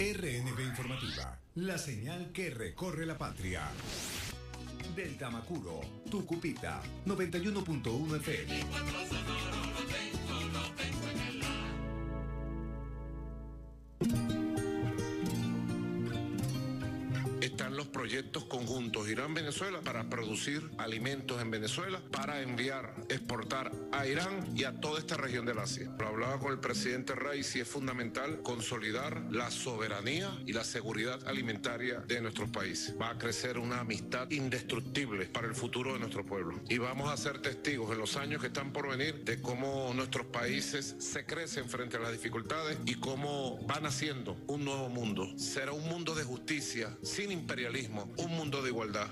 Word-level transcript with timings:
RNB 0.00 0.58
Informativa, 0.60 1.38
la 1.56 1.76
señal 1.76 2.32
que 2.32 2.48
recorre 2.48 3.04
la 3.04 3.18
patria. 3.18 3.68
Del 4.96 5.18
Tamacuro, 5.18 5.82
Tucupita, 6.10 6.80
91.1 7.04 8.16
FM. 8.16 9.59
Producir 20.40 20.70
alimentos 20.78 21.42
en 21.42 21.50
Venezuela, 21.50 22.00
para 22.10 22.40
enviar, 22.40 22.94
exportar 23.10 23.70
a 23.92 24.06
Irán 24.06 24.56
y 24.56 24.64
a 24.64 24.72
toda 24.72 24.98
esta 24.98 25.18
región 25.18 25.44
del 25.44 25.58
Asia. 25.58 25.90
Lo 25.98 26.08
hablaba 26.08 26.38
con 26.38 26.52
el 26.52 26.58
presidente 26.58 27.14
Reis 27.14 27.54
y 27.56 27.60
es 27.60 27.68
fundamental 27.68 28.40
consolidar 28.42 29.20
la 29.30 29.50
soberanía 29.50 30.30
y 30.46 30.54
la 30.54 30.64
seguridad 30.64 31.28
alimentaria 31.28 32.00
de 32.00 32.22
nuestros 32.22 32.48
países. 32.48 32.94
Va 32.98 33.10
a 33.10 33.18
crecer 33.18 33.58
una 33.58 33.80
amistad 33.80 34.30
indestructible 34.30 35.26
para 35.26 35.46
el 35.46 35.54
futuro 35.54 35.92
de 35.92 35.98
nuestro 35.98 36.24
pueblo. 36.24 36.58
Y 36.70 36.78
vamos 36.78 37.10
a 37.10 37.18
ser 37.18 37.42
testigos 37.42 37.92
en 37.92 37.98
los 37.98 38.16
años 38.16 38.40
que 38.40 38.46
están 38.46 38.72
por 38.72 38.88
venir 38.88 39.24
de 39.24 39.42
cómo 39.42 39.92
nuestros 39.94 40.24
países 40.26 40.96
se 41.00 41.26
crecen 41.26 41.68
frente 41.68 41.98
a 41.98 42.00
las 42.00 42.12
dificultades 42.12 42.78
y 42.86 42.94
cómo 42.94 43.58
van 43.66 43.84
haciendo 43.84 44.38
un 44.46 44.64
nuevo 44.64 44.88
mundo. 44.88 45.28
Será 45.36 45.72
un 45.72 45.86
mundo 45.86 46.14
de 46.14 46.24
justicia, 46.24 46.96
sin 47.02 47.30
imperialismo 47.30 48.10
un 48.16 48.30
mundo 48.30 48.62
de 48.62 48.70
igualdad. 48.70 49.08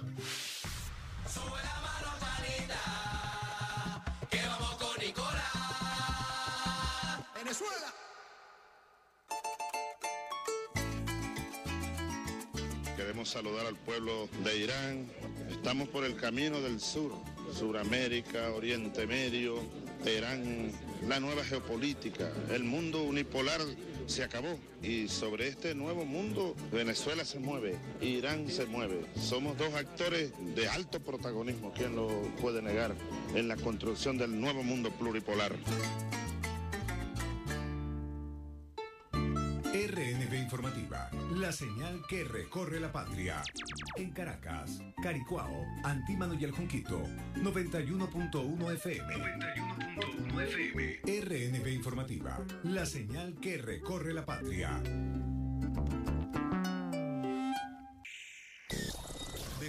Queremos 12.96 13.28
saludar 13.28 13.66
al 13.66 13.76
pueblo 13.76 14.28
de 14.44 14.58
Irán. 14.58 15.06
Estamos 15.50 15.88
por 15.88 16.04
el 16.04 16.16
camino 16.16 16.60
del 16.60 16.80
sur, 16.80 17.12
Suramérica, 17.52 18.50
Oriente 18.50 19.06
Medio, 19.06 19.62
Irán, 20.04 20.72
la 21.06 21.20
nueva 21.20 21.44
geopolítica, 21.44 22.30
el 22.50 22.64
mundo 22.64 23.02
unipolar 23.02 23.60
se 24.08 24.24
acabó. 24.24 24.58
Y 24.82 25.08
sobre 25.08 25.48
este 25.48 25.74
nuevo 25.74 26.04
mundo, 26.04 26.56
Venezuela 26.72 27.24
se 27.24 27.38
mueve, 27.38 27.76
Irán 28.00 28.50
se 28.50 28.66
mueve. 28.66 29.04
Somos 29.20 29.56
dos 29.56 29.72
actores 29.74 30.32
de 30.54 30.68
alto 30.68 31.00
protagonismo, 31.00 31.72
¿quién 31.74 31.94
lo 31.94 32.08
puede 32.40 32.62
negar? 32.62 32.94
En 33.34 33.48
la 33.48 33.56
construcción 33.56 34.18
del 34.18 34.40
nuevo 34.40 34.62
mundo 34.62 34.90
pluripolar. 34.90 35.54
RNB 39.78 40.34
Informativa, 40.34 41.08
la 41.36 41.52
señal 41.52 42.02
que 42.08 42.24
recorre 42.24 42.80
la 42.80 42.90
patria. 42.90 43.44
En 43.94 44.10
Caracas, 44.10 44.82
Caricuao, 45.00 45.64
Antímano 45.84 46.34
y 46.34 46.42
El 46.42 46.50
Junquito, 46.50 47.00
91.1 47.36 48.72
FM. 48.72 49.14
91.1 49.14 50.42
FM. 50.42 51.00
RNB 51.20 51.68
Informativa, 51.68 52.44
la 52.64 52.84
señal 52.84 53.36
que 53.40 53.58
recorre 53.58 54.12
la 54.12 54.26
patria. 54.26 54.82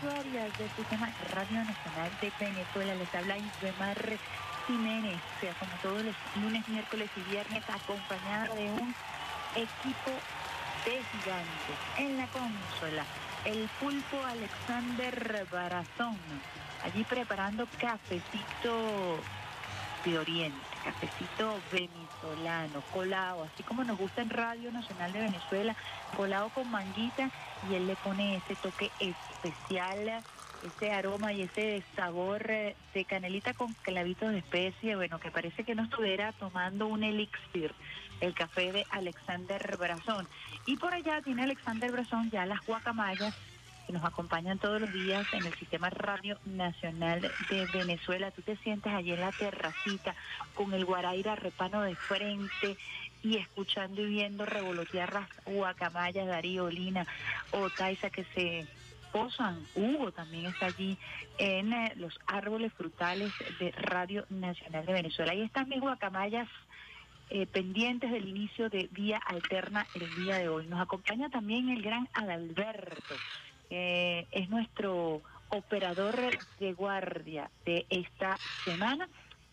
Sistema 0.00 1.12
Radio 1.34 1.62
Nacional 1.62 2.10
de 2.22 2.32
Venezuela. 2.40 2.94
Les 2.94 3.14
habla 3.14 3.36
Isbemar 3.36 3.98
Jiménez, 4.66 5.16
o 5.16 5.40
sea, 5.40 5.52
como 5.54 5.72
todos 5.82 6.02
los 6.02 6.14
lunes, 6.42 6.66
miércoles 6.68 7.10
y 7.16 7.30
viernes, 7.30 7.62
acompañada 7.68 8.54
de 8.54 8.70
un 8.70 8.94
equipo 9.54 10.10
de 10.86 11.02
gigantes 11.12 11.76
en 11.98 12.16
la 12.16 12.26
consola. 12.28 13.04
El 13.44 13.68
pulpo 13.78 14.24
Alexander 14.24 15.46
Barazón, 15.52 16.16
allí 16.82 17.04
preparando 17.04 17.66
cafecito 17.78 19.20
de 20.06 20.18
Oriente, 20.18 20.58
cafecito 20.82 21.60
venezolano, 21.70 22.80
colado, 22.90 23.42
así 23.52 23.62
como 23.64 23.84
nos 23.84 23.98
gusta 23.98 24.22
en 24.22 24.30
Radio 24.30 24.72
Nacional 24.72 25.12
de 25.12 25.20
Venezuela, 25.20 25.76
colado 26.16 26.48
con 26.50 26.70
manguita 26.70 27.30
y 27.68 27.74
él 27.74 27.86
le 27.86 27.96
pone 27.96 28.36
ese 28.36 28.56
toque 28.56 28.90
especial, 29.00 30.22
ese 30.64 30.92
aroma 30.92 31.32
y 31.32 31.42
ese 31.42 31.82
sabor 31.96 32.50
eh, 32.50 32.76
de 32.94 33.04
canelita 33.04 33.54
con 33.54 33.72
clavitos 33.82 34.32
de 34.32 34.38
especie, 34.38 34.96
bueno, 34.96 35.18
que 35.18 35.30
parece 35.30 35.64
que 35.64 35.74
no 35.74 35.84
estuviera 35.84 36.32
tomando 36.32 36.86
un 36.86 37.02
elixir, 37.02 37.74
el 38.20 38.34
café 38.34 38.72
de 38.72 38.86
Alexander 38.90 39.76
Brazón. 39.78 40.28
Y 40.66 40.76
por 40.76 40.92
allá 40.92 41.22
tiene 41.22 41.44
Alexander 41.44 41.90
Brazón 41.90 42.30
ya 42.30 42.46
las 42.46 42.64
guacamayas 42.66 43.34
que 43.86 43.92
nos 43.92 44.04
acompañan 44.04 44.58
todos 44.58 44.80
los 44.80 44.92
días 44.92 45.26
en 45.32 45.44
el 45.44 45.54
Sistema 45.54 45.90
Radio 45.90 46.38
Nacional 46.44 47.22
de 47.48 47.66
Venezuela. 47.72 48.30
Tú 48.30 48.42
te 48.42 48.56
sientes 48.58 48.92
allí 48.92 49.12
en 49.12 49.20
la 49.20 49.32
terracita 49.32 50.14
con 50.54 50.72
el 50.74 50.84
guaraira 50.84 51.34
repano 51.34 51.80
de 51.82 51.96
frente 51.96 52.76
y 53.22 53.36
escuchando 53.36 54.02
y 54.02 54.06
viendo 54.06 54.46
revolotear 54.46 55.12
las 55.12 55.28
guacamayas, 55.44 56.26
Darío, 56.26 56.68
Lina 56.70 57.06
o 57.52 57.68
Taisa 57.70 58.10
que 58.10 58.24
se 58.34 58.66
posan. 59.12 59.62
Hugo 59.74 60.12
también 60.12 60.46
está 60.46 60.66
allí 60.66 60.96
en 61.38 61.72
eh, 61.72 61.92
los 61.96 62.18
árboles 62.26 62.72
frutales 62.72 63.32
de 63.58 63.72
Radio 63.72 64.24
Nacional 64.30 64.86
de 64.86 64.92
Venezuela. 64.92 65.32
Ahí 65.32 65.42
están 65.42 65.68
mis 65.68 65.80
guacamayas 65.80 66.48
eh, 67.30 67.46
pendientes 67.46 68.10
del 68.10 68.28
inicio 68.28 68.70
de 68.70 68.88
Vía 68.92 69.18
Alterna 69.18 69.86
el 69.94 70.24
día 70.24 70.38
de 70.38 70.48
hoy. 70.48 70.66
Nos 70.66 70.80
acompaña 70.80 71.28
también 71.28 71.68
el 71.68 71.82
gran 71.82 72.08
Adalberto, 72.12 73.14
es 73.72 74.50
nuestro 74.50 75.22
operador 75.50 76.16
de 76.58 76.72
guardia 76.72 77.50
de 77.64 77.86
esta 77.88 78.36
semana, 78.64 79.08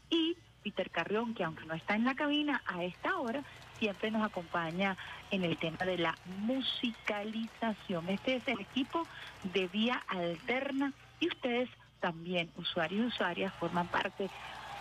y 0.10 0.36
Peter 0.68 0.90
Carrión, 0.90 1.34
que 1.34 1.46
aunque 1.46 1.66
no 1.66 1.74
está 1.74 1.96
en 1.96 2.04
la 2.04 2.14
cabina 2.14 2.62
a 2.66 2.84
esta 2.84 3.18
hora, 3.18 3.42
siempre 3.80 4.12
nos 4.12 4.24
acompaña 4.24 4.98
en 5.32 5.46
el 5.46 5.58
tema 5.58 5.86
de 5.86 5.98
la 5.98 6.14
musicalización. 6.40 8.10
Este 8.10 8.36
es 8.36 8.48
el 8.48 8.60
equipo 8.60 9.08
de 9.44 9.68
Vía 9.68 10.04
Alterna 10.08 10.92
y 11.22 11.28
ustedes 11.30 11.70
también, 12.02 12.52
usuarios 12.58 13.02
y 13.02 13.08
usuarias, 13.08 13.54
forman 13.60 13.88
parte 13.88 14.30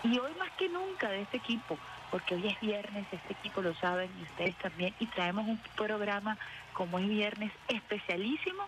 y 0.02 0.18
hoy 0.18 0.32
más 0.38 0.50
que 0.58 0.68
nunca 0.68 1.08
de 1.08 1.22
este 1.22 1.36
equipo 1.36 1.78
porque 2.10 2.34
hoy 2.34 2.46
es 2.48 2.60
viernes, 2.60 3.06
este 3.10 3.32
equipo 3.32 3.62
lo 3.62 3.74
saben 3.74 4.10
y 4.18 4.22
ustedes 4.22 4.56
también, 4.56 4.94
y 5.00 5.06
traemos 5.06 5.46
un 5.46 5.58
programa 5.76 6.38
como 6.72 6.98
es 6.98 7.08
viernes 7.08 7.52
especialísimo, 7.68 8.64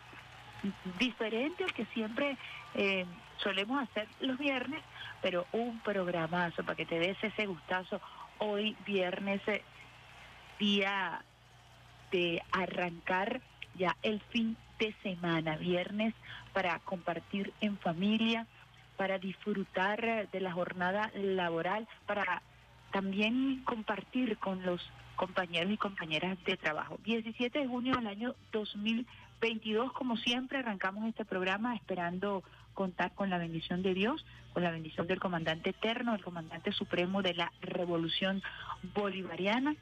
diferente 0.98 1.64
al 1.64 1.72
que 1.72 1.84
siempre 1.86 2.36
eh, 2.74 3.06
solemos 3.38 3.82
hacer 3.82 4.08
los 4.20 4.38
viernes, 4.38 4.82
pero 5.22 5.46
un 5.52 5.80
programazo 5.80 6.62
para 6.64 6.76
que 6.76 6.86
te 6.86 6.98
des 6.98 7.16
ese 7.22 7.46
gustazo 7.46 8.00
hoy 8.38 8.76
viernes, 8.86 9.40
eh, 9.48 9.62
día 10.58 11.22
de 12.10 12.42
arrancar 12.52 13.40
ya 13.74 13.96
el 14.02 14.20
fin 14.30 14.56
de 14.78 14.94
semana, 15.02 15.56
viernes 15.56 16.14
para 16.52 16.78
compartir 16.80 17.52
en 17.60 17.78
familia, 17.78 18.46
para 18.96 19.18
disfrutar 19.18 20.04
eh, 20.04 20.28
de 20.32 20.40
la 20.40 20.52
jornada 20.52 21.10
laboral, 21.14 21.86
para 22.06 22.42
también 22.92 23.62
compartir 23.64 24.38
con 24.38 24.64
los 24.64 24.80
compañeros 25.16 25.72
y 25.72 25.76
compañeras 25.76 26.38
de 26.44 26.56
trabajo. 26.56 26.98
17 27.04 27.58
de 27.58 27.66
junio 27.66 27.94
del 27.96 28.06
año 28.06 28.34
2022, 28.52 29.92
como 29.92 30.16
siempre, 30.16 30.58
arrancamos 30.58 31.06
este 31.06 31.24
programa 31.24 31.74
esperando 31.74 32.42
contar 32.78 33.12
con 33.12 33.28
la 33.28 33.38
bendición 33.38 33.82
de 33.82 33.92
Dios, 33.92 34.24
con 34.52 34.62
la 34.62 34.70
bendición 34.70 35.08
del 35.08 35.18
comandante 35.18 35.70
eterno, 35.70 36.14
el 36.14 36.22
comandante 36.22 36.70
supremo 36.70 37.22
de 37.22 37.34
la 37.34 37.50
revolución 37.60 38.40
bolivariana, 38.94 39.74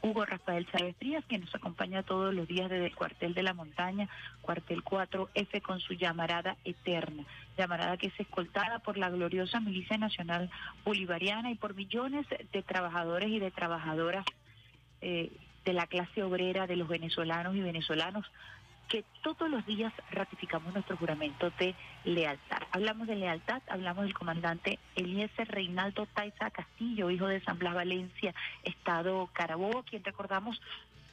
Hugo 0.00 0.24
Rafael 0.24 0.66
Chávez 0.72 0.96
Frías, 0.96 1.22
que 1.26 1.38
nos 1.38 1.54
acompaña 1.54 2.02
todos 2.02 2.32
los 2.32 2.48
días 2.48 2.70
desde 2.70 2.86
el 2.86 2.94
cuartel 2.94 3.34
de 3.34 3.42
la 3.42 3.52
montaña, 3.52 4.08
cuartel 4.40 4.82
4F 4.82 5.60
con 5.60 5.80
su 5.80 5.92
llamarada 5.92 6.56
eterna, 6.64 7.24
llamarada 7.58 7.98
que 7.98 8.06
es 8.06 8.18
escoltada 8.18 8.78
por 8.78 8.96
la 8.96 9.10
gloriosa 9.10 9.60
Milicia 9.60 9.98
Nacional 9.98 10.50
Bolivariana 10.82 11.50
y 11.50 11.56
por 11.56 11.74
millones 11.74 12.26
de 12.52 12.62
trabajadores 12.62 13.28
y 13.28 13.38
de 13.38 13.50
trabajadoras 13.50 14.24
eh, 15.02 15.30
de 15.66 15.72
la 15.74 15.86
clase 15.86 16.22
obrera, 16.22 16.66
de 16.66 16.76
los 16.76 16.88
venezolanos 16.88 17.54
y 17.54 17.60
venezolanos 17.60 18.24
que 18.88 19.04
todos 19.22 19.50
los 19.50 19.64
días 19.66 19.92
ratificamos 20.10 20.72
nuestro 20.72 20.96
juramento 20.96 21.50
de 21.58 21.74
lealtad. 22.04 22.62
Hablamos 22.72 23.06
de 23.06 23.16
lealtad, 23.16 23.62
hablamos 23.68 24.04
del 24.04 24.14
comandante 24.14 24.78
Eliezer 24.96 25.48
Reinaldo 25.48 26.06
Taiza 26.06 26.50
Castillo, 26.50 27.10
hijo 27.10 27.26
de 27.26 27.40
San 27.40 27.58
Blas 27.58 27.74
Valencia, 27.74 28.34
Estado 28.62 29.28
Carabobo, 29.32 29.82
quien 29.82 30.04
recordamos 30.04 30.60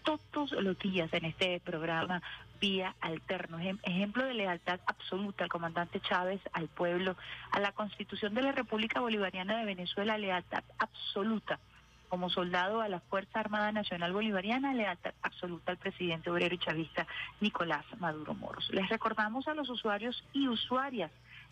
todos 0.04 0.52
los 0.52 0.78
días 0.80 1.14
en 1.14 1.26
este 1.26 1.60
programa 1.60 2.22
vía 2.60 2.96
alterno. 3.02 3.60
Ejemplo 3.60 4.26
de 4.26 4.34
lealtad 4.34 4.80
absoluta 4.86 5.44
al 5.44 5.50
comandante 5.50 6.00
Chávez, 6.00 6.42
al 6.54 6.68
pueblo, 6.68 7.16
a 7.52 7.60
la 7.60 7.72
constitución 7.72 8.34
de 8.34 8.42
la 8.42 8.52
República 8.52 9.00
Bolivariana 9.00 9.58
de 9.58 9.66
Venezuela, 9.66 10.18
lealtad 10.18 10.64
absoluta 10.78 11.60
como 12.12 12.30
soldado 12.30 12.82
a 12.82 12.90
la 12.90 13.00
Fuerza 13.00 13.40
Armada 13.40 13.72
Nacional 13.72 14.12
Bolivariana, 14.12 14.74
lealtad 14.74 15.14
absoluta 15.22 15.72
al 15.72 15.78
presidente 15.78 16.30
obrero 16.30 16.54
y 16.54 16.58
chavista 16.58 17.08
Nicolás 17.40 17.86
Maduro 18.02 18.34
Moros. 18.34 18.70
Les 18.74 18.90
recordamos 18.90 19.48
a 19.48 19.54
los 19.54 19.70
usuarios 19.70 20.22
y 20.34 20.50
usuarias 20.50 21.10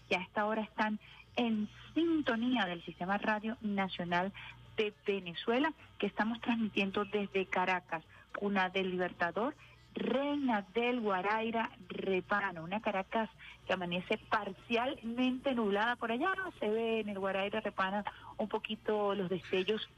que 0.09 0.17
a 0.17 0.21
esta 0.21 0.45
hora 0.45 0.61
están 0.61 0.99
en 1.37 1.69
sintonía 1.93 2.65
del 2.65 2.83
Sistema 2.83 3.17
Radio 3.17 3.55
Nacional 3.61 4.33
de 4.75 4.93
Venezuela, 5.07 5.71
que 5.97 6.07
estamos 6.07 6.41
transmitiendo 6.41 7.05
desde 7.05 7.45
Caracas, 7.45 8.03
una 8.41 8.67
del 8.67 8.91
Libertador, 8.91 9.55
Reina 9.95 10.65
del 10.73 10.99
Guaraira, 10.99 11.71
Repano, 11.87 12.65
una 12.65 12.81
Caracas 12.81 13.29
que 13.65 13.71
amanece 13.71 14.17
parcialmente 14.17 15.55
nublada 15.55 15.95
por 15.95 16.11
allá, 16.11 16.33
se 16.59 16.69
ve 16.69 16.99
en 16.99 17.07
el 17.07 17.19
Guaraira, 17.19 17.61
Repana 17.61 18.03
un 18.37 18.49
poquito 18.49 19.15
los 19.15 19.29
destellos 19.29 19.89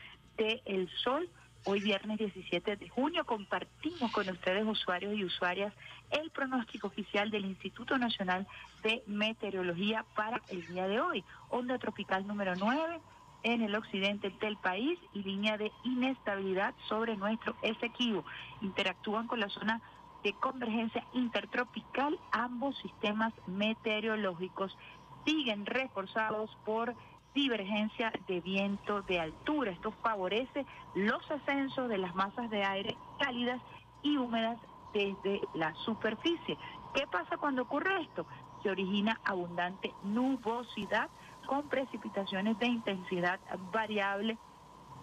el 0.42 0.90
Sol. 1.04 1.30
Hoy 1.66 1.80
viernes 1.82 2.18
17 2.18 2.76
de 2.76 2.90
junio 2.90 3.24
compartimos 3.26 4.12
con 4.12 4.28
ustedes 4.28 4.66
usuarios 4.66 5.14
y 5.14 5.24
usuarias 5.24 5.72
el 6.10 6.32
pronóstico 6.32 6.88
oficial 6.88 7.30
del 7.30 7.46
Instituto 7.46 7.98
Nacional 8.00 8.48
de 8.82 9.04
Meteorología 9.06 10.04
para 10.16 10.42
el 10.50 10.66
día 10.66 10.88
de 10.88 11.00
hoy. 11.00 11.24
Onda 11.50 11.78
tropical 11.78 12.26
número 12.26 12.56
9 12.56 13.00
en 13.44 13.62
el 13.62 13.76
occidente 13.76 14.32
del 14.42 14.58
país 14.58 14.98
y 15.14 15.22
línea 15.22 15.58
de 15.58 15.72
inestabilidad 15.84 16.74
sobre 16.90 17.16
nuestro 17.16 17.56
Esequibo. 17.62 18.26
Interactúan 18.62 19.28
con 19.28 19.40
la 19.40 19.50
zona 19.50 19.80
de 20.24 20.34
convergencia 20.34 21.06
intertropical. 21.14 22.20
Ambos 22.32 22.76
sistemas 22.80 23.34
meteorológicos 23.46 24.76
siguen 25.24 25.68
reforzados 25.68 26.50
por 26.66 26.96
divergencia 27.34 28.12
de 28.28 28.42
viento 28.42 29.02
de 29.04 29.20
altura. 29.20 29.72
Esto 29.72 29.92
favorece 30.04 30.66
los 30.96 31.30
ascensos 31.32 31.90
de 31.90 31.98
las 31.98 32.14
masas 32.16 32.50
de 32.50 32.64
aire 32.64 32.98
cálidas 33.20 33.62
y 34.04 34.18
húmedas 34.18 34.58
desde 34.94 35.42
la 35.54 35.74
superficie. 35.86 36.58
¿Qué 36.94 37.08
pasa 37.08 37.38
cuando 37.38 37.64
ocurre 37.64 38.02
esto? 38.02 38.26
Se 38.64 38.70
origina 38.70 39.20
abundante 39.24 39.94
nubosidad 40.04 41.10
con 41.46 41.68
precipitaciones 41.70 42.58
de 42.60 42.68
intensidad 42.68 43.40
variable, 43.72 44.38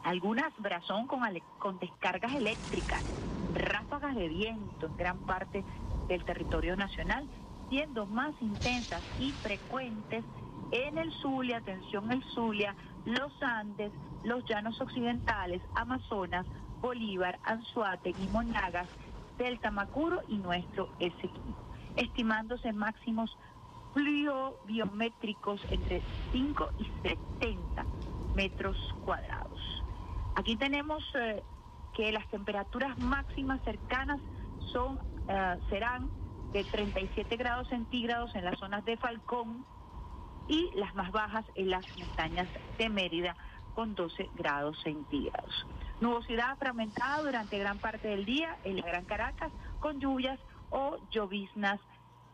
algunas 0.05 0.55
brazón 0.59 1.07
con, 1.07 1.21
con 1.59 1.79
descargas 1.79 2.35
eléctricas, 2.35 3.03
ráfagas 3.55 4.15
de 4.15 4.29
viento 4.29 4.87
en 4.87 4.97
gran 4.97 5.19
parte 5.21 5.65
del 6.09 6.25
territorio 6.25 6.77
nacional, 6.77 7.27
siendo 7.69 8.07
más 8.07 8.35
intensas 8.41 9.03
y 9.19 9.33
frecuentes 9.33 10.25
en 10.71 10.99
el 10.99 11.13
Zulia, 11.21 11.59
atención 11.59 12.11
el 12.13 12.23
Zulia, 12.35 12.75
los 13.05 13.33
Andes, 13.43 13.93
los 14.25 14.45
llanos 14.45 14.81
occidentales, 14.81 15.63
Amazonas, 15.75 16.47
Bolívar, 16.81 17.39
Anzuategui, 17.45 18.29
Monagas, 18.29 18.89
Delta 19.39 19.71
Macuro 19.71 20.21
y 20.29 20.37
nuestro 20.37 20.91
Esequibo, 20.99 21.57
estimándose 21.97 22.73
máximos 22.73 23.37
biométricos 24.67 25.61
entre 25.71 26.03
5 26.33 26.71
y 26.79 27.09
70 27.09 27.85
metros 28.35 28.77
cuadrados. 29.05 29.61
Aquí 30.37 30.57
tenemos 30.57 31.03
eh, 31.15 31.43
que 31.95 32.13
las 32.13 32.29
temperaturas 32.29 32.97
máximas 32.99 33.61
cercanas 33.65 34.21
son 34.73 35.01
eh, 35.29 35.57
serán 35.69 36.11
de 36.53 36.65
37 36.65 37.37
grados 37.37 37.69
centígrados 37.69 38.35
en 38.35 38.45
las 38.45 38.59
zonas 38.59 38.85
de 38.85 38.97
Falcón, 38.97 39.65
y 40.49 40.71
las 40.75 40.95
más 40.95 41.13
bajas 41.13 41.45
en 41.55 41.71
las 41.71 41.85
montañas 41.97 42.49
de 42.79 42.89
Mérida 42.89 43.37
con 43.75 43.95
12 43.95 44.31
grados 44.35 44.77
centígrados. 44.83 45.67
Nubosidad 46.01 46.57
fragmentada 46.59 47.23
durante 47.23 47.59
gran 47.59 47.79
parte 47.79 48.09
del 48.09 48.25
día 48.25 48.57
en 48.65 48.77
la 48.77 48.87
Gran 48.87 49.05
Caracas 49.05 49.53
con 49.81 50.01
lluvias 50.01 50.39
o 50.71 50.99
lloviznas 51.11 51.81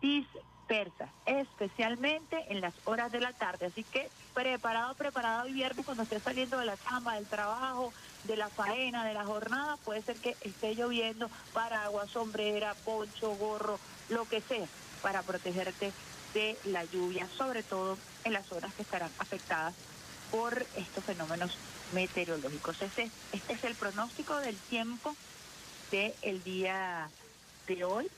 dispersas, 0.01 1.11
especialmente 1.27 2.45
en 2.49 2.61
las 2.61 2.75
horas 2.85 3.13
de 3.13 3.21
la 3.21 3.33
tarde. 3.33 3.67
Así 3.67 3.85
que 3.85 4.09
preparado, 4.33 4.95
preparado 4.95 5.47
el 5.47 5.55
viernes 5.55 5.85
cuando 5.85 6.03
esté 6.03 6.21
saliendo 6.21 6.59
de 6.59 6.67
la 6.67 6.77
cama, 6.77 7.15
del 7.15 7.27
trabajo, 7.27 7.93
de 8.25 8.37
la 8.37 8.49
faena, 8.49 9.05
de 9.05 9.15
la 9.15 9.25
jornada, 9.25 9.77
puede 9.85 10.03
ser 10.03 10.17
que 10.17 10.37
esté 10.43 10.75
lloviendo, 10.75 11.29
paraguas, 11.53 12.11
sombrera, 12.11 12.75
poncho, 12.85 13.35
gorro, 13.37 13.79
lo 14.09 14.25
que 14.27 14.41
sea, 14.41 14.67
para 15.03 15.23
protegerte 15.23 15.93
de 16.35 16.59
la 16.65 16.85
lluvia, 16.85 17.27
sobre 17.39 17.63
todo 17.63 17.97
en 18.25 18.33
las 18.33 18.47
zonas 18.47 18.75
que 18.75 18.83
estarán 18.83 19.11
afectadas 19.19 19.75
por 20.31 20.67
estos 20.77 21.05
fenómenos 21.05 21.57
meteorológicos. 21.93 22.83
Este, 22.83 23.11
este 23.33 23.53
es 23.53 23.65
el 23.65 23.75
pronóstico 23.75 24.37
del 24.39 24.57
tiempo 24.57 25.15
del 25.91 26.13
el 26.23 26.43
día 26.43 27.09
de 27.69 27.85
hoy, 27.85 28.09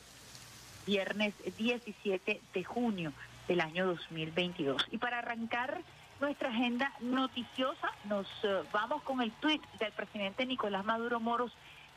viernes 0.86 1.34
17 1.58 2.40
de 2.54 2.64
junio 2.64 3.12
del 3.48 3.60
año 3.60 3.86
2022. 3.86 4.86
Y 4.90 4.98
para 4.98 5.18
arrancar 5.18 5.82
nuestra 6.20 6.48
agenda 6.48 6.92
noticiosa, 7.00 7.92
nos 8.04 8.26
eh, 8.42 8.62
vamos 8.72 9.02
con 9.02 9.20
el 9.20 9.30
tuit 9.32 9.62
del 9.78 9.92
presidente 9.92 10.46
Nicolás 10.46 10.84
Maduro 10.84 11.20
Moros, 11.20 11.52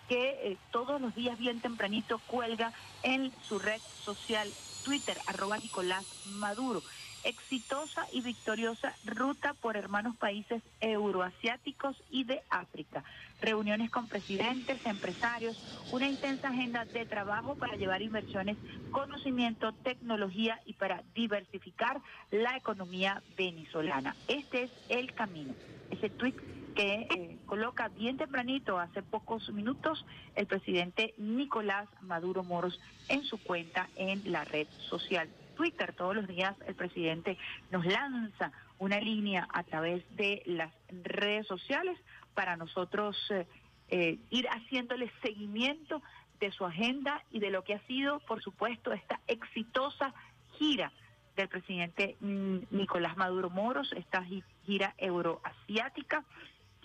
que 0.09 0.29
eh, 0.43 0.57
todos 0.71 0.99
los 0.99 1.15
días 1.15 1.37
bien 1.37 1.61
tempranito 1.61 2.19
cuelga 2.27 2.73
en 3.03 3.31
su 3.47 3.59
red 3.59 3.79
social 4.03 4.49
Twitter, 4.89 5.19
arroba 5.27 5.59
Nicolás 5.59 6.03
Maduro. 6.39 6.81
Exitosa 7.23 8.07
y 8.11 8.21
victoriosa 8.21 8.95
ruta 9.05 9.53
por 9.53 9.77
hermanos 9.77 10.15
países 10.15 10.63
euroasiáticos 10.81 12.01
y 12.09 12.23
de 12.23 12.41
África. 12.49 13.03
Reuniones 13.39 13.91
con 13.91 14.07
presidentes, 14.07 14.83
empresarios, 14.87 15.61
una 15.91 16.09
intensa 16.09 16.47
agenda 16.47 16.85
de 16.85 17.05
trabajo 17.05 17.53
para 17.53 17.75
llevar 17.75 18.01
inversiones, 18.01 18.57
conocimiento, 18.89 19.73
tecnología 19.73 20.59
y 20.65 20.73
para 20.73 21.03
diversificar 21.13 22.01
la 22.31 22.57
economía 22.57 23.21
venezolana. 23.37 24.15
Este 24.27 24.63
es 24.63 24.71
el 24.89 25.13
camino. 25.13 25.53
Ese 25.91 26.09
tweet 26.09 26.33
que 26.75 27.07
eh, 27.09 27.37
coloca 27.45 27.87
bien 27.89 28.17
tempranito, 28.17 28.79
hace 28.79 29.01
pocos 29.03 29.49
minutos, 29.49 30.05
el 30.35 30.47
presidente 30.47 31.13
Nicolás 31.17 31.87
Maduro 32.01 32.43
Moros 32.43 32.79
en 33.07 33.23
su 33.23 33.37
cuenta 33.43 33.89
en 33.95 34.31
la 34.31 34.43
red 34.45 34.67
social 34.89 35.29
Twitter. 35.55 35.93
Todos 35.93 36.15
los 36.15 36.27
días 36.27 36.55
el 36.67 36.75
presidente 36.75 37.37
nos 37.71 37.85
lanza 37.85 38.51
una 38.77 38.99
línea 38.99 39.47
a 39.53 39.63
través 39.63 40.03
de 40.15 40.41
las 40.45 40.71
redes 40.89 41.47
sociales 41.47 41.97
para 42.33 42.55
nosotros 42.55 43.17
eh, 43.31 43.45
eh, 43.89 44.17
ir 44.29 44.47
haciéndole 44.47 45.11
seguimiento 45.21 46.01
de 46.39 46.51
su 46.51 46.65
agenda 46.65 47.23
y 47.31 47.39
de 47.39 47.49
lo 47.49 47.63
que 47.65 47.73
ha 47.73 47.85
sido, 47.87 48.19
por 48.21 48.41
supuesto, 48.41 48.93
esta 48.93 49.19
exitosa 49.27 50.13
gira 50.57 50.93
del 51.35 51.49
presidente 51.49 52.15
mm, 52.21 52.57
Nicolás 52.71 53.17
Maduro 53.17 53.49
Moros, 53.49 53.91
esta 53.93 54.23
gi- 54.23 54.43
gira 54.65 54.93
euroasiática 54.97 56.23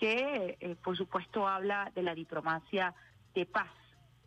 que, 0.05 0.55
eh, 0.59 0.75
por 0.83 0.95
supuesto, 0.95 1.47
habla 1.47 1.91
de 1.95 2.03
la 2.03 2.13
diplomacia 2.13 2.93
de 3.33 3.47
paz, 3.47 3.71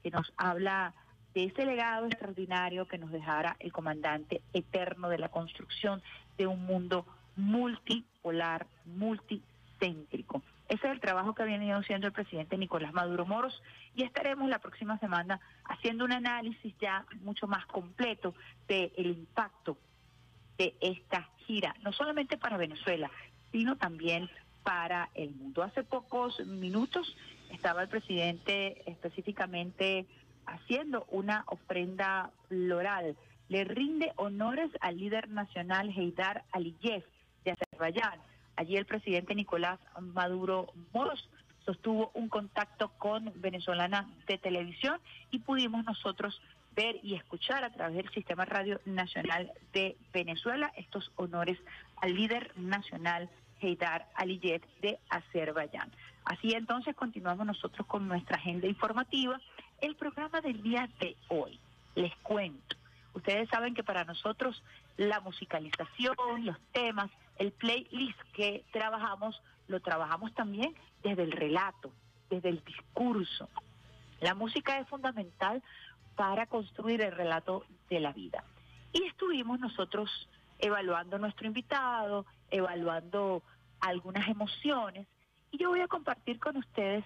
que 0.02 0.10
nos 0.10 0.32
habla 0.36 0.92
de 1.34 1.44
ese 1.44 1.64
legado 1.64 2.06
extraordinario 2.06 2.88
que 2.88 2.98
nos 2.98 3.12
dejara 3.12 3.54
el 3.60 3.72
comandante 3.72 4.42
eterno 4.52 5.08
de 5.08 5.18
la 5.18 5.28
construcción 5.28 6.02
de 6.36 6.48
un 6.48 6.66
mundo 6.66 7.06
multipolar, 7.36 8.66
multicéntrico. 8.86 10.42
Ese 10.68 10.88
es 10.88 10.92
el 10.94 10.98
trabajo 10.98 11.32
que 11.32 11.42
ha 11.42 11.46
venido 11.46 11.78
haciendo 11.78 12.08
el 12.08 12.12
presidente 12.12 12.58
Nicolás 12.58 12.92
Maduro 12.92 13.24
Moros 13.24 13.62
y 13.94 14.02
estaremos 14.02 14.48
la 14.48 14.58
próxima 14.58 14.98
semana 14.98 15.38
haciendo 15.62 16.04
un 16.04 16.12
análisis 16.12 16.74
ya 16.80 17.06
mucho 17.20 17.46
más 17.46 17.64
completo 17.66 18.34
del 18.66 19.06
impacto 19.06 19.78
de 20.58 20.74
esta 20.80 21.28
gira, 21.46 21.76
no 21.82 21.92
solamente 21.92 22.36
para 22.36 22.56
Venezuela, 22.56 23.08
sino 23.52 23.76
también 23.76 24.28
para 24.62 25.10
el 25.14 25.34
mundo. 25.34 25.62
Hace 25.62 25.84
pocos 25.84 26.38
minutos 26.46 27.16
estaba 27.50 27.82
el 27.82 27.88
presidente 27.88 28.82
específicamente 28.90 30.06
haciendo 30.46 31.06
una 31.10 31.44
ofrenda 31.46 32.30
floral. 32.48 33.16
Le 33.48 33.64
rinde 33.64 34.12
honores 34.16 34.70
al 34.80 34.98
líder 34.98 35.28
nacional 35.28 35.90
Heidar 35.90 36.44
Aliyev 36.52 37.04
de 37.44 37.52
Azerbaiyán. 37.52 38.20
Allí 38.56 38.76
el 38.76 38.86
presidente 38.86 39.34
Nicolás 39.34 39.78
Maduro 40.00 40.72
Moros 40.92 41.28
sostuvo 41.64 42.10
un 42.14 42.28
contacto 42.28 42.88
con 42.98 43.32
venezolana 43.36 44.08
de 44.26 44.38
televisión 44.38 44.98
y 45.30 45.40
pudimos 45.40 45.84
nosotros 45.84 46.40
ver 46.74 46.98
y 47.02 47.14
escuchar 47.14 47.64
a 47.64 47.70
través 47.70 47.96
del 47.96 48.10
Sistema 48.10 48.44
Radio 48.44 48.80
Nacional 48.84 49.52
de 49.72 49.96
Venezuela 50.12 50.72
estos 50.76 51.10
honores 51.16 51.58
al 51.96 52.14
líder 52.14 52.52
nacional 52.56 53.28
Heidar 53.60 54.08
Aliyev 54.14 54.62
de 54.80 54.98
Azerbaiyán. 55.08 55.90
Así 56.24 56.52
entonces 56.52 56.94
continuamos 56.94 57.46
nosotros 57.46 57.86
con 57.86 58.06
nuestra 58.06 58.36
agenda 58.36 58.66
informativa. 58.66 59.40
El 59.80 59.96
programa 59.96 60.40
del 60.40 60.62
día 60.62 60.88
de 61.00 61.16
hoy, 61.28 61.58
les 61.94 62.14
cuento. 62.16 62.76
Ustedes 63.14 63.48
saben 63.48 63.74
que 63.74 63.82
para 63.82 64.04
nosotros 64.04 64.62
la 64.96 65.20
musicalización, 65.20 66.16
los 66.44 66.58
temas, 66.72 67.10
el 67.36 67.52
playlist 67.52 68.20
que 68.34 68.64
trabajamos, 68.72 69.40
lo 69.68 69.80
trabajamos 69.80 70.34
también 70.34 70.74
desde 71.02 71.22
el 71.22 71.32
relato, 71.32 71.92
desde 72.30 72.50
el 72.50 72.62
discurso. 72.64 73.48
La 74.20 74.34
música 74.34 74.78
es 74.78 74.88
fundamental 74.88 75.62
para 76.16 76.46
construir 76.46 77.00
el 77.00 77.12
relato 77.12 77.64
de 77.88 78.00
la 78.00 78.12
vida. 78.12 78.44
Y 78.92 79.04
estuvimos 79.04 79.60
nosotros 79.60 80.28
evaluando 80.58 81.18
nuestro 81.18 81.46
invitado, 81.46 82.26
evaluando 82.50 83.42
algunas 83.80 84.28
emociones. 84.28 85.06
Y 85.50 85.58
yo 85.58 85.70
voy 85.70 85.80
a 85.80 85.88
compartir 85.88 86.38
con 86.38 86.56
ustedes, 86.56 87.04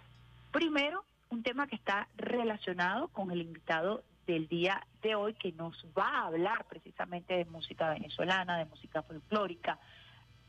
primero, 0.50 1.04
un 1.30 1.42
tema 1.42 1.66
que 1.66 1.76
está 1.76 2.08
relacionado 2.16 3.08
con 3.08 3.30
el 3.30 3.40
invitado 3.40 4.02
del 4.26 4.48
día 4.48 4.86
de 5.02 5.14
hoy, 5.14 5.34
que 5.34 5.52
nos 5.52 5.84
va 5.96 6.08
a 6.08 6.26
hablar 6.26 6.64
precisamente 6.66 7.34
de 7.34 7.44
música 7.46 7.90
venezolana, 7.90 8.58
de 8.58 8.66
música 8.66 9.02
folclórica. 9.02 9.78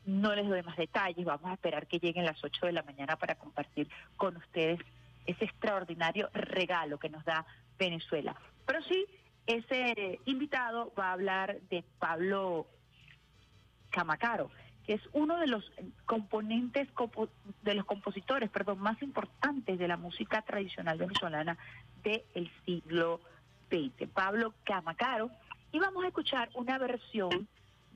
No 0.05 0.35
les 0.35 0.47
doy 0.47 0.61
más 0.63 0.77
detalles, 0.77 1.25
vamos 1.25 1.49
a 1.49 1.53
esperar 1.53 1.87
que 1.87 1.99
lleguen 1.99 2.25
las 2.25 2.43
8 2.43 2.65
de 2.65 2.73
la 2.73 2.83
mañana 2.83 3.15
para 3.15 3.35
compartir 3.35 3.89
con 4.17 4.35
ustedes 4.37 4.79
ese 5.25 5.45
extraordinario 5.45 6.29
regalo 6.33 6.99
que 6.99 7.09
nos 7.09 7.23
da 7.23 7.45
Venezuela. 7.79 8.35
Pero 8.65 8.81
sí, 8.83 9.05
ese 9.47 10.19
invitado 10.25 10.93
va 10.97 11.09
a 11.09 11.13
hablar 11.13 11.61
de 11.69 11.83
Pablo 11.99 12.67
Camacaro, 13.89 14.49
que 14.85 14.93
es 14.93 15.01
uno 15.13 15.37
de 15.37 15.47
los 15.47 15.71
componentes, 16.05 16.89
compo- 16.93 17.29
de 17.61 17.73
los 17.73 17.85
compositores, 17.85 18.49
perdón, 18.49 18.79
más 18.79 19.01
importantes 19.01 19.79
de 19.79 19.87
la 19.87 19.97
música 19.97 20.41
tradicional 20.41 20.97
venezolana 20.97 21.57
del 22.03 22.51
siglo 22.65 23.21
XX. 23.69 24.09
Pablo 24.13 24.53
Camacaro, 24.63 25.31
y 25.71 25.79
vamos 25.79 26.03
a 26.03 26.07
escuchar 26.07 26.49
una 26.55 26.77
versión 26.77 27.47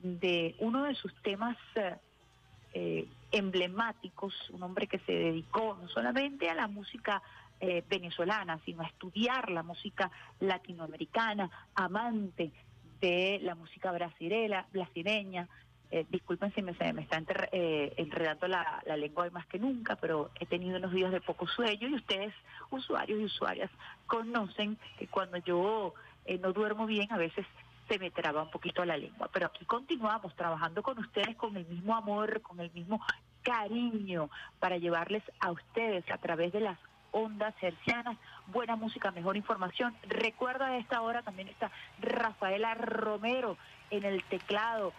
de 0.02 0.54
uno 0.60 0.84
de 0.84 0.94
sus 0.94 1.14
temas 1.22 1.56
eh, 1.74 1.96
eh, 2.72 3.08
emblemáticos, 3.32 4.32
un 4.50 4.62
hombre 4.62 4.86
que 4.86 4.98
se 5.00 5.12
dedicó 5.12 5.76
no 5.80 5.88
solamente 5.88 6.48
a 6.48 6.54
la 6.54 6.68
música 6.68 7.22
eh, 7.60 7.82
venezolana, 7.88 8.60
sino 8.64 8.82
a 8.82 8.86
estudiar 8.86 9.50
la 9.50 9.62
música 9.62 10.10
latinoamericana, 10.40 11.50
amante 11.74 12.52
de 13.00 13.40
la 13.42 13.54
música 13.54 13.92
brasileña. 13.92 15.48
Eh, 15.90 16.04
disculpen 16.10 16.52
si 16.54 16.60
me, 16.62 16.74
se 16.74 16.92
me 16.92 17.02
está 17.02 17.16
enter- 17.18 17.48
eh, 17.50 17.94
enredando 17.96 18.46
la, 18.46 18.82
lengua 18.96 19.24
hoy 19.24 19.30
más 19.30 19.46
que 19.46 19.58
nunca, 19.58 19.96
pero 19.96 20.30
he 20.38 20.44
tenido 20.44 20.76
unos 20.76 20.92
días 20.92 21.10
de 21.10 21.20
poco 21.22 21.46
sueño 21.46 21.88
y 21.88 21.94
ustedes, 21.94 22.34
usuarios 22.70 23.20
y 23.20 23.24
usuarias, 23.24 23.70
conocen 24.06 24.76
que 24.98 25.06
cuando 25.06 25.38
yo 25.38 25.94
eh, 26.26 26.38
no 26.38 26.52
duermo 26.52 26.84
bien, 26.86 27.10
a 27.10 27.16
veces 27.16 27.46
se 27.88 27.98
me 27.98 28.10
traba 28.10 28.42
un 28.42 28.50
poquito 28.50 28.84
la 28.84 28.98
lengua. 28.98 29.30
Pero 29.32 29.46
aquí 29.46 29.64
continuamos 29.64 30.34
trabajando 30.36 30.82
con 30.82 30.98
ustedes 30.98 31.34
con 31.36 31.56
el 31.56 31.64
mismo 31.64 31.96
amor, 31.96 32.42
con 32.42 32.60
el 32.60 32.70
mismo 32.72 33.00
cariño, 33.42 34.28
para 34.58 34.76
llevarles 34.76 35.22
a 35.40 35.50
ustedes 35.50 36.04
a 36.10 36.18
través 36.18 36.52
de 36.52 36.60
las 36.60 36.78
ondas 37.12 37.54
hercianas, 37.62 38.18
buena 38.48 38.76
música, 38.76 39.10
mejor 39.10 39.38
información. 39.38 39.96
Recuerda 40.06 40.66
a 40.66 40.76
esta 40.76 41.00
hora 41.00 41.22
también 41.22 41.48
está 41.48 41.70
Rafaela 42.00 42.74
Romero 42.74 43.56
en 43.90 44.04
el 44.04 44.22
teclado, 44.24 44.92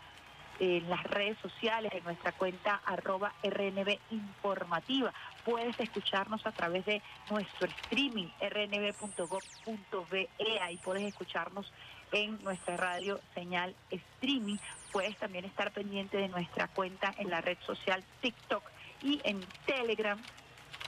en 0.59 0.89
las 0.89 1.03
redes 1.03 1.37
sociales, 1.39 1.91
en 1.93 2.03
nuestra 2.03 2.33
cuenta 2.33 2.81
arroba 2.85 3.33
RNB 3.43 3.97
Informativa. 4.11 5.13
Puedes 5.45 5.79
escucharnos 5.79 6.45
a 6.45 6.51
través 6.51 6.85
de 6.85 7.01
nuestro 7.29 7.67
streaming 7.67 8.27
rnb.gov.be. 8.41 10.29
Ahí 10.61 10.77
puedes 10.77 11.03
escucharnos 11.03 11.71
en 12.11 12.43
nuestra 12.43 12.75
radio 12.77 13.19
señal 13.33 13.75
streaming. 13.89 14.57
Puedes 14.91 15.17
también 15.17 15.45
estar 15.45 15.71
pendiente 15.71 16.17
de 16.17 16.27
nuestra 16.27 16.67
cuenta 16.67 17.13
en 17.17 17.29
la 17.29 17.41
red 17.41 17.57
social 17.65 18.03
TikTok 18.21 18.63
y 19.01 19.21
en 19.23 19.39
Telegram. 19.65 20.19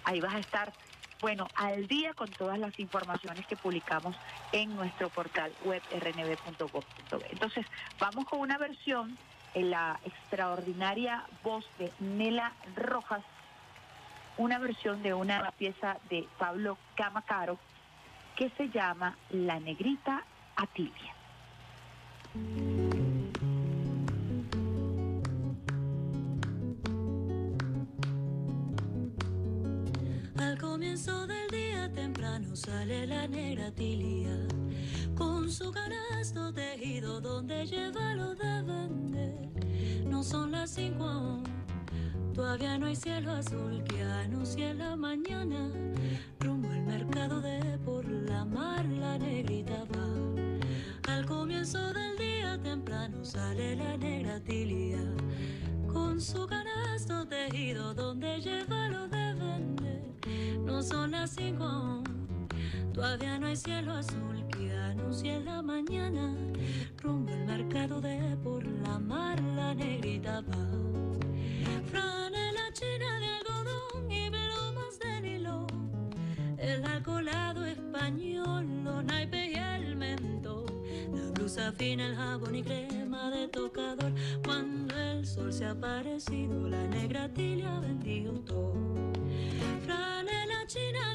Ahí 0.04 0.20
vas 0.20 0.34
a 0.36 0.40
estar, 0.40 0.74
bueno, 1.22 1.48
al 1.56 1.88
día 1.88 2.14
con 2.14 2.30
todas 2.30 2.58
las 2.60 2.78
informaciones 2.80 3.46
que 3.46 3.56
publicamos 3.56 4.16
en 4.52 4.76
nuestro 4.76 5.10
portal 5.10 5.54
web 5.64 5.82
rnb.gov.be. 5.92 7.28
Entonces, 7.30 7.66
vamos 8.00 8.26
con 8.26 8.40
una 8.40 8.58
versión 8.58 9.18
la 9.56 10.00
extraordinaria 10.06 11.24
voz 11.44 11.66
de 11.78 11.92
Nela 12.00 12.54
Rojas, 12.76 13.24
una 14.38 14.60
versión 14.60 15.04
de 15.04 15.14
una 15.14 15.52
pieza 15.52 15.98
de 16.10 16.28
Pablo 16.38 16.78
Camacaro 16.96 17.60
que 18.36 18.50
se 18.52 18.70
llama 18.70 19.18
La 19.30 19.60
Negrita 19.60 20.24
Atilia. 20.56 21.16
Al 30.40 30.58
comienzo 30.58 31.28
del 31.28 31.48
día 31.50 31.92
temprano 31.94 32.56
sale 32.56 33.06
la 33.06 33.28
negra 33.28 33.72
tilia 33.72 34.36
su 35.52 35.70
canasto 35.70 36.54
tejido 36.54 37.20
donde 37.20 37.66
lleva 37.66 38.16
lo 38.16 38.34
de 38.34 38.62
vender. 38.64 39.50
No 40.06 40.24
son 40.24 40.52
las 40.54 40.70
cinco 40.70 41.04
aún, 41.04 41.44
todavía 42.34 42.78
no 42.78 42.86
hay 42.86 42.96
cielo 42.96 43.34
azul 43.34 43.84
que 43.84 44.02
anuncia 44.02 44.74
la 44.74 44.96
mañana. 44.96 45.70
Rumbo 46.40 46.70
al 46.70 46.84
mercado 46.86 47.42
de 47.42 47.78
por 47.84 48.08
la 48.08 48.46
mar 48.46 48.86
la 48.86 49.18
negrita 49.18 49.84
va. 49.94 51.14
Al 51.14 51.26
comienzo 51.26 51.92
del 51.92 52.18
día 52.18 52.58
temprano 52.64 53.26
sale 53.26 53.76
la 53.76 53.98
negra 53.98 54.40
tilia 54.40 55.04
con 55.92 56.22
su 56.22 56.48
canasto 56.48 57.28
tejido 57.28 57.94
donde 57.94 58.40
lleva 58.40 58.88
lo 58.88 59.06
de 59.10 59.34
vender. 59.34 60.02
No 60.64 60.82
son 60.82 61.12
las 61.12 61.32
cinco 61.32 61.66
aún, 61.66 62.21
todavía 62.94 63.40
no 63.40 63.48
hay 63.48 63.56
cielo 63.56 63.94
azul 63.94 64.46
que 64.52 64.72
anuncie 64.72 65.40
la 65.42 65.62
mañana. 65.62 66.36
Rumbo 67.02 67.32
al 67.32 67.46
mercado 67.46 68.02
de 68.02 68.38
por 68.44 68.66
la 68.66 69.00
mar 69.00 69.40
la 69.56 69.74
negrita 69.74 70.42
va. 70.42 70.68
Franela 71.86 72.72
china 72.74 73.20
de 73.20 73.28
algodón 73.28 74.12
y 74.12 74.30
plumas 74.30 75.00
de 75.00 75.22
nylon. 75.22 75.68
El 76.58 76.86
alcoholado 76.86 77.66
español, 77.66 78.84
los 78.84 79.04
naipes 79.04 79.52
y 79.52 79.56
el 79.56 79.96
mentón. 79.96 80.66
La 81.14 81.32
blusa 81.32 81.72
fina, 81.72 82.08
el 82.08 82.16
jabón 82.16 82.56
y 82.56 82.64
crema 82.64 83.30
de 83.32 83.48
tocador. 83.48 84.12
Cuando 84.44 84.96
el 84.96 85.26
sol 85.26 85.52
se 85.52 85.66
ha 85.66 85.72
aparecido, 85.72 86.68
la 86.68 86.88
negra 86.88 87.30
tilia 87.30 87.80
vendido 87.80 88.34
todo. 88.42 88.74
Franela 89.86 90.66
china 90.68 91.11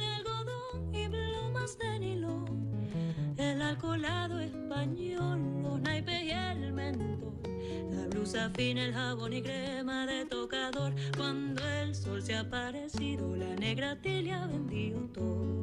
Fina, 8.55 8.85
el 8.85 8.93
jabón 8.93 9.33
y 9.33 9.43
crema 9.43 10.07
de 10.07 10.25
tocador. 10.27 10.95
Cuando 11.17 11.67
el 11.67 11.95
sol 11.95 12.23
se 12.23 12.35
ha 12.35 12.41
aparecido, 12.41 13.35
la 13.37 13.55
negra 13.57 14.01
tilia 14.01 14.47
vendido 14.47 15.01
todo. 15.13 15.63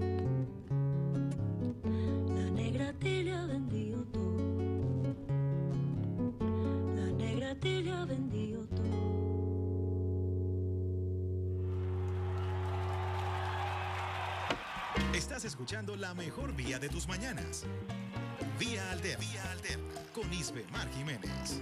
La 2.35 2.51
negra 2.51 2.93
tilia 2.93 3.45
vendido 3.45 4.03
todo. 4.11 5.15
La 6.95 7.11
negra 7.13 7.55
tilia 7.55 8.05
vendido 8.05 8.65
todo. 8.67 9.13
Estás 15.13 15.45
escuchando 15.45 15.95
la 15.95 16.13
mejor 16.13 16.53
vía 16.55 16.79
de 16.79 16.89
tus 16.89 17.07
mañanas. 17.07 17.65
Vía 18.59 18.91
Alterna. 18.91 19.19
Vía 19.19 19.51
Alterna. 19.51 19.93
Con 20.13 20.31
Isbe 20.33 20.65
Mar 20.71 20.87
Jiménez. 20.95 21.61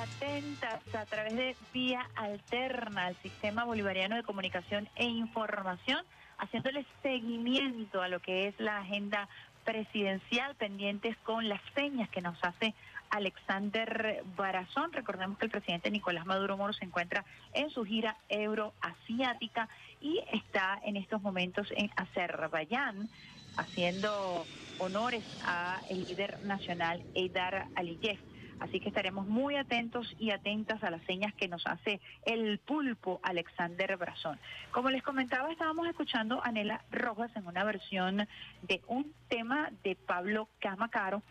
Atentas 0.00 0.94
a 0.94 1.04
través 1.04 1.36
de 1.36 1.56
Vía 1.74 2.08
Alterna, 2.16 3.08
el 3.08 3.16
Sistema 3.16 3.64
Bolivariano 3.64 4.16
de 4.16 4.22
Comunicación 4.22 4.88
e 4.96 5.04
Información, 5.04 6.04
haciéndole 6.38 6.86
seguimiento 7.02 8.00
a 8.00 8.08
lo 8.08 8.20
que 8.20 8.48
es 8.48 8.58
la 8.58 8.78
agenda 8.78 9.28
presidencial, 9.64 10.54
pendientes 10.54 11.18
con 11.18 11.50
las 11.50 11.60
señas 11.74 12.08
que 12.08 12.22
nos 12.22 12.42
hace 12.42 12.74
Alexander 13.10 14.24
Barazón. 14.36 14.90
Recordemos 14.92 15.36
que 15.36 15.44
el 15.44 15.50
presidente 15.50 15.90
Nicolás 15.90 16.24
Maduro 16.24 16.56
Moro 16.56 16.72
se 16.72 16.86
encuentra 16.86 17.26
en 17.52 17.68
su 17.68 17.84
gira 17.84 18.16
euroasiática 18.30 19.68
y 20.00 20.20
está 20.32 20.80
en 20.82 20.96
estos 20.96 21.20
momentos 21.20 21.68
en 21.76 21.90
Azerbaiyán 21.96 23.10
haciendo 23.58 24.46
honores 24.78 25.24
a 25.44 25.78
el 25.90 26.04
líder 26.04 26.42
nacional 26.46 27.02
Eidar 27.14 27.66
Aliyev. 27.74 28.29
Así 28.60 28.78
que 28.78 28.88
estaremos 28.88 29.26
muy 29.26 29.56
atentos 29.56 30.14
y 30.18 30.30
atentas 30.30 30.84
a 30.84 30.90
las 30.90 31.02
señas 31.04 31.34
que 31.34 31.48
nos 31.48 31.66
hace 31.66 32.00
el 32.26 32.58
pulpo 32.58 33.18
Alexander 33.22 33.96
Brazón. 33.96 34.38
Como 34.70 34.90
les 34.90 35.02
comentaba, 35.02 35.50
estábamos 35.50 35.88
escuchando 35.88 36.44
a 36.44 36.52
Nela 36.52 36.84
Rojas 36.90 37.34
en 37.36 37.46
una 37.46 37.64
versión 37.64 38.28
de 38.62 38.82
un 38.86 39.12
tema 39.28 39.70
de 39.82 39.96
Pablo 39.96 40.48
Camacaro, 40.60 41.22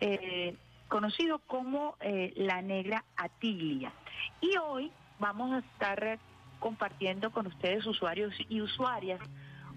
eh, 0.00 0.56
conocido 0.88 1.38
como 1.38 1.96
eh, 2.00 2.32
La 2.36 2.60
Negra 2.60 3.04
Atilia. 3.16 3.92
Y 4.40 4.56
hoy 4.56 4.90
vamos 5.20 5.52
a 5.52 5.58
estar 5.58 6.18
compartiendo 6.58 7.30
con 7.30 7.46
ustedes, 7.46 7.86
usuarios 7.86 8.34
y 8.48 8.60
usuarias, 8.60 9.20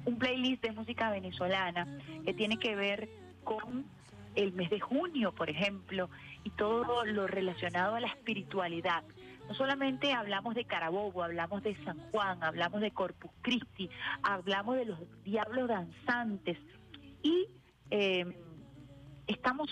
un 0.05 0.17
playlist 0.17 0.63
de 0.63 0.71
música 0.71 1.11
venezolana 1.11 1.87
que 2.25 2.33
tiene 2.33 2.57
que 2.57 2.75
ver 2.75 3.07
con 3.43 3.85
el 4.37 4.53
mes 4.53 4.69
de 4.69 4.79
junio, 4.79 5.33
por 5.33 5.49
ejemplo, 5.49 6.09
y 6.47 6.49
todo 6.51 7.03
lo 7.03 7.27
relacionado 7.27 7.95
a 7.95 7.99
la 7.99 8.07
espiritualidad. 8.07 9.03
No 9.49 9.53
solamente 9.53 10.13
hablamos 10.13 10.55
de 10.55 10.63
Carabobo, 10.63 11.21
hablamos 11.21 11.61
de 11.61 11.75
San 11.83 11.99
Juan, 12.09 12.41
hablamos 12.41 12.79
de 12.79 12.91
Corpus 12.91 13.31
Christi, 13.41 13.89
hablamos 14.23 14.77
de 14.77 14.85
los 14.85 14.99
diablos 15.25 15.67
danzantes 15.67 16.57
y 17.21 17.49
eh, 17.91 18.25
estamos, 19.27 19.69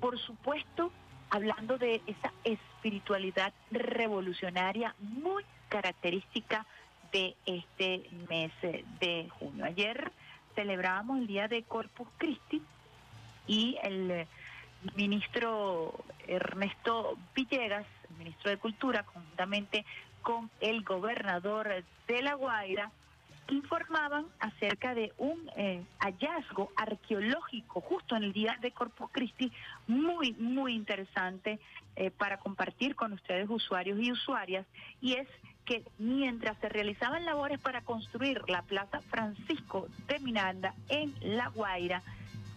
por 0.00 0.18
supuesto, 0.18 0.90
hablando 1.28 1.76
de 1.76 2.00
esa 2.06 2.32
espiritualidad 2.44 3.52
revolucionaria 3.70 4.94
muy 5.00 5.44
característica 5.68 6.64
de 7.12 7.36
este 7.44 8.08
mes 8.30 8.52
de 9.00 9.28
junio. 9.38 9.66
Ayer 9.66 10.12
celebrábamos 10.54 11.18
el 11.18 11.26
día 11.26 11.46
de 11.46 11.62
Corpus 11.64 12.08
Christi 12.16 12.62
y 13.46 13.76
el 13.82 14.26
ministro 14.96 15.94
Ernesto 16.26 17.16
Villegas, 17.34 17.86
ministro 18.18 18.50
de 18.50 18.58
Cultura, 18.58 19.02
conjuntamente 19.04 19.84
con 20.22 20.50
el 20.60 20.82
gobernador 20.82 21.84
de 22.06 22.22
La 22.22 22.34
Guaira, 22.34 22.90
informaban 23.48 24.26
acerca 24.38 24.94
de 24.94 25.12
un 25.18 25.50
eh, 25.56 25.82
hallazgo 25.98 26.70
arqueológico 26.76 27.80
justo 27.80 28.16
en 28.16 28.24
el 28.24 28.32
día 28.32 28.56
de 28.60 28.70
Corpus 28.70 29.10
Christi, 29.10 29.52
muy, 29.86 30.32
muy 30.34 30.74
interesante 30.74 31.58
eh, 31.96 32.10
para 32.10 32.38
compartir 32.38 32.94
con 32.94 33.12
ustedes 33.12 33.48
usuarios 33.50 33.98
y 34.00 34.12
usuarias, 34.12 34.66
y 35.00 35.14
es 35.14 35.28
que 35.64 35.84
mientras 35.98 36.58
se 36.58 36.68
realizaban 36.68 37.24
labores 37.24 37.60
para 37.60 37.82
construir 37.82 38.42
la 38.48 38.62
Plaza 38.62 39.00
Francisco 39.02 39.86
de 40.08 40.18
Miranda 40.20 40.74
en 40.88 41.14
La 41.20 41.48
Guaira, 41.48 42.02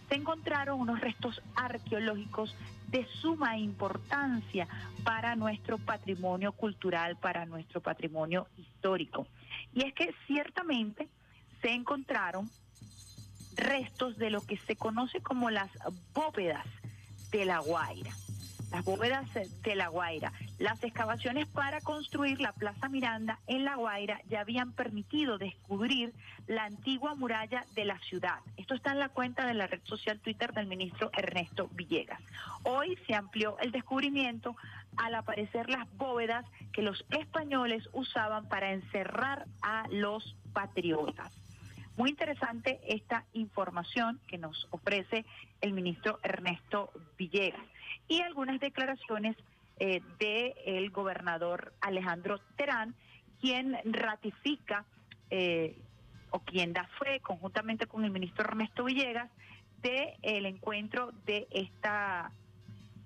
se 0.08 0.14
encontraron 0.14 0.80
unos 0.80 1.00
restos 1.00 1.42
arqueológicos 1.54 2.54
de 2.88 3.06
suma 3.20 3.58
importancia 3.58 4.68
para 5.04 5.36
nuestro 5.36 5.78
patrimonio 5.78 6.52
cultural, 6.52 7.16
para 7.16 7.46
nuestro 7.46 7.80
patrimonio 7.80 8.46
histórico. 8.56 9.26
Y 9.74 9.84
es 9.84 9.94
que 9.94 10.14
ciertamente 10.26 11.08
se 11.60 11.72
encontraron 11.72 12.48
restos 13.56 14.16
de 14.18 14.30
lo 14.30 14.40
que 14.40 14.58
se 14.58 14.76
conoce 14.76 15.20
como 15.20 15.50
las 15.50 15.70
bóvedas 16.12 16.66
de 17.30 17.44
la 17.44 17.58
Guaira. 17.58 18.12
Las 18.70 18.84
bóvedas 18.84 19.28
de 19.34 19.74
la 19.74 19.88
Guaira. 19.88 20.32
Las 20.58 20.82
excavaciones 20.82 21.46
para 21.48 21.82
construir 21.82 22.40
la 22.40 22.52
Plaza 22.52 22.88
Miranda 22.88 23.38
en 23.46 23.66
La 23.66 23.76
Guaira 23.76 24.22
ya 24.30 24.40
habían 24.40 24.72
permitido 24.72 25.36
descubrir 25.36 26.14
la 26.46 26.64
antigua 26.64 27.14
muralla 27.14 27.66
de 27.74 27.84
la 27.84 27.98
ciudad. 27.98 28.38
Esto 28.56 28.74
está 28.74 28.92
en 28.92 29.00
la 29.00 29.10
cuenta 29.10 29.46
de 29.46 29.52
la 29.52 29.66
red 29.66 29.82
social 29.84 30.18
Twitter 30.18 30.54
del 30.54 30.66
ministro 30.66 31.10
Ernesto 31.12 31.68
Villegas. 31.74 32.22
Hoy 32.62 32.96
se 33.06 33.14
amplió 33.14 33.58
el 33.58 33.70
descubrimiento 33.70 34.56
al 34.96 35.14
aparecer 35.14 35.68
las 35.68 35.94
bóvedas 35.98 36.46
que 36.72 36.80
los 36.80 37.04
españoles 37.10 37.86
usaban 37.92 38.48
para 38.48 38.72
encerrar 38.72 39.44
a 39.60 39.86
los 39.90 40.36
patriotas. 40.54 41.34
Muy 41.98 42.10
interesante 42.10 42.80
esta 42.86 43.24
información 43.34 44.20
que 44.26 44.38
nos 44.38 44.68
ofrece 44.70 45.26
el 45.60 45.72
ministro 45.72 46.18
Ernesto 46.22 46.92
Villegas 47.18 47.64
y 48.08 48.22
algunas 48.22 48.58
declaraciones 48.58 49.36
eh, 49.78 50.02
del 50.18 50.90
gobernador 50.90 51.72
Alejandro 51.80 52.38
Terán, 52.56 52.94
quien 53.40 53.76
ratifica 53.84 54.84
eh, 55.30 55.78
o 56.30 56.40
quien 56.40 56.72
da 56.72 56.88
fe 56.98 57.20
conjuntamente 57.20 57.86
con 57.86 58.04
el 58.04 58.10
ministro 58.10 58.44
Ernesto 58.44 58.84
Villegas 58.84 59.30
de 59.82 60.16
el 60.22 60.46
encuentro 60.46 61.12
de 61.26 61.46
esta 61.50 62.30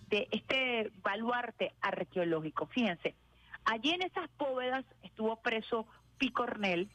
de 0.08 0.28
este 0.32 0.90
baluarte 1.02 1.72
arqueológico. 1.80 2.66
Fíjense, 2.66 3.14
allí 3.64 3.90
en 3.90 4.02
esas 4.02 4.28
bóvedas 4.38 4.84
estuvo 5.02 5.36
preso 5.36 5.86
Picornel, 6.18 6.88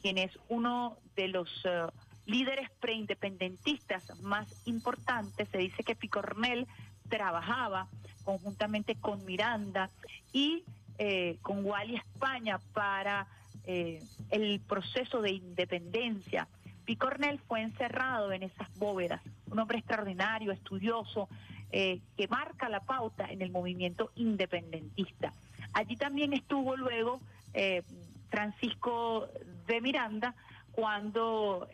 quien 0.00 0.18
es 0.18 0.32
uno 0.48 0.96
de 1.14 1.28
los 1.28 1.48
eh, 1.64 1.86
líderes 2.26 2.70
preindependentistas 2.80 4.18
más 4.20 4.66
importantes. 4.66 5.48
Se 5.50 5.58
dice 5.58 5.82
que 5.84 5.94
Picornel 5.94 6.66
trabajaba 7.08 7.88
conjuntamente 8.24 8.96
con 8.96 9.24
Miranda 9.24 9.90
y 10.32 10.64
eh, 10.98 11.38
con 11.42 11.64
Wally 11.64 11.96
España 11.96 12.58
para 12.72 13.26
eh, 13.66 14.02
el 14.30 14.60
proceso 14.60 15.22
de 15.22 15.32
independencia. 15.32 16.46
Picornel 16.84 17.38
fue 17.38 17.62
encerrado 17.62 18.30
en 18.30 18.42
esas 18.42 18.68
bóvedas, 18.76 19.22
un 19.50 19.58
hombre 19.58 19.78
extraordinario, 19.78 20.52
estudioso, 20.52 21.28
eh, 21.72 22.00
que 22.14 22.28
marca 22.28 22.68
la 22.68 22.80
pauta 22.80 23.26
en 23.30 23.40
el 23.40 23.50
movimiento 23.50 24.10
independentista. 24.16 25.32
Allí 25.72 25.96
también 25.96 26.34
estuvo 26.34 26.76
luego 26.76 27.20
eh, 27.54 27.82
Francisco 28.28 29.28
de 29.66 29.80
Miranda 29.80 30.34
cuando 30.72 31.68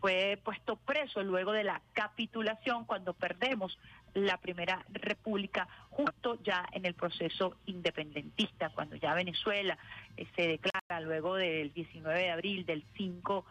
fue 0.00 0.38
puesto 0.44 0.76
preso 0.76 1.22
luego 1.22 1.52
de 1.52 1.64
la 1.64 1.80
capitulación, 1.94 2.84
cuando 2.84 3.14
perdemos 3.14 3.78
la 4.14 4.36
primera 4.38 4.84
república, 4.90 5.68
justo 5.90 6.38
ya 6.42 6.66
en 6.72 6.86
el 6.86 6.94
proceso 6.94 7.56
independentista, 7.66 8.70
cuando 8.70 8.96
ya 8.96 9.14
Venezuela 9.14 9.76
eh, 10.16 10.26
se 10.36 10.46
declara 10.48 11.00
luego 11.00 11.34
del 11.36 11.72
19 11.72 12.18
de 12.18 12.30
abril, 12.30 12.66
del 12.66 12.84
5 12.96 13.44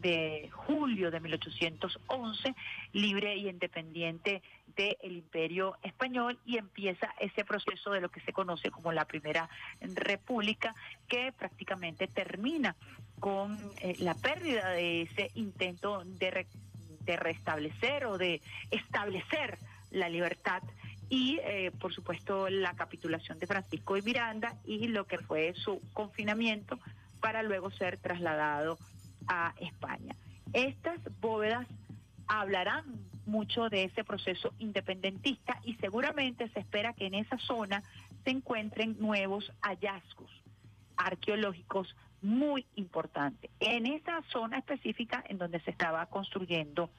de 0.00 0.48
julio 0.52 1.10
de 1.10 1.20
1811, 1.20 2.54
libre 2.92 3.36
y 3.36 3.48
independiente 3.48 4.42
del 4.76 4.96
Imperio 5.16 5.76
Español 5.82 6.38
y 6.44 6.58
empieza 6.58 7.14
ese 7.18 7.44
proceso 7.44 7.90
de 7.92 8.00
lo 8.02 8.10
que 8.10 8.20
se 8.20 8.32
conoce 8.32 8.70
como 8.70 8.92
la 8.92 9.06
Primera 9.06 9.48
República, 9.80 10.74
que 11.08 11.32
prácticamente 11.32 12.06
termina 12.08 12.76
con 13.20 13.58
eh, 13.80 13.96
la 14.00 14.14
pérdida 14.14 14.70
de 14.70 15.02
ese 15.02 15.30
intento 15.34 16.02
de, 16.04 16.30
re- 16.30 16.46
de 17.00 17.16
restablecer 17.16 18.04
o 18.04 18.18
de 18.18 18.42
establecer 18.70 19.56
la 19.96 20.08
libertad 20.08 20.62
y 21.08 21.38
eh, 21.42 21.72
por 21.80 21.94
supuesto 21.94 22.48
la 22.48 22.74
capitulación 22.74 23.38
de 23.38 23.46
Francisco 23.46 23.94
de 23.94 24.02
Miranda 24.02 24.56
y 24.64 24.88
lo 24.88 25.06
que 25.06 25.18
fue 25.18 25.54
su 25.54 25.80
confinamiento 25.92 26.78
para 27.20 27.42
luego 27.42 27.70
ser 27.70 27.96
trasladado 27.98 28.78
a 29.28 29.54
España. 29.58 30.14
Estas 30.52 31.00
bóvedas 31.20 31.66
hablarán 32.26 32.84
mucho 33.24 33.68
de 33.68 33.84
ese 33.84 34.04
proceso 34.04 34.52
independentista 34.58 35.60
y 35.64 35.74
seguramente 35.74 36.48
se 36.50 36.60
espera 36.60 36.92
que 36.92 37.06
en 37.06 37.14
esa 37.14 37.38
zona 37.38 37.82
se 38.24 38.30
encuentren 38.30 38.96
nuevos 39.00 39.52
hallazgos 39.62 40.30
arqueológicos 40.96 41.94
muy 42.22 42.66
importantes. 42.74 43.50
En 43.60 43.86
esa 43.86 44.22
zona 44.32 44.58
específica 44.58 45.22
en 45.28 45.38
donde 45.38 45.60
se 45.60 45.70
estaba 45.70 46.06
construyendo 46.06 46.90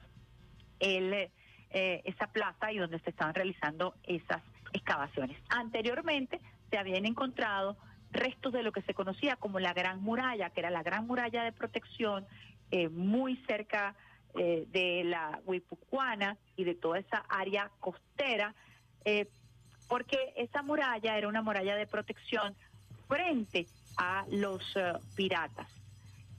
el, 0.78 1.30
eh, 1.70 2.02
esa 2.04 2.26
plaza 2.28 2.72
y 2.72 2.78
donde 2.78 2.98
se 3.00 3.10
estaban 3.10 3.34
realizando 3.34 3.94
esas 4.04 4.42
excavaciones. 4.72 5.36
Anteriormente 5.48 6.40
se 6.70 6.78
habían 6.78 7.06
encontrado 7.06 7.76
restos 8.10 8.52
de 8.52 8.62
lo 8.62 8.72
que 8.72 8.82
se 8.82 8.94
conocía 8.94 9.36
como 9.36 9.60
la 9.60 9.72
Gran 9.72 10.02
Muralla, 10.02 10.50
que 10.50 10.60
era 10.60 10.70
la 10.70 10.82
Gran 10.82 11.06
Muralla 11.06 11.42
de 11.44 11.52
protección 11.52 12.26
eh, 12.70 12.88
muy 12.88 13.36
cerca 13.46 13.94
eh, 14.34 14.66
de 14.70 15.04
la 15.04 15.40
Huipucuana 15.46 16.36
y 16.54 16.64
de 16.64 16.74
toda 16.74 16.98
esa 16.98 17.24
área 17.28 17.70
costera, 17.80 18.54
eh, 19.04 19.26
porque 19.88 20.34
esa 20.36 20.62
muralla 20.62 21.16
era 21.16 21.28
una 21.28 21.42
muralla 21.42 21.74
de 21.76 21.86
protección 21.86 22.54
frente 23.08 23.66
a 23.96 24.26
los 24.30 24.62
eh, 24.76 24.92
piratas. 25.16 25.66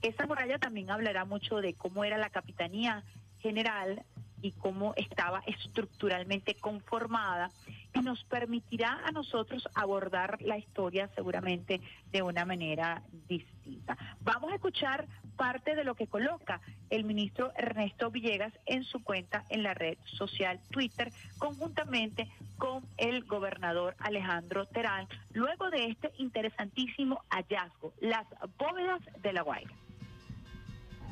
Esa 0.02 0.26
muralla 0.26 0.58
también 0.58 0.90
hablará 0.90 1.24
mucho 1.24 1.56
de 1.56 1.74
cómo 1.74 2.04
era 2.04 2.16
la 2.16 2.30
capitanía 2.30 3.02
general 3.40 4.02
y 4.42 4.52
cómo 4.52 4.94
estaba 4.96 5.42
estructuralmente 5.46 6.54
conformada 6.54 7.50
y 7.94 8.00
nos 8.00 8.22
permitirá 8.24 9.00
a 9.04 9.10
nosotros 9.10 9.68
abordar 9.74 10.40
la 10.42 10.58
historia 10.58 11.08
seguramente 11.14 11.80
de 12.12 12.22
una 12.22 12.44
manera 12.44 13.02
distinta. 13.28 13.96
Vamos 14.20 14.52
a 14.52 14.56
escuchar 14.56 15.06
parte 15.36 15.74
de 15.74 15.84
lo 15.84 15.94
que 15.94 16.06
coloca 16.06 16.60
el 16.90 17.04
ministro 17.04 17.52
Ernesto 17.56 18.10
Villegas 18.10 18.52
en 18.66 18.84
su 18.84 19.02
cuenta 19.02 19.44
en 19.48 19.62
la 19.62 19.74
red 19.74 19.96
social 20.04 20.60
Twitter, 20.70 21.12
conjuntamente 21.38 22.28
con 22.58 22.84
el 22.98 23.24
gobernador 23.24 23.96
Alejandro 23.98 24.66
Terán, 24.66 25.08
luego 25.32 25.70
de 25.70 25.86
este 25.86 26.12
interesantísimo 26.18 27.22
hallazgo, 27.30 27.92
las 28.00 28.26
bóvedas 28.58 29.00
de 29.22 29.32
la 29.32 29.42
Guaira. 29.42 29.72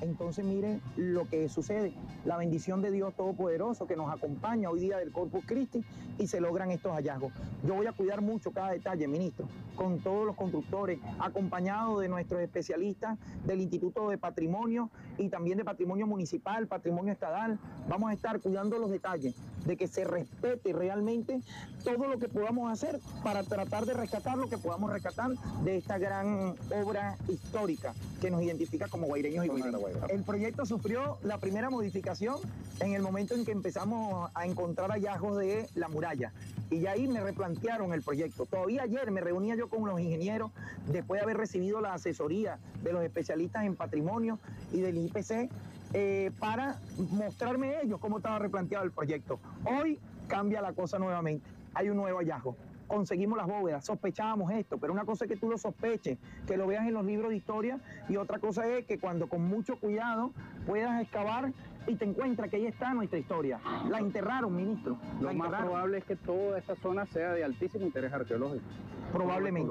Entonces 0.01 0.45
miren 0.45 0.81
lo 0.97 1.29
que 1.29 1.49
sucede, 1.49 1.93
la 2.25 2.37
bendición 2.37 2.83
de 2.83 2.91
Dios 2.91 3.15
Todopoderoso 3.15 3.87
que 3.87 3.97
nos 3.97 4.13
acompaña 4.13 4.71
hoy 4.71 4.81
día 4.81 4.99
del 4.99 5.13
Corpus 5.13 5.45
Christi 5.45 5.85
y 6.19 6.27
se 6.27 6.41
logran 6.41 6.71
estos 6.71 6.93
hallazgos. 6.93 7.33
Yo 7.65 7.75
voy 7.75 7.87
a 7.87 7.93
cuidar 7.93 8.21
mucho 8.21 8.53
cada 8.53 8.71
detalle, 8.71 9.09
ministro, 9.09 9.49
con 9.77 9.99
todos 10.01 10.27
los 10.27 10.37
constructores, 10.37 10.99
acompañado 11.19 12.01
de 12.01 12.09
nuestros 12.09 12.41
especialistas 12.41 13.19
del 13.45 13.61
Instituto 13.61 14.09
de 14.11 14.19
Patrimonio 14.19 14.91
y 15.17 15.29
también 15.29 15.59
de 15.59 15.65
Patrimonio 15.65 16.07
Municipal, 16.07 16.67
Patrimonio 16.67 17.13
Estadal. 17.13 17.59
Vamos 17.89 18.11
a 18.11 18.15
estar 18.15 18.41
cuidando 18.41 18.79
los 18.79 18.91
detalles 18.91 19.35
de 19.67 19.77
que 19.77 19.87
se 19.87 20.05
respete 20.05 20.73
realmente 20.73 21.41
todo 21.85 22.09
lo 22.09 22.19
que 22.19 22.29
podamos 22.29 22.71
hacer 22.73 23.01
para 23.23 23.43
tratar 23.43 23.85
de 23.87 23.95
rescatar 23.95 24.37
lo 24.37 24.49
que 24.49 24.59
podamos 24.59 24.93
rescatar 24.93 25.31
de 25.65 25.77
esta 25.77 25.99
gran 25.99 26.55
obra 26.83 27.17
histórica 27.29 27.95
que 28.21 28.31
nos 28.31 28.43
identifica 28.43 28.89
como 28.89 29.07
guaireños 29.07 29.45
y 29.45 29.49
guaireños. 29.49 29.83
El 30.09 30.23
proyecto 30.23 30.67
sufrió 30.67 31.19
la 31.23 31.39
primera 31.39 31.71
modificación 31.71 32.37
en 32.81 32.95
el 32.95 33.03
momento 33.03 33.35
en 33.35 33.45
que 33.45 33.53
empezamos 33.53 34.31
a 34.35 34.47
encontrar 34.47 34.91
hallazgos 34.91 35.39
de 35.39 35.69
la 35.75 35.89
muralla. 35.89 36.33
Y 36.71 36.81
ya 36.81 36.93
ahí 36.93 37.09
me 37.09 37.21
replantearon 37.21 37.93
el 37.93 38.03
proyecto. 38.03 38.47
Todavía 38.47 38.83
ayer 38.83 39.11
me 39.11 39.21
reunía 39.21 39.57
yo 39.57 39.69
con 39.69 39.87
los 39.87 40.01
ingenieros 40.01 40.51
después 40.87 41.21
de 41.21 41.25
haber 41.25 41.37
recibido 41.37 41.81
la 41.81 41.95
asesoría 41.95 42.59
de 42.83 42.93
los 42.93 43.03
especialistas 43.03 43.65
en 43.65 43.77
patrimonio 43.77 44.39
y 44.73 44.81
del 44.81 44.99
IPC 44.99 45.51
eh, 45.95 46.31
para 46.39 46.79
mostrarme 46.97 47.81
ellos 47.83 47.99
cómo 48.01 48.19
estaba 48.19 48.39
replanteado 48.39 48.85
el 48.85 48.93
proyecto. 48.93 49.41
Hoy 49.65 49.99
cambia 50.27 50.61
la 50.61 50.73
cosa 50.73 50.99
nuevamente. 50.99 51.49
Hay 51.75 51.89
un 51.89 51.97
nuevo 51.97 52.19
hallazgo 52.19 52.57
conseguimos 52.89 53.39
las 53.39 53.47
bóvedas, 53.47 53.85
sospechábamos 53.85 54.51
esto, 54.51 54.79
pero 54.79 54.93
una 54.93 55.05
cosa 55.05 55.25
es 55.25 55.31
que 55.31 55.37
tú 55.37 55.49
lo 55.49 55.59
sospeches, 55.59 56.19
que 56.47 56.57
lo 56.57 56.67
veas 56.67 56.87
en 56.87 56.95
los 56.95 57.05
libros 57.05 57.31
de 57.31 57.37
historia, 57.37 57.79
y 58.09 58.17
otra 58.17 58.39
cosa 58.41 58.67
es 58.67 58.87
que 58.87 58.99
cuando 58.99 59.29
con 59.29 59.43
mucho 59.43 59.77
cuidado 59.79 60.33
puedas 60.67 61.01
excavar 61.01 61.53
y 61.87 61.95
te 61.95 62.05
encuentras 62.05 62.51
que 62.51 62.57
ahí 62.57 62.67
está 62.67 62.93
nuestra 62.93 63.19
historia. 63.19 63.61
La 63.89 63.99
enterraron, 63.99 64.55
ministro. 64.55 64.99
Lo 65.21 65.33
más 65.33 65.49
probable 65.49 65.99
es 65.99 66.05
que 66.05 66.17
toda 66.17 66.59
esa 66.59 66.75
zona 66.77 67.07
sea 67.07 67.33
de 67.33 67.45
altísimo 67.45 67.85
interés 67.85 68.13
arqueológico. 68.13 68.65
Probablemente, 69.13 69.71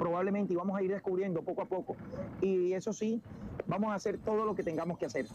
probablemente, 0.00 0.54
y 0.54 0.56
vamos 0.56 0.76
a 0.78 0.82
ir 0.82 0.90
descubriendo 0.90 1.42
poco 1.42 1.60
a 1.60 1.66
poco. 1.66 1.94
Y 2.40 2.72
eso 2.72 2.94
sí, 2.94 3.20
vamos 3.66 3.92
a 3.92 3.96
hacer 3.96 4.16
todo 4.16 4.46
lo 4.46 4.54
que 4.54 4.62
tengamos 4.62 4.96
que 4.96 5.04
hacer. 5.04 5.26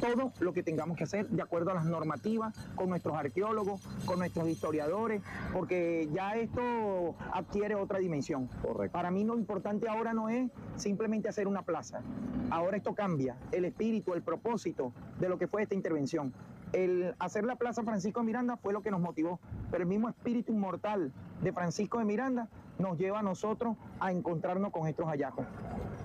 Todo 0.00 0.32
lo 0.40 0.52
que 0.52 0.62
tengamos 0.62 0.98
que 0.98 1.04
hacer 1.04 1.28
de 1.28 1.40
acuerdo 1.40 1.70
a 1.70 1.74
las 1.74 1.86
normativas, 1.86 2.54
con 2.74 2.90
nuestros 2.90 3.16
arqueólogos, 3.16 3.80
con 4.04 4.18
nuestros 4.18 4.48
historiadores, 4.48 5.22
porque 5.54 6.10
ya 6.12 6.36
esto 6.36 7.14
adquiere 7.32 7.74
otra 7.74 8.00
dimensión. 8.00 8.50
Para 8.90 9.10
mí 9.10 9.24
lo 9.24 9.38
importante 9.38 9.88
ahora 9.88 10.12
no 10.12 10.28
es 10.28 10.50
simplemente 10.76 11.30
hacer 11.30 11.48
una 11.48 11.62
plaza. 11.62 12.02
Ahora 12.50 12.76
esto 12.76 12.94
cambia 12.94 13.36
el 13.50 13.64
espíritu, 13.64 14.12
el 14.12 14.22
propósito 14.22 14.92
de 15.20 15.30
lo 15.30 15.38
que 15.38 15.46
fue 15.46 15.62
esta 15.62 15.74
intervención. 15.74 16.34
El 16.72 17.14
hacer 17.18 17.44
la 17.44 17.56
Plaza 17.56 17.82
Francisco 17.82 18.20
de 18.20 18.26
Miranda 18.26 18.56
fue 18.56 18.72
lo 18.72 18.82
que 18.82 18.90
nos 18.90 19.00
motivó, 19.00 19.40
pero 19.70 19.84
el 19.84 19.88
mismo 19.88 20.08
espíritu 20.08 20.52
inmortal 20.52 21.12
de 21.42 21.52
Francisco 21.52 21.98
de 21.98 22.06
Miranda 22.06 22.48
nos 22.78 22.98
lleva 22.98 23.20
a 23.20 23.22
nosotros 23.22 23.76
a 24.00 24.10
encontrarnos 24.12 24.72
con 24.72 24.88
estos 24.88 25.06
hallazgos. 25.06 25.46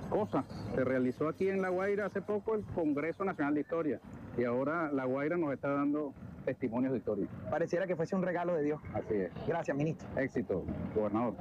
Cosa, 0.09 0.43
se 0.73 0.83
realizó 0.83 1.27
aquí 1.27 1.49
en 1.49 1.61
La 1.61 1.69
Guaira 1.69 2.05
hace 2.05 2.21
poco 2.21 2.55
el 2.55 2.63
Congreso 2.63 3.25
Nacional 3.25 3.53
de 3.53 3.61
Historia 3.61 3.99
y 4.37 4.43
ahora 4.43 4.91
La 4.91 5.05
Guaira 5.05 5.37
nos 5.37 5.53
está 5.53 5.69
dando 5.69 6.13
testimonios 6.45 6.93
de 6.93 6.99
historia. 6.99 7.27
Pareciera 7.49 7.85
que 7.87 7.95
fuese 7.95 8.15
un 8.15 8.23
regalo 8.23 8.53
de 8.55 8.63
Dios. 8.63 8.79
Así 8.93 9.15
es. 9.15 9.31
Gracias, 9.47 9.75
ministro. 9.75 10.07
Éxito, 10.15 10.63
gobernador. 10.95 11.33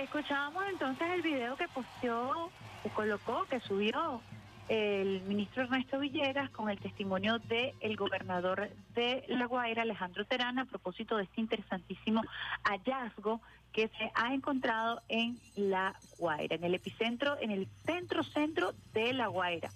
Escuchábamos 0.00 0.64
entonces 0.70 1.06
el 1.12 1.22
video 1.22 1.56
que 1.56 1.66
posteó, 1.68 2.50
que 2.82 2.88
colocó, 2.90 3.44
que 3.50 3.60
subió 3.60 4.22
el 4.68 5.22
ministro 5.22 5.62
Ernesto 5.62 5.98
Villegas 5.98 6.50
con 6.50 6.68
el 6.68 6.78
testimonio 6.78 7.38
del 7.38 7.96
gobernador 7.96 8.68
de 8.94 9.24
La 9.28 9.46
Guaira, 9.46 9.82
Alejandro 9.82 10.24
Terán, 10.26 10.58
a 10.58 10.66
propósito 10.66 11.16
de 11.16 11.24
este 11.24 11.40
interesantísimo 11.40 12.22
hallazgo 12.64 13.40
que 13.72 13.88
se 13.88 14.10
ha 14.14 14.34
encontrado 14.34 15.00
en 15.08 15.38
La 15.56 15.94
Guaira, 16.18 16.56
en 16.56 16.64
el 16.64 16.74
epicentro, 16.74 17.36
en 17.40 17.50
el 17.50 17.66
centro-centro 17.86 18.72
de 18.92 19.14
La 19.14 19.28
Guaira. 19.28 19.70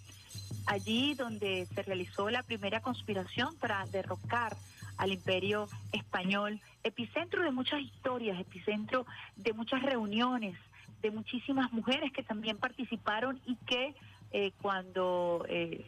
Allí 0.66 1.14
donde 1.14 1.66
se 1.66 1.82
realizó 1.82 2.28
la 2.30 2.42
primera 2.42 2.80
conspiración 2.80 3.56
para 3.56 3.84
derrocar 3.86 4.56
al 4.98 5.12
imperio 5.12 5.68
español, 5.92 6.60
epicentro 6.84 7.42
de 7.42 7.50
muchas 7.50 7.80
historias, 7.80 8.38
epicentro 8.38 9.06
de 9.36 9.52
muchas 9.54 9.82
reuniones, 9.82 10.56
de 11.00 11.10
muchísimas 11.10 11.72
mujeres 11.72 12.12
que 12.12 12.22
también 12.22 12.58
participaron 12.58 13.40
y 13.46 13.56
que 13.66 13.94
eh, 14.32 14.52
cuando 14.60 15.44
eh, 15.48 15.84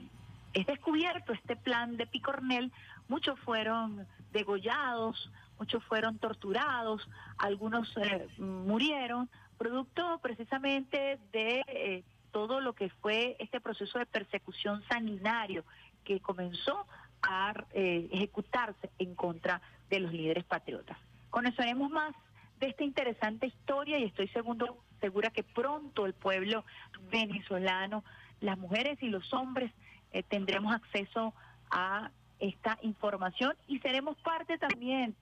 es 0.52 0.66
descubierto 0.66 1.32
este 1.32 1.56
plan 1.56 1.96
de 1.96 2.06
Picornel, 2.06 2.72
muchos 3.08 3.38
fueron 3.40 4.06
degollados, 4.32 5.30
muchos 5.58 5.82
fueron 5.84 6.18
torturados, 6.18 7.08
algunos 7.38 7.92
eh, 7.96 8.26
murieron, 8.38 9.28
producto 9.56 10.18
precisamente 10.22 11.18
de 11.32 11.62
eh, 11.66 12.02
todo 12.32 12.60
lo 12.60 12.72
que 12.74 12.88
fue 12.88 13.36
este 13.38 13.60
proceso 13.60 13.98
de 13.98 14.06
persecución 14.06 14.82
sanguinario 14.88 15.64
que 16.04 16.20
comenzó 16.20 16.86
a 17.22 17.54
eh, 17.72 18.08
ejecutarse 18.12 18.90
en 18.98 19.14
contra 19.14 19.62
de 19.88 20.00
los 20.00 20.12
líderes 20.12 20.44
patriotas. 20.44 20.98
Conoceremos 21.30 21.90
más 21.90 22.14
de 22.60 22.66
esta 22.68 22.84
interesante 22.84 23.46
historia 23.46 23.98
y 23.98 24.04
estoy 24.04 24.28
segundo, 24.28 24.76
segura 25.00 25.30
que 25.30 25.42
pronto 25.42 26.06
el 26.06 26.12
pueblo 26.12 26.64
venezolano, 27.10 28.04
las 28.44 28.58
mujeres 28.58 29.02
y 29.02 29.08
los 29.08 29.32
hombres 29.32 29.72
eh, 30.12 30.22
tendremos 30.22 30.74
acceso 30.74 31.34
a 31.70 32.10
esta 32.38 32.78
información 32.82 33.56
y 33.66 33.78
seremos 33.78 34.16
parte 34.18 34.58
también 34.58 35.14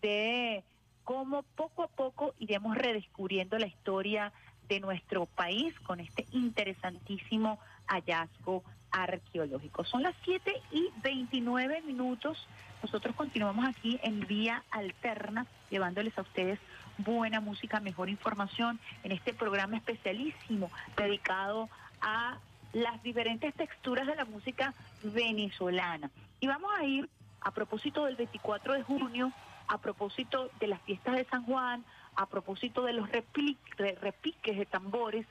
de 0.00 0.64
cómo 1.04 1.42
poco 1.54 1.82
a 1.82 1.88
poco 1.88 2.34
iremos 2.38 2.76
redescubriendo 2.76 3.58
la 3.58 3.66
historia 3.66 4.32
de 4.68 4.80
nuestro 4.80 5.26
país 5.26 5.78
con 5.80 6.00
este 6.00 6.26
interesantísimo 6.32 7.58
hallazgo 7.86 8.64
arqueológico. 8.90 9.84
Son 9.84 10.02
las 10.02 10.14
7 10.24 10.52
y 10.70 10.88
29 11.02 11.82
minutos. 11.82 12.46
Nosotros 12.82 13.14
continuamos 13.14 13.66
aquí 13.66 14.00
en 14.02 14.26
Vía 14.26 14.64
Alterna, 14.70 15.46
llevándoles 15.70 16.16
a 16.16 16.22
ustedes 16.22 16.58
buena 16.98 17.40
música, 17.40 17.80
mejor 17.80 18.08
información 18.08 18.80
en 19.02 19.12
este 19.12 19.34
programa 19.34 19.76
especialísimo 19.76 20.70
dedicado 20.96 21.68
a 22.00 22.38
las 22.72 23.02
diferentes 23.02 23.54
texturas 23.54 24.06
de 24.06 24.16
la 24.16 24.24
música 24.24 24.74
venezolana. 25.02 26.10
Y 26.40 26.46
vamos 26.46 26.70
a 26.76 26.84
ir 26.84 27.08
a 27.40 27.50
propósito 27.50 28.04
del 28.04 28.16
24 28.16 28.74
de 28.74 28.82
junio, 28.82 29.32
a 29.68 29.78
propósito 29.78 30.50
de 30.60 30.68
las 30.68 30.80
fiestas 30.82 31.16
de 31.16 31.24
San 31.26 31.44
Juan, 31.44 31.84
a 32.14 32.26
propósito 32.26 32.82
de 32.84 32.92
los 32.92 33.08
repiques 33.10 34.58
de 34.58 34.66
tambores, 34.66 35.26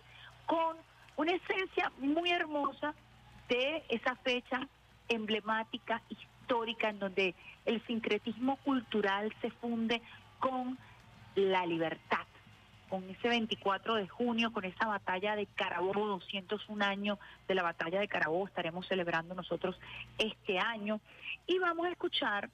con 0.46 0.78
una 1.18 1.34
esencia 1.34 1.92
muy 2.00 2.32
hermosa 2.32 2.94
de 3.48 3.84
esa 3.90 4.16
fecha 4.18 4.68
emblemática, 5.10 6.02
histórica, 6.10 6.90
en 6.90 7.00
donde 7.00 7.36
el 7.66 7.86
sincretismo 7.86 8.58
cultural 8.58 9.34
se 9.42 9.52
funde 9.52 10.02
con 10.40 10.78
la 11.36 11.66
libertad. 11.66 12.26
Con 12.92 13.10
ese 13.10 13.30
24 13.30 13.96
de 13.96 14.08
junio, 14.10 14.52
con 14.52 14.66
esa 14.66 14.86
batalla 14.86 15.38
de 15.38 15.46
Carabobo, 15.46 16.08
201 16.08 16.86
años 16.86 17.18
de 17.48 17.56
la 17.56 17.64
batalla 17.64 18.02
de 18.02 18.10
Carabobo, 18.10 18.46
estaremos 18.46 18.86
celebrando 18.86 19.34
nosotros 19.34 19.80
este 20.18 20.60
año. 20.60 21.00
Y 21.48 21.58
vamos 21.58 21.88
a 21.88 21.92
escuchar 21.92 22.50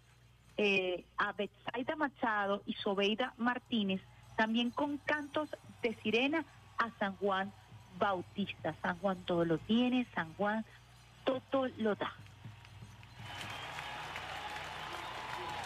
eh, 0.58 1.04
a 1.18 1.34
Betsaida 1.34 1.96
Machado 1.96 2.62
y 2.68 2.74
Sobeida 2.74 3.34
Martínez, 3.38 4.00
también 4.36 4.70
con 4.70 4.98
cantos 5.00 5.50
de 5.82 5.96
sirena 6.04 6.46
a 6.78 6.92
San 7.00 7.16
Juan 7.16 7.52
Bautista. 7.98 8.76
San 8.84 9.00
Juan 9.00 9.18
todo 9.26 9.44
lo 9.44 9.58
tiene, 9.58 10.06
San 10.14 10.34
Juan 10.36 10.64
todo 11.24 11.68
lo 11.78 11.96
da. 11.96 12.14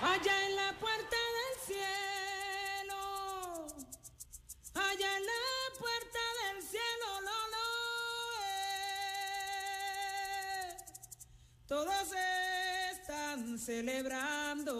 Allá 0.01 0.47
en 0.47 0.55
la 0.55 0.73
puerta 0.79 1.17
del 1.37 1.59
cielo, 1.59 2.30
allá 4.73 5.17
en 5.17 5.25
la 5.25 5.71
puerta 5.79 6.19
del 6.43 6.61
cielo, 6.63 7.21
lo, 7.21 7.47
lo, 7.53 7.65
eh. 10.67 10.77
todos 11.67 12.07
están 12.91 13.59
celebrando, 13.59 14.75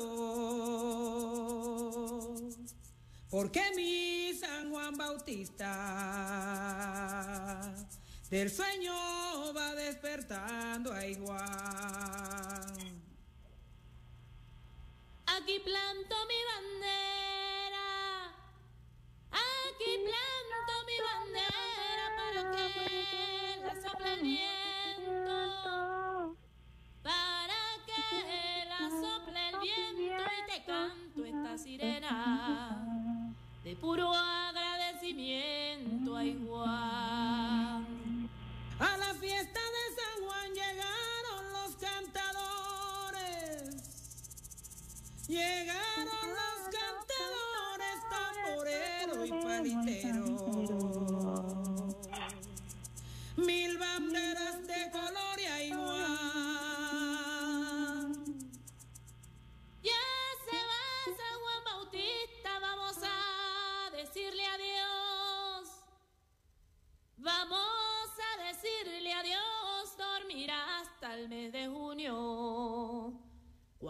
porque 3.29 3.71
mi 3.75 4.33
San 4.33 4.71
Juan 4.71 4.97
Bautista 4.97 5.71
del 8.29 8.49
sueño 8.49 8.93
va 9.53 9.75
despertando 9.75 10.93
a 10.93 11.01
Juan. 11.19 13.01
Aquí 15.25 15.59
planto 15.59 16.15
mi 16.27 16.43
bandera, 16.51 17.30
de 33.63 33.75
puro 33.75 34.11
agradecimiento 34.13 36.17
a 36.17 36.23
Juan. 36.45 38.29
A 38.79 38.97
la 38.97 39.13
fiesta 39.13 39.59
de 39.59 39.95
San 39.95 40.23
Juan 40.25 40.53
llegaron 40.53 41.53
los 41.53 41.75
cantadores. 41.75 43.75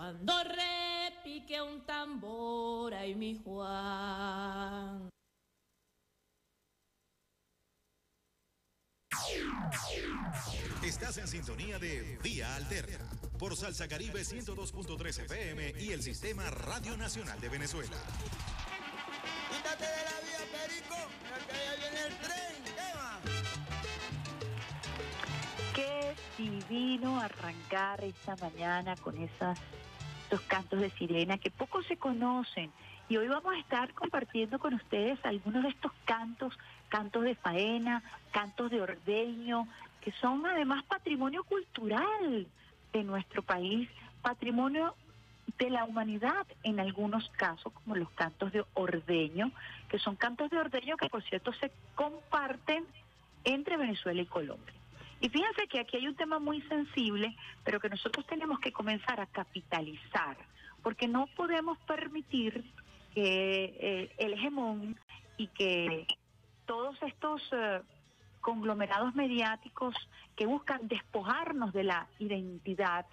Cuando 0.01 0.33
repique 0.43 1.61
un 1.61 1.85
tambor, 1.85 2.91
ay 2.91 3.13
mi 3.13 3.39
Juan. 3.43 5.11
Estás 10.83 11.19
en 11.19 11.27
sintonía 11.27 11.77
de 11.77 12.17
Vía 12.23 12.55
Alterna 12.55 12.97
por 13.37 13.55
Salsa 13.55 13.87
Caribe 13.87 14.21
102.3 14.21 15.25
FM 15.25 15.75
y 15.77 15.91
el 15.91 16.01
Sistema 16.01 16.49
Radio 16.49 16.97
Nacional 16.97 17.39
de 17.39 17.49
Venezuela. 17.49 17.97
Quítate 19.51 19.85
de 19.85 20.03
la 20.03 20.19
vía, 20.25 20.39
Perico. 20.51 20.95
Que 21.45 21.53
allá 21.53 21.75
viene 21.75 22.07
el 22.07 22.17
tren. 22.17 22.63
¿Qué 22.65 22.87
va? 22.97 23.19
Qué 25.75 26.15
divino 26.39 27.19
arrancar 27.19 28.03
esta 28.03 28.35
mañana 28.37 28.95
con 28.95 29.15
esas, 29.17 29.59
esos 30.31 30.41
cantos 30.47 30.79
de 30.79 30.89
sirena 30.91 31.37
que 31.37 31.51
poco 31.51 31.83
se 31.83 31.97
conocen. 31.97 32.71
Y 33.09 33.17
hoy 33.17 33.27
vamos 33.27 33.53
a 33.53 33.59
estar 33.59 33.93
compartiendo 33.93 34.59
con 34.59 34.73
ustedes 34.73 35.19
algunos 35.25 35.63
de 35.63 35.69
estos 35.69 35.91
cantos, 36.05 36.57
cantos 36.87 37.23
de 37.23 37.35
faena, 37.35 38.01
cantos 38.31 38.71
de 38.71 38.81
ordeño, 38.81 39.67
que 39.99 40.13
son 40.13 40.45
además 40.45 40.85
patrimonio 40.85 41.43
cultural 41.43 42.47
de 42.93 43.03
nuestro 43.03 43.41
país, 43.41 43.89
patrimonio 44.21 44.95
de 45.59 45.69
la 45.69 45.83
humanidad 45.83 46.47
en 46.63 46.79
algunos 46.79 47.29
casos, 47.31 47.73
como 47.73 47.97
los 47.97 48.09
cantos 48.11 48.53
de 48.53 48.63
ordeño, 48.73 49.51
que 49.89 49.99
son 49.99 50.15
cantos 50.15 50.49
de 50.49 50.59
ordeño 50.59 50.95
que 50.95 51.09
por 51.09 51.23
cierto 51.23 51.51
se 51.53 51.71
comparten 51.95 52.85
entre 53.43 53.75
Venezuela 53.75 54.21
y 54.21 54.25
Colombia. 54.25 54.80
Y 55.21 55.29
fíjense 55.29 55.67
que 55.67 55.79
aquí 55.79 55.97
hay 55.97 56.07
un 56.07 56.15
tema 56.15 56.39
muy 56.39 56.61
sensible, 56.63 57.35
pero 57.63 57.79
que 57.79 57.89
nosotros 57.89 58.25
tenemos 58.25 58.59
que 58.59 58.71
comenzar 58.71 59.21
a 59.21 59.27
capitalizar, 59.27 60.35
porque 60.81 61.07
no 61.07 61.27
podemos 61.37 61.77
permitir 61.79 62.63
que 63.13 63.75
eh, 63.79 64.11
el 64.17 64.33
hegemón 64.33 64.99
y 65.37 65.47
que 65.47 66.07
todos 66.65 66.95
estos 67.03 67.41
eh, 67.51 67.81
conglomerados 68.41 69.13
mediáticos 69.13 69.93
que 70.35 70.47
buscan 70.47 70.87
despojarnos 70.87 71.71
de 71.71 71.83
la 71.83 72.07
identidad, 72.17 73.05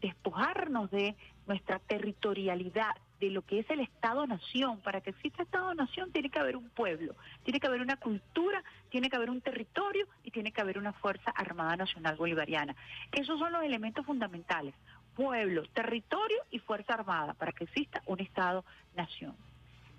despojarnos 0.00 0.88
de 0.92 1.16
nuestra 1.48 1.80
territorialidad, 1.80 2.94
de 3.20 3.30
lo 3.30 3.42
que 3.42 3.60
es 3.60 3.70
el 3.70 3.80
Estado-Nación. 3.80 4.80
Para 4.80 5.00
que 5.00 5.10
exista 5.10 5.42
Estado-Nación 5.42 6.12
tiene 6.12 6.30
que 6.30 6.38
haber 6.38 6.56
un 6.56 6.68
pueblo, 6.70 7.14
tiene 7.44 7.60
que 7.60 7.66
haber 7.66 7.80
una 7.80 7.96
cultura, 7.96 8.62
tiene 8.90 9.08
que 9.08 9.16
haber 9.16 9.30
un 9.30 9.40
territorio 9.40 10.06
y 10.24 10.30
tiene 10.30 10.52
que 10.52 10.60
haber 10.60 10.78
una 10.78 10.92
Fuerza 10.92 11.30
Armada 11.30 11.76
Nacional 11.76 12.16
Bolivariana. 12.16 12.74
Esos 13.12 13.38
son 13.38 13.52
los 13.52 13.62
elementos 13.62 14.04
fundamentales. 14.04 14.74
Pueblo, 15.14 15.64
territorio 15.72 16.38
y 16.50 16.58
Fuerza 16.58 16.94
Armada 16.94 17.32
para 17.34 17.52
que 17.52 17.64
exista 17.64 18.02
un 18.06 18.20
Estado-Nación. 18.20 19.34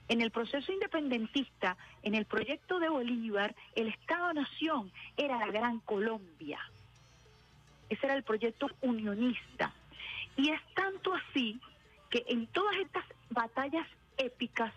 En 0.10 0.22
el 0.22 0.32
proceso 0.32 0.72
independentista, 0.72 1.76
en 2.02 2.16
el 2.16 2.26
proyecto 2.26 2.80
de 2.80 2.88
Bolívar, 2.88 3.56
el 3.76 3.88
Estado-Nación 3.88 4.92
era 5.18 5.38
la 5.38 5.48
Gran 5.48 5.80
Colombia. 5.80 6.60
Ese 7.90 8.06
era 8.06 8.16
el 8.16 8.24
proyecto 8.24 8.68
unionista. 8.82 9.74
Y 10.38 10.52
es 10.52 10.62
tanto 10.76 11.14
así 11.14 11.60
que 12.10 12.24
en 12.28 12.48
todas 12.48 12.76
estas 12.78 13.06
batallas 13.30 13.88
épicas, 14.18 14.74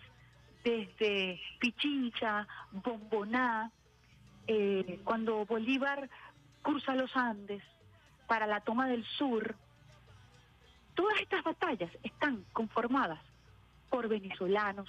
desde 0.65 1.41
Pichincha, 1.59 2.47
Bomboná, 2.73 3.71
eh, 4.47 5.01
cuando 5.05 5.45
Bolívar 5.47 6.09
cruza 6.63 6.95
los 6.95 7.15
Andes 7.17 7.63
para 8.27 8.47
la 8.47 8.61
toma 8.61 8.89
del 8.89 9.05
sur, 9.05 9.55
todas 10.95 11.21
estas 11.21 11.43
batallas 11.43 11.91
están 12.03 12.45
conformadas 12.53 13.21
por 13.89 14.09
venezolanos, 14.09 14.89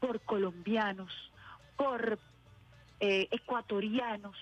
por 0.00 0.20
colombianos, 0.20 1.12
por 1.76 2.18
eh, 3.00 3.28
ecuatorianos, 3.30 4.36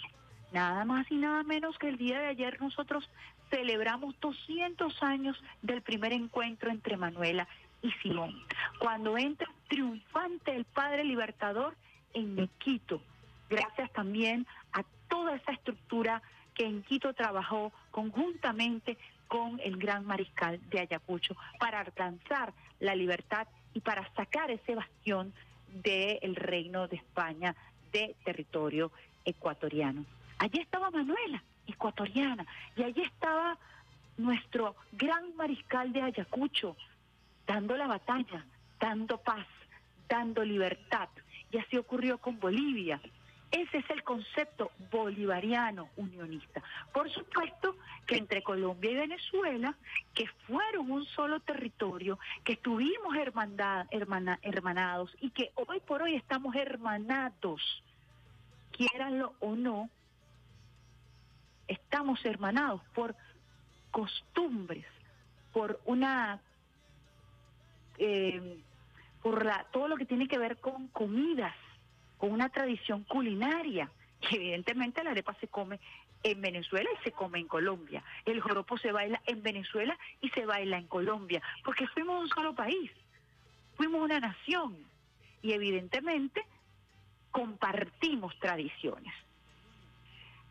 nada 0.52 0.84
más 0.84 1.10
y 1.10 1.16
nada 1.16 1.42
menos 1.42 1.78
que 1.78 1.88
el 1.88 1.96
día 1.96 2.18
de 2.18 2.26
ayer 2.26 2.60
nosotros 2.60 3.08
celebramos 3.50 4.18
200 4.20 5.02
años 5.02 5.42
del 5.62 5.82
primer 5.82 6.12
encuentro 6.12 6.70
entre 6.70 6.96
Manuela 6.96 7.46
y 7.82 7.90
Simón, 8.02 8.34
cuando 8.78 9.16
entra 9.16 9.48
triunfante 9.68 10.54
el 10.54 10.64
padre 10.64 11.04
libertador 11.04 11.76
en 12.14 12.48
Quito, 12.58 13.02
gracias 13.48 13.92
también 13.92 14.46
a 14.72 14.82
toda 15.08 15.36
esa 15.36 15.52
estructura 15.52 16.22
que 16.54 16.64
en 16.64 16.82
Quito 16.82 17.12
trabajó 17.12 17.72
conjuntamente 17.90 18.96
con 19.28 19.60
el 19.60 19.76
gran 19.76 20.06
mariscal 20.06 20.60
de 20.70 20.80
Ayacucho 20.80 21.36
para 21.58 21.80
alcanzar 21.80 22.52
la 22.80 22.94
libertad 22.94 23.46
y 23.74 23.80
para 23.80 24.08
sacar 24.14 24.50
ese 24.50 24.74
bastión 24.74 25.32
del 25.82 26.34
reino 26.36 26.88
de 26.88 26.96
España 26.96 27.54
de 27.92 28.14
territorio 28.24 28.90
ecuatoriano. 29.24 30.04
Allí 30.38 30.60
estaba 30.60 30.90
Manuela, 30.90 31.42
ecuatoriana, 31.66 32.46
y 32.76 32.82
allí 32.82 33.02
estaba 33.02 33.58
nuestro 34.16 34.76
gran 34.92 35.36
mariscal 35.36 35.92
de 35.92 36.02
Ayacucho, 36.02 36.76
dando 37.46 37.76
la 37.76 37.86
batalla, 37.86 38.44
dando 38.80 39.18
paz, 39.18 39.46
dando 40.08 40.44
libertad. 40.44 41.08
Y 41.50 41.58
así 41.58 41.76
ocurrió 41.76 42.18
con 42.18 42.38
Bolivia. 42.40 43.00
Ese 43.50 43.78
es 43.78 43.90
el 43.90 44.02
concepto 44.02 44.72
bolivariano 44.90 45.88
unionista. 45.96 46.62
Por 46.92 47.08
supuesto 47.10 47.76
que 48.06 48.16
entre 48.16 48.42
Colombia 48.42 48.90
y 48.90 48.96
Venezuela, 48.96 49.76
que 50.14 50.26
fueron 50.46 50.90
un 50.90 51.04
solo 51.06 51.38
territorio, 51.40 52.18
que 52.44 52.54
estuvimos 52.54 53.16
hermandad, 53.16 53.86
hermana, 53.90 54.38
hermanados 54.42 55.16
y 55.20 55.30
que 55.30 55.52
hoy 55.54 55.80
por 55.80 56.02
hoy 56.02 56.16
estamos 56.16 56.56
hermanados, 56.56 57.84
quieranlo 58.72 59.34
o 59.38 59.54
no, 59.54 59.90
estamos 61.68 62.24
hermanados 62.24 62.82
por 62.94 63.14
costumbres, 63.90 64.84
por 65.52 65.80
una, 65.86 66.40
eh, 67.98 68.58
por 69.22 69.44
la, 69.44 69.64
todo 69.72 69.88
lo 69.88 69.96
que 69.96 70.04
tiene 70.04 70.28
que 70.28 70.38
ver 70.38 70.58
con 70.58 70.88
comidas, 70.88 71.54
con 72.18 72.32
una 72.32 72.48
tradición 72.48 73.04
culinaria. 73.04 73.90
Y 74.30 74.36
evidentemente 74.36 75.04
la 75.04 75.10
arepa 75.10 75.34
se 75.40 75.48
come 75.48 75.78
en 76.22 76.40
Venezuela 76.40 76.88
y 76.92 77.04
se 77.04 77.12
come 77.12 77.38
en 77.38 77.46
Colombia. 77.46 78.02
El 78.24 78.40
joropo 78.40 78.76
se 78.78 78.92
baila 78.92 79.20
en 79.26 79.42
Venezuela 79.42 79.96
y 80.20 80.28
se 80.30 80.46
baila 80.46 80.78
en 80.78 80.86
Colombia, 80.86 81.42
porque 81.64 81.86
fuimos 81.88 82.20
un 82.22 82.28
solo 82.28 82.54
país, 82.54 82.90
fuimos 83.76 84.02
una 84.02 84.20
nación 84.20 84.76
y 85.42 85.52
evidentemente 85.52 86.44
compartimos 87.30 88.38
tradiciones. 88.40 89.12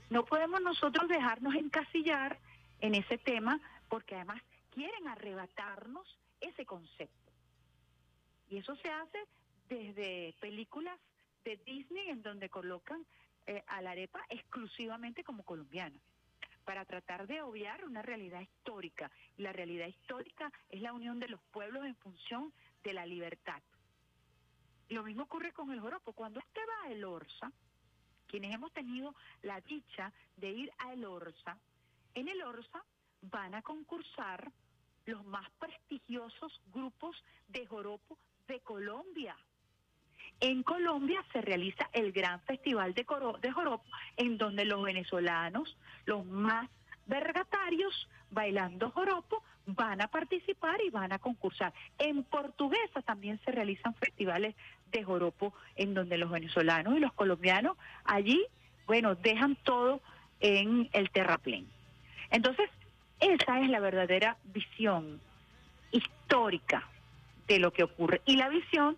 No 0.09 0.25
podemos 0.25 0.61
nosotros 0.61 1.07
dejarnos 1.07 1.55
encasillar 1.55 2.37
en 2.79 2.95
ese 2.95 3.17
tema 3.17 3.59
porque 3.89 4.15
además 4.15 4.41
quieren 4.71 5.07
arrebatarnos 5.07 6.19
ese 6.41 6.65
concepto. 6.65 7.31
Y 8.49 8.57
eso 8.57 8.75
se 8.75 8.89
hace 8.89 9.25
desde 9.69 10.35
películas 10.39 10.99
de 11.43 11.57
Disney 11.65 12.09
en 12.09 12.21
donde 12.21 12.49
colocan 12.49 13.05
eh, 13.47 13.63
a 13.67 13.81
la 13.81 13.91
arepa 13.91 14.19
exclusivamente 14.29 15.23
como 15.23 15.43
colombiana 15.43 15.99
para 16.65 16.83
tratar 16.85 17.27
de 17.27 17.41
obviar 17.41 17.85
una 17.85 18.01
realidad 18.01 18.41
histórica. 18.41 19.11
La 19.37 19.53
realidad 19.53 19.87
histórica 19.87 20.51
es 20.69 20.81
la 20.81 20.93
unión 20.93 21.19
de 21.19 21.29
los 21.29 21.39
pueblos 21.51 21.85
en 21.85 21.95
función 21.95 22.51
de 22.83 22.93
la 22.93 23.05
libertad. 23.05 23.61
Lo 24.89 25.03
mismo 25.03 25.23
ocurre 25.23 25.53
con 25.53 25.71
el 25.71 25.79
joropo. 25.79 26.13
Cuando 26.13 26.39
usted 26.39 26.61
va 26.67 26.87
a 26.87 26.91
El 26.91 27.03
Orsa, 27.03 27.51
quienes 28.27 28.53
hemos 28.53 28.71
tenido 28.73 29.15
la 29.41 29.61
dicha 29.61 30.11
de 30.37 30.51
ir 30.51 30.71
a 30.79 30.93
El 30.93 31.05
Orsa, 31.05 31.57
en 32.13 32.27
El 32.27 32.41
Orsa 32.41 32.83
van 33.21 33.55
a 33.55 33.61
concursar 33.61 34.51
los 35.05 35.23
más 35.25 35.49
prestigiosos 35.59 36.61
grupos 36.73 37.15
de 37.47 37.65
joropo 37.67 38.17
de 38.47 38.59
Colombia. 38.61 39.35
En 40.39 40.63
Colombia 40.63 41.23
se 41.31 41.41
realiza 41.41 41.89
el 41.93 42.11
gran 42.11 42.41
festival 42.41 42.93
de, 42.93 43.05
de 43.41 43.51
joropo, 43.51 43.85
en 44.17 44.37
donde 44.37 44.65
los 44.65 44.83
venezolanos, 44.83 45.77
los 46.05 46.25
más 46.25 46.69
vergatarios, 47.05 48.09
bailando 48.31 48.91
joropo, 48.91 49.43
van 49.65 50.01
a 50.01 50.07
participar 50.07 50.79
y 50.81 50.89
van 50.89 51.11
a 51.11 51.19
concursar. 51.19 51.73
En 51.97 52.23
Portuguesa 52.23 53.01
también 53.01 53.39
se 53.43 53.51
realizan 53.51 53.93
festivales 53.95 54.55
de 54.91 55.03
joropo 55.03 55.53
en 55.75 55.93
donde 55.93 56.17
los 56.17 56.31
venezolanos 56.31 56.95
y 56.95 56.99
los 56.99 57.13
colombianos 57.13 57.77
allí, 58.03 58.45
bueno, 58.87 59.15
dejan 59.15 59.55
todo 59.63 60.01
en 60.39 60.89
el 60.93 61.09
terraplén. 61.09 61.67
Entonces, 62.29 62.69
esa 63.19 63.61
es 63.61 63.69
la 63.69 63.79
verdadera 63.79 64.37
visión 64.45 65.19
histórica 65.91 66.87
de 67.47 67.59
lo 67.59 67.71
que 67.71 67.83
ocurre 67.83 68.21
y 68.25 68.35
la 68.35 68.49
visión 68.49 68.97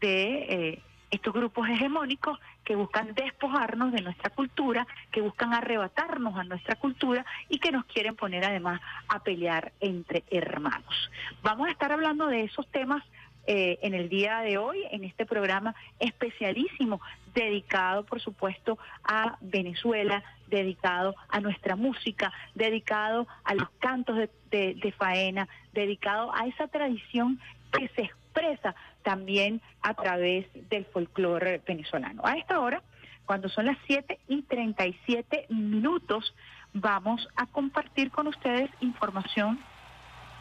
de 0.00 0.46
eh, 0.48 0.82
estos 1.10 1.32
grupos 1.32 1.68
hegemónicos 1.68 2.38
que 2.64 2.76
buscan 2.76 3.14
despojarnos 3.14 3.92
de 3.92 4.02
nuestra 4.02 4.30
cultura, 4.30 4.86
que 5.12 5.20
buscan 5.20 5.54
arrebatarnos 5.54 6.36
a 6.36 6.44
nuestra 6.44 6.76
cultura 6.76 7.24
y 7.48 7.58
que 7.58 7.72
nos 7.72 7.84
quieren 7.86 8.16
poner 8.16 8.44
además 8.44 8.80
a 9.08 9.22
pelear 9.22 9.72
entre 9.80 10.24
hermanos. 10.30 11.10
Vamos 11.42 11.68
a 11.68 11.70
estar 11.70 11.92
hablando 11.92 12.26
de 12.26 12.44
esos 12.44 12.66
temas 12.68 13.02
eh, 13.46 13.78
en 13.82 13.94
el 13.94 14.08
día 14.08 14.40
de 14.40 14.58
hoy, 14.58 14.82
en 14.90 15.04
este 15.04 15.24
programa 15.24 15.74
especialísimo, 16.00 17.00
dedicado, 17.32 18.04
por 18.04 18.20
supuesto, 18.20 18.76
a 19.04 19.36
Venezuela, 19.40 20.24
dedicado 20.48 21.14
a 21.28 21.40
nuestra 21.40 21.76
música, 21.76 22.32
dedicado 22.54 23.26
a 23.44 23.54
los 23.54 23.68
cantos 23.78 24.16
de, 24.50 24.94
faena, 24.96 25.48
dedicado 25.72 26.32
a 26.34 26.46
esa 26.46 26.68
tradición 26.68 27.40
que 27.72 27.88
se 27.88 28.02
expresa 28.02 28.74
también 29.02 29.60
a 29.82 29.94
través 29.94 30.46
del 30.68 30.84
folclore 30.86 31.60
venezolano. 31.66 32.22
A 32.24 32.34
esta 32.34 32.60
hora, 32.60 32.82
cuando 33.24 33.48
son 33.48 33.66
las 33.66 33.76
7 33.86 34.18
y 34.28 34.42
37 34.42 35.46
minutos, 35.48 36.34
vamos 36.72 37.28
a 37.36 37.46
compartir 37.46 38.10
con 38.10 38.26
ustedes 38.26 38.70
información 38.80 39.58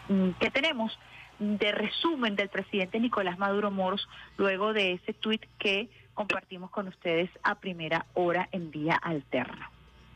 mm, 0.09 0.31
que 0.39 0.51
tenemos 0.51 0.97
de 1.39 1.71
resumen 1.71 2.35
del 2.35 2.49
presidente 2.49 2.99
Nicolás 2.99 3.37
Maduro 3.37 3.71
Moros 3.71 4.07
luego 4.37 4.73
de 4.73 4.93
ese 4.93 5.13
tuit 5.13 5.43
que 5.59 5.89
compartimos 6.13 6.71
con 6.71 6.87
ustedes 6.87 7.29
a 7.43 7.55
primera 7.55 8.05
hora 8.13 8.47
en 8.51 8.71
vía 8.71 8.95
alterna. 8.95 9.69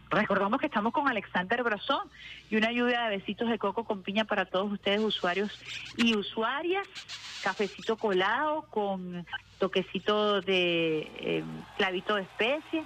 Recordamos 0.09 0.59
que 0.59 0.65
estamos 0.65 0.91
con 0.91 1.07
Alexander 1.07 1.61
Brazón 1.61 2.09
y 2.49 2.55
una 2.55 2.71
lluvia 2.71 3.03
de 3.03 3.17
besitos 3.17 3.49
de 3.49 3.59
coco 3.59 3.83
con 3.83 4.01
piña 4.01 4.25
para 4.25 4.45
todos 4.45 4.71
ustedes, 4.71 5.01
usuarios 5.01 5.51
y 5.97 6.15
usuarias. 6.15 6.87
Cafecito 7.43 7.95
colado 7.95 8.63
con 8.69 9.25
toquecito 9.59 10.41
de 10.41 11.09
eh, 11.19 11.43
clavito 11.77 12.15
de 12.15 12.23
especie, 12.23 12.83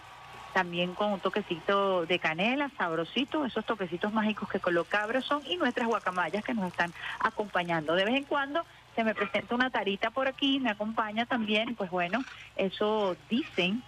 también 0.53 0.93
con 0.93 1.13
un 1.13 1.19
toquecito 1.19 2.05
de 2.05 2.19
canela, 2.19 2.69
sabrosito, 2.77 3.45
esos 3.45 3.65
toquecitos 3.65 4.13
mágicos 4.13 4.49
que 4.49 4.59
coloca 4.59 5.05
Brazón 5.07 5.41
y 5.47 5.55
nuestras 5.55 5.87
guacamayas 5.87 6.43
que 6.43 6.53
nos 6.53 6.67
están 6.67 6.93
acompañando. 7.19 7.95
De 7.95 8.05
vez 8.05 8.15
en 8.15 8.25
cuando 8.25 8.63
se 8.95 9.03
me 9.03 9.15
presenta 9.15 9.55
una 9.55 9.69
tarita 9.69 10.11
por 10.11 10.27
aquí, 10.27 10.59
me 10.59 10.69
acompaña 10.69 11.25
también, 11.25 11.73
pues 11.75 11.89
bueno, 11.89 12.23
eso 12.55 13.15
dicen 13.29 13.81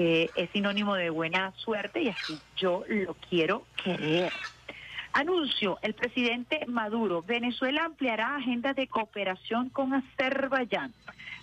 es 0.00 0.50
sinónimo 0.52 0.94
de 0.94 1.10
buena 1.10 1.52
suerte 1.56 2.00
y 2.02 2.08
así 2.08 2.38
yo 2.56 2.84
lo 2.88 3.14
quiero 3.28 3.66
creer. 3.82 4.32
Anuncio, 5.12 5.78
el 5.82 5.92
presidente 5.92 6.64
Maduro, 6.66 7.22
Venezuela 7.22 7.84
ampliará 7.84 8.36
agenda 8.36 8.72
de 8.72 8.86
cooperación 8.86 9.68
con 9.68 9.92
Azerbaiyán. 9.92 10.94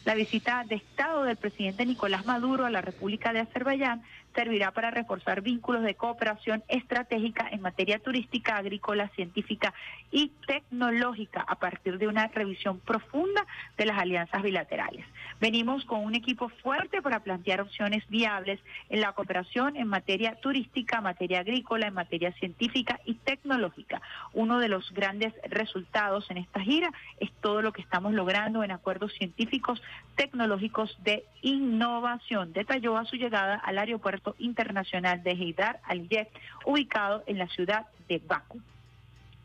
La 0.06 0.15
visita 0.15 0.63
de 0.67 0.76
Estado 0.76 1.26
del 1.26 1.36
presidente 1.36 1.86
Nicolás 1.86 2.26
Maduro 2.26 2.65
a 2.65 2.72
la 2.72 2.82
República 2.82 3.34
de 3.34 3.41
Azerbaiyán 3.41 4.02
servirá 4.38 4.69
para 4.69 4.91
reforzar 4.91 5.41
vínculos 5.41 5.82
de 5.82 5.95
cooperación 5.95 6.63
estratégica 6.67 7.47
en 7.52 7.60
materia 7.60 7.97
turística, 7.97 8.56
agrícola, 8.56 9.10
científica 9.15 9.73
y 10.12 10.32
tecnológica 10.45 11.43
a 11.47 11.56
partir 11.56 11.97
de 11.97 12.08
una 12.08 12.28
revisión 12.28 12.80
profunda 12.80 13.47
de 13.78 13.88
las 13.88 13.97
alianzas 13.97 14.43
bilaterales. 14.43 15.04
Venimos 15.41 15.86
con 15.86 16.06
un 16.06 16.13
equipo 16.13 16.50
fuerte 16.50 17.02
para 17.02 17.21
plantear 17.21 17.62
opciones 17.62 18.07
viables 18.09 18.59
en 18.89 19.01
la 19.01 19.14
cooperación 19.14 19.76
en 19.76 19.88
materia 19.88 20.36
turística, 20.36 21.01
materia 21.01 21.39
agrícola, 21.39 21.88
en 21.88 21.95
materia 21.95 22.32
científica 22.34 22.99
y 23.05 23.16
tecnológica. 23.16 24.03
Uno 24.34 24.59
de 24.59 24.70
los 24.70 24.91
grandes 24.93 25.34
resultados 25.49 26.30
en 26.30 26.38
esta 26.38 26.59
gira 26.59 26.91
es 27.20 27.32
todo 27.41 27.64
lo 27.64 27.74
que 27.74 27.82
estamos 27.82 28.14
logrando 28.14 28.64
en 28.64 28.70
acuerdos 28.70 29.14
científicos, 29.14 29.82
tecnológicos 30.16 30.95
de 31.03 31.26
innovación. 31.41 32.53
Detalló 32.53 32.97
a 32.97 33.05
su 33.05 33.16
llegada 33.16 33.55
al 33.55 33.80
aeropuerto 33.80 34.26
Internacional 34.39 35.23
de 35.23 35.32
Heydar 35.32 35.80
Aliyev, 35.84 36.28
ubicado 36.65 37.23
en 37.28 37.38
la 37.38 37.47
ciudad 37.47 37.86
de 38.07 38.19
Bakú. 38.19 38.61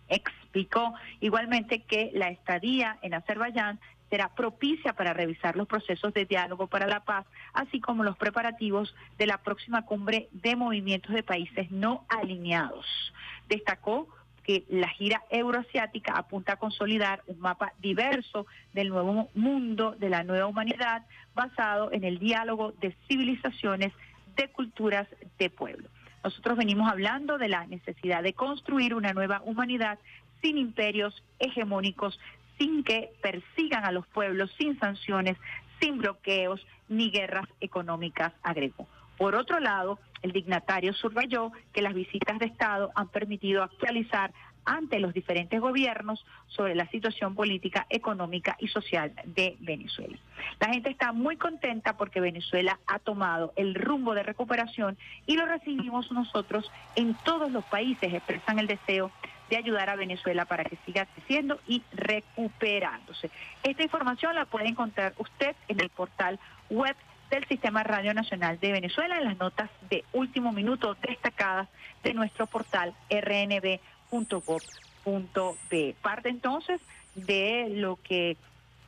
Explicó 0.09 0.95
igualmente 1.21 1.83
que 1.83 2.11
la 2.15 2.29
estadía 2.29 2.99
en 3.03 3.15
Azerbaiyán 3.15 3.81
será 4.11 4.29
propicia 4.29 4.93
para 4.93 5.15
revisar 5.15 5.57
los 5.57 5.67
procesos 5.67 6.13
de 6.13 6.27
diálogo 6.27 6.67
para 6.67 6.87
la 6.87 7.01
paz, 7.01 7.25
así 7.55 7.81
como 7.81 8.05
los 8.05 8.19
preparativos 8.19 8.95
de 9.17 9.27
la 9.27 9.39
próxima 9.39 9.87
cumbre 9.87 10.29
de 10.33 10.55
movimientos 10.55 11.15
de 11.15 11.23
países 11.23 11.71
no 11.71 12.05
alineados. 12.11 12.85
Destacó 13.49 14.07
que 14.43 14.65
la 14.69 14.89
gira 14.89 15.23
euroasiática 15.31 16.13
apunta 16.13 16.55
a 16.55 16.57
consolidar 16.57 17.23
un 17.27 17.41
mapa 17.41 17.73
diverso 17.79 18.47
del 18.75 18.91
nuevo 18.91 19.31
mundo, 19.35 19.93
de 19.93 20.11
la 20.11 20.25
nueva 20.25 20.47
humanidad, 20.47 21.07
basado 21.35 21.91
en 21.93 22.05
el 22.05 22.19
diálogo 22.19 22.73
de 22.81 22.95
civilizaciones, 23.09 23.95
de 24.37 24.49
culturas, 24.49 25.07
de 25.39 25.51
pueblos. 25.51 25.91
Nosotros 26.25 26.57
venimos 26.57 26.91
hablando 26.91 27.39
de 27.39 27.49
la 27.49 27.67
necesidad 27.67 28.23
de 28.23 28.33
construir 28.33 28.95
una 28.95 29.13
nueva 29.13 29.43
humanidad 29.45 29.99
sin 30.41 30.59
imperios 30.59 31.23
hegemónicos, 31.39 32.19
sin 32.59 32.85
que 32.85 33.13
persigan 33.23 33.85
a 33.85 33.93
los 33.93 34.07
pueblos, 34.07 34.53
sin 34.59 34.79
sanciones, 34.79 35.37
sin 35.81 35.99
bloqueos 35.99 36.65
ni 36.89 37.11
guerras 37.11 37.49
económicas, 37.61 38.33
agregó. 38.43 38.87
Por 39.17 39.35
otro 39.35 39.61
lado, 39.61 39.99
el 40.23 40.33
dignatario 40.33 40.93
subrayó 40.95 41.53
que 41.73 41.83
las 41.83 41.95
visitas 41.95 42.39
de 42.39 42.47
Estado 42.47 42.91
han 42.95 43.09
permitido 43.09 43.63
actualizar 43.63 44.33
ante 44.65 44.99
los 44.99 45.13
diferentes 45.13 45.61
gobiernos 45.61 46.25
sobre 46.47 46.75
la 46.75 46.87
situación 46.89 47.35
política, 47.35 47.87
económica 47.91 48.57
y 48.59 48.69
social 48.69 49.13
de 49.25 49.57
Venezuela. 49.61 50.17
La 50.61 50.69
gente 50.69 50.91
está 50.91 51.13
muy 51.13 51.37
contenta 51.37 51.97
porque 51.97 52.21
Venezuela 52.21 52.79
ha 52.87 52.99
tomado 52.99 53.53
el 53.57 53.75
rumbo 53.75 54.15
de 54.15 54.23
recuperación 54.23 54.97
y 55.27 55.37
lo 55.37 55.47
recibimos 55.47 56.11
nosotros 56.13 56.71
en 56.97 57.15
todos 57.25 57.51
los 57.51 57.65
países, 57.65 58.13
expresan 58.13 58.59
el 58.59 58.67
deseo 58.67 59.11
de 59.51 59.57
ayudar 59.57 59.91
a 59.91 59.97
Venezuela 59.97 60.47
para 60.47 60.65
que 60.65 60.79
siga 60.87 61.07
creciendo 61.07 61.61
y 61.67 61.83
recuperándose. 61.93 63.31
Esta 63.63 63.83
información 63.83 64.35
la 64.35 64.47
puede 64.47 64.69
encontrar 64.69 65.13
usted 65.19 65.55
en 65.69 65.81
el 65.81 65.91
portal 65.91 66.39
web 66.71 66.97
del 67.31 67.47
Sistema 67.49 67.83
Radio 67.83 68.13
Nacional 68.13 68.59
de 68.61 68.73
Venezuela 68.73 69.17
en 69.17 69.25
las 69.25 69.39
notas 69.39 69.71
de 69.89 70.05
último 70.13 70.53
minuto 70.53 70.97
destacadas 71.07 71.69
de 72.03 72.13
nuestro 72.13 72.47
portal 72.47 72.95
rnb.gov.b. 74.13 75.97
Parte 76.03 76.29
entonces 76.29 76.81
de 77.15 77.69
lo 77.71 77.97
que 77.97 78.37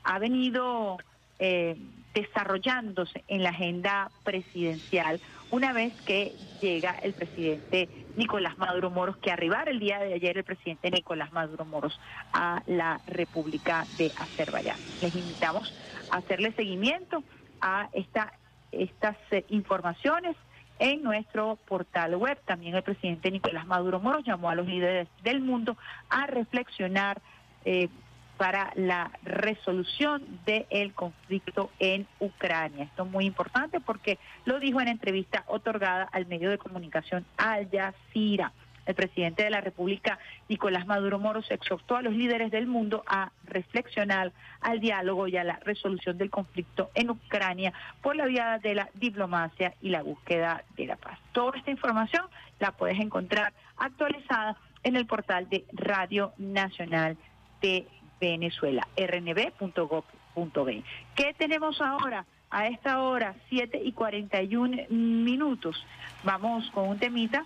ha 0.05 0.19
venido 0.19 0.99
eh, 1.39 1.77
desarrollándose 2.15 3.25
en 3.29 3.43
la 3.43 3.49
agenda 3.51 4.11
presidencial 4.23 5.21
una 5.51 5.73
vez 5.73 5.93
que 6.03 6.33
llega 6.61 6.99
el 7.03 7.13
presidente 7.13 7.89
Nicolás 8.17 8.59
Maduro 8.59 8.91
Moros, 8.91 9.17
que 9.19 9.31
arribar 9.31 9.69
el 9.69 9.79
día 9.79 9.99
de 9.99 10.15
ayer 10.15 10.39
el 10.39 10.45
presidente 10.45 10.91
Nicolás 10.91 11.33
Maduro 11.33 11.65
Moros 11.65 11.99
a 12.33 12.63
la 12.67 13.01
República 13.07 13.87
de 13.99 14.11
Azerbaiyán. 14.19 14.79
Les 15.03 15.15
invitamos 15.15 15.73
a 16.11 16.17
hacerle 16.19 16.53
seguimiento 16.53 17.23
a 17.61 17.89
esta, 17.93 18.33
estas 18.73 19.17
eh, 19.31 19.45
informaciones 19.49 20.37
en 20.79 21.03
nuestro 21.03 21.57
portal 21.67 22.17
web. 22.17 22.39
También 22.45 22.75
el 22.75 22.83
presidente 22.83 23.31
Nicolás 23.31 23.67
Maduro 23.67 24.01
Moros 24.01 24.25
llamó 24.25 24.51
a 24.51 24.55
los 24.55 24.67
líderes 24.67 25.09
del 25.23 25.41
mundo 25.41 25.77
a 26.09 26.27
reflexionar 26.27 27.21
eh, 27.65 27.89
para 28.37 28.73
la 28.75 29.13
resolución 29.23 30.41
del 30.45 30.93
conflicto 30.95 31.71
en 31.79 32.07
Ucrania. 32.19 32.85
Esto 32.85 33.05
es 33.05 33.11
muy 33.11 33.27
importante 33.27 33.81
porque 33.81 34.19
lo 34.45 34.59
dijo 34.59 34.81
en 34.81 34.89
entrevista 34.89 35.45
otorgada 35.47 36.09
al 36.11 36.27
medio 36.27 36.51
de 36.51 36.59
comunicación 36.59 37.25
Al 37.37 37.69
Jazeera. 37.71 38.53
El 38.87 38.95
presidente 38.95 39.45
de 39.45 39.51
la 39.51 39.61
República, 39.61 40.19
Nicolás 40.49 40.87
Maduro 40.87 41.19
Moros, 41.19 41.51
exhortó 41.51 41.97
a 41.97 42.03
los 42.03 42.15
líderes 42.15 42.51
del 42.51 42.67
mundo 42.67 43.03
a 43.07 43.33
reflexionar 43.45 44.33
al 44.61 44.81
diálogo 44.81 45.29
y 45.29 45.37
a 45.37 45.45
la 45.45 45.59
resolución 45.61 46.19
del 46.19 46.31
conflicto 46.31 46.91
en 46.95 47.11
Ucrania 47.11 47.73
por 48.03 48.17
la 48.17 48.27
vía 48.27 48.59
de 48.63 48.75
la 48.75 48.91
diplomacia 48.95 49.75
y 49.81 49.91
la 49.91 50.03
búsqueda 50.03 50.65
de 50.77 50.87
la 50.87 50.97
paz. 50.97 51.19
Toda 51.33 51.59
esta 51.59 51.71
información 51.71 52.25
la 52.59 52.73
puedes 52.73 52.99
encontrar 52.99 53.53
actualizada 53.77 54.57
en 54.83 54.97
el 54.97 55.07
portal 55.07 55.49
de 55.49 55.65
Radio 55.73 56.33
Nacional 56.39 57.17
de 57.61 57.87
Venezuela, 58.21 58.87
rnb.gov.b. 58.97 60.83
¿Qué 61.15 61.35
tenemos 61.35 61.81
ahora? 61.81 62.25
A 62.51 62.69
esta 62.69 63.01
hora, 63.03 63.35
7 63.49 63.81
y 63.85 63.93
41 63.93 64.85
minutos. 64.91 65.85
Vamos 66.23 66.71
con 66.71 66.89
un 66.89 66.99
temita 66.99 67.45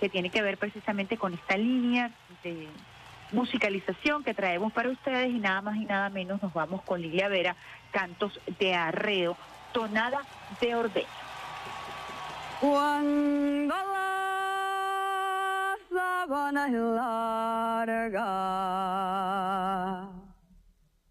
que 0.00 0.08
tiene 0.08 0.30
que 0.30 0.42
ver 0.42 0.58
precisamente 0.58 1.16
con 1.16 1.34
esta 1.34 1.56
línea 1.56 2.10
de 2.42 2.68
musicalización 3.32 4.22
que 4.22 4.34
traemos 4.34 4.72
para 4.72 4.90
ustedes 4.90 5.30
y 5.30 5.38
nada 5.38 5.60
más 5.60 5.76
y 5.76 5.84
nada 5.84 6.08
menos 6.10 6.42
nos 6.42 6.52
vamos 6.52 6.82
con 6.82 7.00
Lilia 7.00 7.28
Vera, 7.28 7.56
cantos 7.90 8.40
de 8.58 8.74
arreo, 8.74 9.36
tonada 9.72 10.20
de 10.60 10.74
ordeño. 10.74 11.06
Cuando 12.60 13.74
la 13.74 15.76
sabana 15.92 16.68
es 16.68 16.74
larga, 16.74 18.20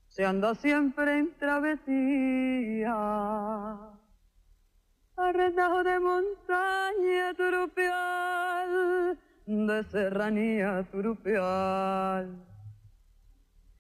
se 0.07 0.25
anda 0.25 0.55
siempre 0.55 1.19
en 1.19 1.37
travesía 1.37 2.95
arretajo 5.15 5.83
de 5.83 5.99
montaña 5.99 7.33
turupial, 7.35 9.17
de 9.45 9.83
serranía 9.91 10.83
turupial. 10.91 12.29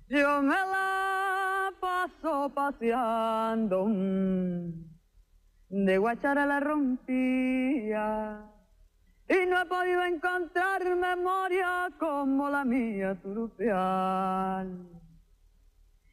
Yo 0.09 0.41
me 0.41 0.55
la 0.55 1.71
paso 1.79 2.51
paseando, 2.53 3.85
mm, 3.87 4.71
de 5.69 5.97
guachara 5.97 6.45
la 6.45 6.59
rompía, 6.59 8.41
y 9.27 9.45
no 9.47 9.61
he 9.61 9.65
podido 9.65 10.03
encontrar 10.03 10.83
memoria 10.95 11.89
como 11.97 12.49
la 12.49 12.63
mía 12.63 13.15
turupial. 13.21 14.89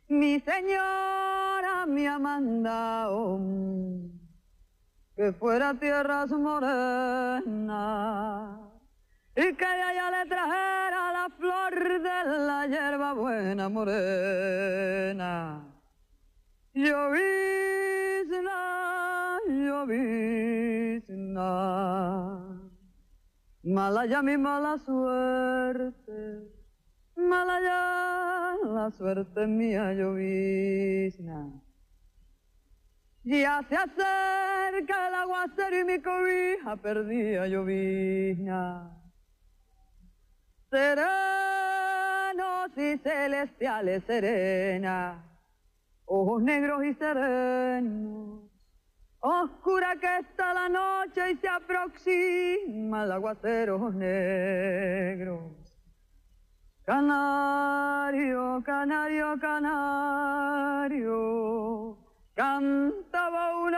Mi 0.09 0.41
señora 0.41 1.87
me 1.87 2.09
ha 2.09 2.19
mandado 2.19 3.39
mm, 3.39 4.20
que 5.21 5.33
fuera 5.33 5.75
tierras 5.75 6.31
morenas 6.31 7.79
y 9.37 9.53
que 9.53 9.67
de 9.67 9.83
allá 9.91 10.11
le 10.11 10.25
trajera 10.31 11.13
la 11.13 11.29
flor 11.39 11.75
de 11.75 12.25
la 12.47 12.67
hierba 12.67 13.13
buena 13.13 13.69
morena. 13.69 15.23
Llovizna, 16.73 18.61
llovizna, 19.47 20.31
mala 23.63 24.07
ya 24.07 24.23
mi 24.23 24.39
mala 24.39 24.79
suerte, 24.79 26.49
mala 27.15 27.61
ya 27.61 28.57
la 28.65 28.91
suerte 28.91 29.47
mía 29.47 29.93
llovizna. 29.93 31.61
Ya 33.31 33.63
se 33.69 33.77
acerca 33.77 35.07
el 35.07 35.15
aguacero 35.15 35.79
y 35.79 35.85
mi 35.85 36.03
cobija 36.03 36.77
perdida 36.77 37.47
llovizna. 37.47 38.91
Serenos 40.69 41.07
y 42.77 42.99
celestiales 42.99 44.03
serena, 44.05 45.25
ojos 46.07 46.43
negros 46.43 46.85
y 46.85 46.93
serenos. 46.95 48.51
Oscura 49.21 49.95
que 50.01 50.19
está 50.19 50.53
la 50.53 50.69
noche 50.69 51.31
y 51.31 51.37
se 51.37 51.49
aproxima 51.49 53.05
el 53.05 53.13
aguacero 53.13 53.77
ojos 53.77 53.95
negros. 53.95 55.53
Canario, 56.85 58.61
canario, 58.65 59.39
canario. 59.41 61.11
Cantaba 62.35 63.10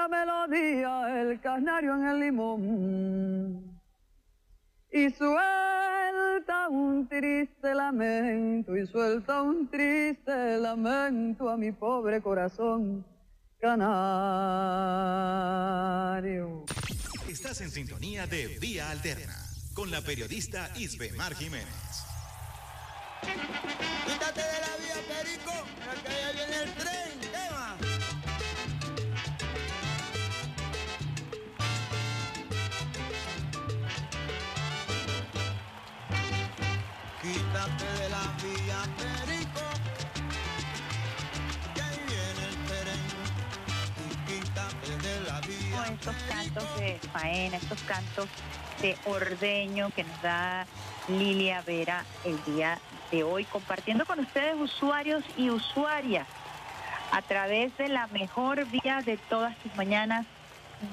una 0.04 0.24
melodía 0.24 1.20
el 1.20 1.40
canario 1.40 1.94
en 1.94 2.06
el 2.06 2.20
limón 2.20 3.80
y 4.90 5.10
suelta 5.10 6.68
un 6.68 7.08
triste 7.08 7.74
lamento 7.74 8.76
y 8.76 8.86
suelta 8.86 9.42
un 9.42 9.68
triste 9.68 10.58
lamento 10.58 11.48
a 11.48 11.56
mi 11.56 11.72
pobre 11.72 12.20
corazón 12.20 13.06
canario. 13.60 13.84
Estás 17.28 17.60
en 17.60 17.70
sintonía 17.70 18.26
de 18.26 18.58
Vía 18.60 18.90
Alterna 18.90 19.36
con 19.74 19.90
la 19.90 20.00
periodista 20.02 20.68
Isbemar 20.76 21.34
Jiménez. 21.34 22.04
Quítate 23.22 24.40
de 24.40 24.60
la 24.60 24.76
vía, 24.78 24.96
Perico, 25.08 25.52
que 26.04 26.10
ya 26.10 26.32
viene 26.32 26.56
el 26.64 26.74
tren. 26.74 27.02
¿Qué 27.20 27.91
Quítate 37.32 37.84
de 38.02 38.08
la 38.10 38.24
vía, 38.42 38.82
Perico, 38.98 39.60
que 41.74 41.80
ahí 41.80 42.00
viene 42.06 42.48
el 42.50 42.56
tren. 42.66 43.00
Y 44.04 44.14
quítate 44.26 44.92
de 44.98 45.20
la 45.22 45.40
vía, 45.40 45.76
Con 45.76 45.94
estos 45.94 46.16
cantos 46.28 46.78
de 46.78 46.98
faena, 47.10 47.56
estos 47.56 47.82
cantos 47.84 48.28
de 48.82 48.98
ordeño 49.06 49.90
que 49.96 50.04
nos 50.04 50.20
da 50.20 50.66
Lilia 51.08 51.62
Vera 51.62 52.04
el 52.24 52.42
día 52.44 52.78
de 53.10 53.22
hoy, 53.22 53.44
compartiendo 53.46 54.04
con 54.04 54.20
ustedes 54.20 54.54
usuarios 54.60 55.24
y 55.38 55.48
usuarias 55.48 56.26
a 57.12 57.22
través 57.22 57.74
de 57.78 57.88
la 57.88 58.08
mejor 58.08 58.66
vía 58.66 59.00
de 59.04 59.16
todas 59.16 59.56
sus 59.62 59.74
mañanas, 59.74 60.26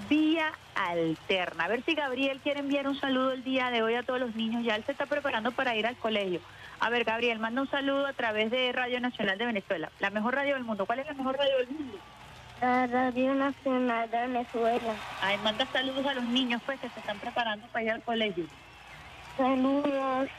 vía 0.10 0.52
alterna. 0.76 1.66
A 1.66 1.68
ver 1.68 1.84
si 1.84 1.94
Gabriel 1.94 2.40
quiere 2.42 2.60
enviar 2.60 2.88
un 2.88 3.00
saludo 3.00 3.32
el 3.32 3.44
día 3.44 3.70
de 3.70 3.82
hoy 3.82 3.96
a 3.96 4.04
todos 4.04 4.20
los 4.20 4.36
niños. 4.36 4.64
Ya 4.64 4.76
él 4.76 4.84
se 4.86 4.92
está 4.92 5.06
preparando 5.06 5.52
para 5.52 5.76
ir 5.76 5.86
al 5.88 5.98
colegio. 5.98 6.42
A 6.80 6.90
ver, 6.90 7.04
Gabriel, 7.04 7.40
manda 7.40 7.62
un 7.62 7.70
saludo 7.70 8.08
a 8.08 8.14
través 8.14 8.52
de 8.52 8.72
Radio 8.72 9.02
Nacional 9.02 9.38
de 9.38 9.46
Venezuela, 9.46 9.92
la 10.00 10.10
mejor 10.10 10.36
radio 10.36 10.56
del 10.56 10.64
mundo. 10.64 10.86
¿Cuál 10.86 11.00
es 11.00 11.08
la 11.08 11.14
mejor 11.14 11.38
radio 11.38 11.58
del 11.58 11.70
mundo? 11.70 11.98
La 12.62 12.88
Radio 12.88 13.36
Nacional 13.36 14.10
de 14.10 14.18
Venezuela. 14.18 14.96
Ay, 15.22 15.38
manda 15.44 15.66
saludos 15.72 16.06
a 16.06 16.14
los 16.14 16.24
niños, 16.26 16.62
pues, 16.66 16.80
que 16.80 16.90
se 16.90 17.00
están 17.00 17.20
preparando 17.20 17.68
para 17.68 17.84
ir 17.84 17.92
al 17.92 18.04
colegio. 18.04 18.46
Saludos. 19.38 20.30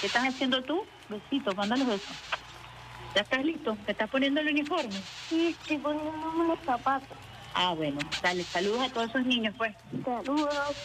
¿Qué 0.00 0.06
estás 0.06 0.28
haciendo 0.28 0.62
tú? 0.62 0.84
Besitos, 1.08 1.56
mándalos 1.56 1.86
besos. 1.86 2.16
¿Ya 3.14 3.22
estás 3.22 3.44
listo? 3.44 3.76
¿Te 3.86 3.92
estás 3.92 4.08
poniendo 4.10 4.40
el 4.40 4.48
uniforme? 4.48 4.92
Sí, 5.28 5.56
estoy 5.58 5.78
poniéndome 5.78 6.48
los 6.48 6.58
zapatos. 6.60 7.16
Ah, 7.54 7.74
bueno, 7.74 7.98
dale, 8.22 8.42
saludos 8.44 8.80
a 8.80 8.92
todos 8.92 9.08
esos 9.10 9.26
niños, 9.26 9.54
pues. 9.56 9.74
Saludos. 10.04 10.76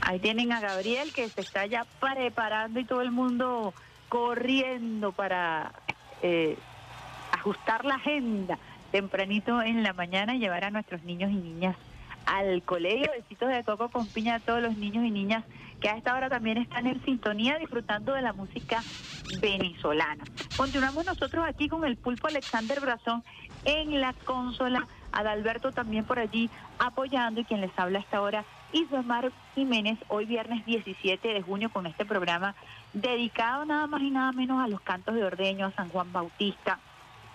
Ahí 0.00 0.18
tienen 0.18 0.52
a 0.52 0.60
Gabriel 0.60 1.12
que 1.12 1.28
se 1.28 1.40
está 1.40 1.66
ya 1.66 1.84
preparando 2.00 2.80
y 2.80 2.84
todo 2.84 3.02
el 3.02 3.10
mundo 3.10 3.74
corriendo 4.08 5.12
para 5.12 5.72
eh, 6.22 6.56
ajustar 7.32 7.84
la 7.84 7.96
agenda 7.96 8.58
tempranito 8.90 9.60
en 9.62 9.82
la 9.82 9.92
mañana 9.92 10.34
y 10.34 10.38
llevar 10.38 10.64
a 10.64 10.70
nuestros 10.70 11.02
niños 11.02 11.30
y 11.30 11.36
niñas 11.36 11.76
al 12.26 12.62
colegio. 12.62 13.10
Besitos 13.12 13.48
de 13.48 13.64
coco 13.64 13.88
con 13.88 14.06
piña 14.06 14.36
a 14.36 14.40
todos 14.40 14.62
los 14.62 14.76
niños 14.76 15.04
y 15.04 15.10
niñas 15.10 15.44
que 15.80 15.88
a 15.88 15.96
esta 15.96 16.14
hora 16.14 16.28
también 16.28 16.58
están 16.58 16.86
en 16.86 17.02
sintonía 17.04 17.56
disfrutando 17.58 18.12
de 18.12 18.22
la 18.22 18.32
música 18.32 18.82
venezolana. 19.40 20.24
Continuamos 20.56 21.06
nosotros 21.06 21.44
aquí 21.46 21.68
con 21.68 21.84
el 21.84 21.96
pulpo 21.96 22.26
Alexander 22.26 22.80
Brazón 22.80 23.22
en 23.64 24.00
la 24.00 24.12
consola, 24.24 24.86
Adalberto 25.18 25.72
también 25.72 26.04
por 26.04 26.20
allí 26.20 26.48
apoyando 26.78 27.40
y 27.40 27.44
quien 27.44 27.60
les 27.60 27.76
habla 27.76 27.98
a 27.98 28.02
esta 28.02 28.20
hora, 28.22 28.44
Ismar 28.72 29.32
Jiménez, 29.56 29.98
hoy 30.06 30.26
viernes 30.26 30.64
17 30.64 31.34
de 31.34 31.42
junio 31.42 31.70
con 31.70 31.86
este 31.86 32.04
programa 32.04 32.54
dedicado 32.92 33.64
nada 33.64 33.88
más 33.88 34.00
y 34.00 34.10
nada 34.10 34.30
menos 34.30 34.62
a 34.62 34.68
los 34.68 34.80
cantos 34.80 35.16
de 35.16 35.24
ordeño, 35.24 35.66
a 35.66 35.72
San 35.72 35.88
Juan 35.88 36.12
Bautista, 36.12 36.78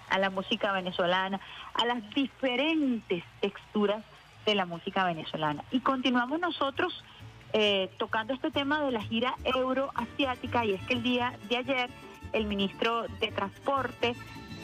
a 0.10 0.18
la 0.18 0.30
música 0.30 0.72
venezolana, 0.72 1.42
a 1.74 1.86
las 1.86 2.10
diferentes 2.12 3.22
texturas 3.42 4.02
de 4.46 4.56
la 4.56 4.66
música 4.66 5.04
venezolana. 5.04 5.66
Y 5.72 5.82
continuamos 5.82 6.40
nosotros 6.40 7.04
eh, 7.52 7.92
tocando 7.98 8.34
este 8.34 8.50
tema 8.50 8.82
de 8.82 8.92
la 8.92 9.02
gira 9.02 9.36
euroasiática 9.44 10.64
y 10.64 10.72
es 10.72 10.82
que 10.84 10.94
el 10.94 11.04
día 11.04 11.34
de 11.50 11.58
ayer 11.58 11.90
el 12.32 12.46
ministro 12.46 13.04
de 13.20 13.28
Transporte, 13.28 14.16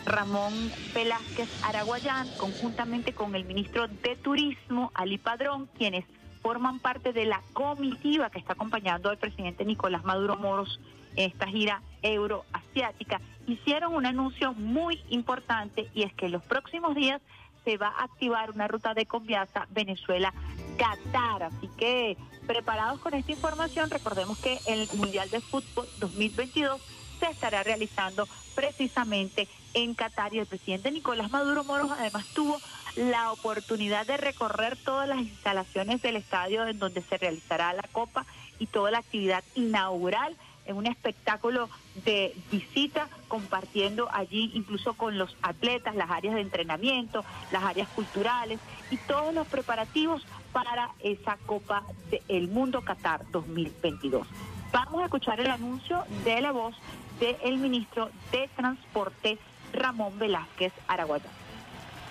Ramón 0.05 0.53
Velázquez 0.93 1.49
Araguayán, 1.63 2.27
conjuntamente 2.37 3.13
con 3.13 3.35
el 3.35 3.45
ministro 3.45 3.87
de 3.87 4.15
Turismo, 4.15 4.91
Ali 4.93 5.17
Padrón, 5.17 5.69
quienes 5.77 6.05
forman 6.41 6.79
parte 6.79 7.13
de 7.13 7.25
la 7.25 7.41
comitiva 7.53 8.29
que 8.29 8.39
está 8.39 8.53
acompañando 8.53 9.09
al 9.09 9.17
presidente 9.17 9.65
Nicolás 9.65 10.03
Maduro 10.03 10.37
Moros 10.37 10.79
en 11.15 11.31
esta 11.31 11.47
gira 11.47 11.81
euroasiática, 12.01 13.19
hicieron 13.47 13.93
un 13.93 14.05
anuncio 14.05 14.53
muy 14.53 15.01
importante 15.09 15.89
y 15.93 16.03
es 16.03 16.13
que 16.13 16.27
en 16.27 16.33
los 16.33 16.43
próximos 16.43 16.95
días 16.95 17.21
se 17.65 17.77
va 17.77 17.87
a 17.87 18.05
activar 18.05 18.51
una 18.51 18.67
ruta 18.67 18.93
de 18.93 19.05
Conviasa 19.05 19.67
Venezuela-Qatar. 19.71 21.43
Así 21.43 21.69
que 21.77 22.17
preparados 22.47 22.99
con 22.99 23.13
esta 23.13 23.31
información, 23.31 23.89
recordemos 23.89 24.39
que 24.39 24.59
el 24.67 24.87
Mundial 24.95 25.29
de 25.29 25.41
Fútbol 25.41 25.87
2022 25.99 26.81
se 27.19 27.27
estará 27.27 27.63
realizando 27.63 28.27
precisamente 28.55 29.47
en 29.73 29.93
Qatar 29.93 30.33
y 30.33 30.39
el 30.39 30.45
presidente 30.45 30.91
Nicolás 30.91 31.31
Maduro 31.31 31.63
Moros 31.63 31.91
además 31.91 32.25
tuvo 32.33 32.59
la 32.95 33.31
oportunidad 33.31 34.05
de 34.07 34.17
recorrer 34.17 34.77
todas 34.77 35.07
las 35.07 35.19
instalaciones 35.19 36.01
del 36.01 36.15
estadio 36.15 36.67
en 36.67 36.79
donde 36.79 37.01
se 37.01 37.17
realizará 37.17 37.73
la 37.73 37.87
Copa 37.91 38.25
y 38.57 38.67
toda 38.67 38.91
la 38.91 38.99
actividad 38.99 39.43
inaugural 39.55 40.35
en 40.65 40.75
un 40.75 40.85
espectáculo 40.85 41.67
de 42.05 42.35
visita, 42.51 43.07
compartiendo 43.27 44.07
allí 44.11 44.51
incluso 44.53 44.93
con 44.93 45.17
los 45.17 45.35
atletas 45.41 45.95
las 45.95 46.11
áreas 46.11 46.35
de 46.35 46.41
entrenamiento, 46.41 47.25
las 47.51 47.63
áreas 47.63 47.87
culturales 47.89 48.59
y 48.91 48.97
todos 48.97 49.33
los 49.33 49.47
preparativos 49.47 50.25
para 50.51 50.91
esa 50.99 51.37
Copa 51.45 51.83
del 52.27 52.49
Mundo 52.49 52.81
Qatar 52.81 53.25
2022. 53.31 54.27
Vamos 54.71 55.01
a 55.01 55.05
escuchar 55.05 55.39
el 55.39 55.49
anuncio 55.49 56.03
de 56.23 56.41
la 56.41 56.51
voz 56.51 56.75
del 57.19 57.57
ministro 57.57 58.09
de 58.31 58.49
Transporte, 58.55 59.37
Ramón 59.73 60.17
Velázquez 60.17 60.71
Araguayán. 60.87 61.31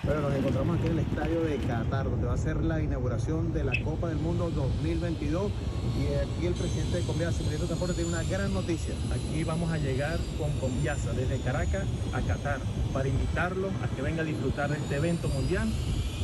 Bueno, 0.03 0.21
nos 0.21 0.33
encontramos 0.33 0.77
aquí 0.77 0.87
en 0.87 0.93
el 0.93 0.99
estadio 0.99 1.41
de 1.41 1.57
Qatar, 1.57 2.09
donde 2.09 2.27
va 2.27 2.33
a 2.33 2.37
ser 2.37 2.63
la 2.63 2.81
inauguración 2.81 3.51
de 3.51 3.65
la 3.65 3.73
Copa 3.83 4.07
del 4.07 4.17
Mundo 4.17 4.49
2022. 4.49 5.51
Y 5.99 6.13
aquí 6.15 6.47
el 6.47 6.53
presidente 6.53 6.97
de 6.97 7.03
Conviasa, 7.03 7.39
el 7.39 7.45
ministro 7.45 7.67
de 7.67 7.67
Transporte, 7.67 7.93
tiene 7.95 8.09
una 8.09 8.23
gran 8.23 8.53
noticia. 8.53 8.95
Aquí 9.11 9.43
vamos 9.43 9.71
a 9.71 9.77
llegar 9.77 10.17
con 10.37 10.51
Conviasa 10.59 11.11
desde 11.11 11.39
Caracas 11.41 11.83
a 12.13 12.21
Qatar 12.21 12.59
para 12.93 13.09
invitarlos 13.09 13.73
a 13.83 13.93
que 13.93 14.01
vengan 14.01 14.25
a 14.25 14.29
disfrutar 14.29 14.69
de 14.69 14.77
este 14.77 14.95
evento 14.95 15.27
mundial 15.27 15.67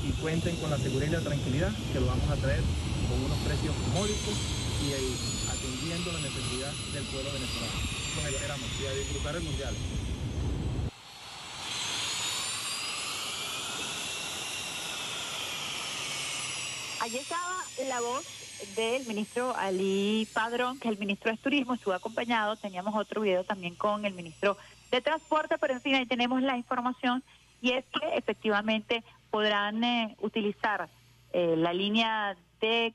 y 0.07 0.11
cuenten 0.21 0.55
con 0.57 0.69
la 0.69 0.77
seguridad 0.77 1.09
y 1.09 1.23
la 1.23 1.29
tranquilidad 1.29 1.71
que 1.91 1.99
lo 1.99 2.05
vamos 2.05 2.29
a 2.29 2.35
traer 2.35 2.61
con 3.09 3.23
unos 3.25 3.37
precios 3.39 3.75
módicos 3.93 4.35
y 4.87 4.93
atendiendo 5.51 6.11
la 6.13 6.19
necesidad 6.19 6.71
del 6.93 7.03
pueblo 7.11 7.29
venezolano. 7.33 8.04
Esperamos 8.23 8.67
y 8.81 8.85
a 8.87 8.91
disfrutar 8.91 9.35
el 9.35 9.43
mundial. 9.43 9.75
Allí 17.01 17.17
estaba 17.17 17.55
la 17.87 18.01
voz 18.01 18.25
del 18.75 19.05
ministro 19.05 19.55
Ali 19.55 20.27
Padrón, 20.33 20.79
que 20.79 20.87
es 20.87 20.93
el 20.93 20.99
ministro 20.99 21.29
de 21.29 21.37
Turismo, 21.37 21.73
estuvo 21.75 21.93
acompañado, 21.93 22.55
teníamos 22.55 22.95
otro 22.95 23.21
video 23.21 23.43
también 23.43 23.75
con 23.75 24.05
el 24.05 24.13
ministro 24.13 24.57
de 24.91 25.01
Transporte, 25.01 25.57
pero 25.59 25.73
en 25.73 25.81
fin, 25.81 25.95
ahí 25.95 26.05
tenemos 26.05 26.41
la 26.41 26.57
información 26.57 27.23
y 27.61 27.71
es 27.71 27.85
que 27.85 28.15
efectivamente 28.15 29.03
podrán 29.29 29.83
eh, 29.83 30.15
utilizar 30.21 30.89
eh, 31.33 31.55
la 31.57 31.73
línea 31.73 32.35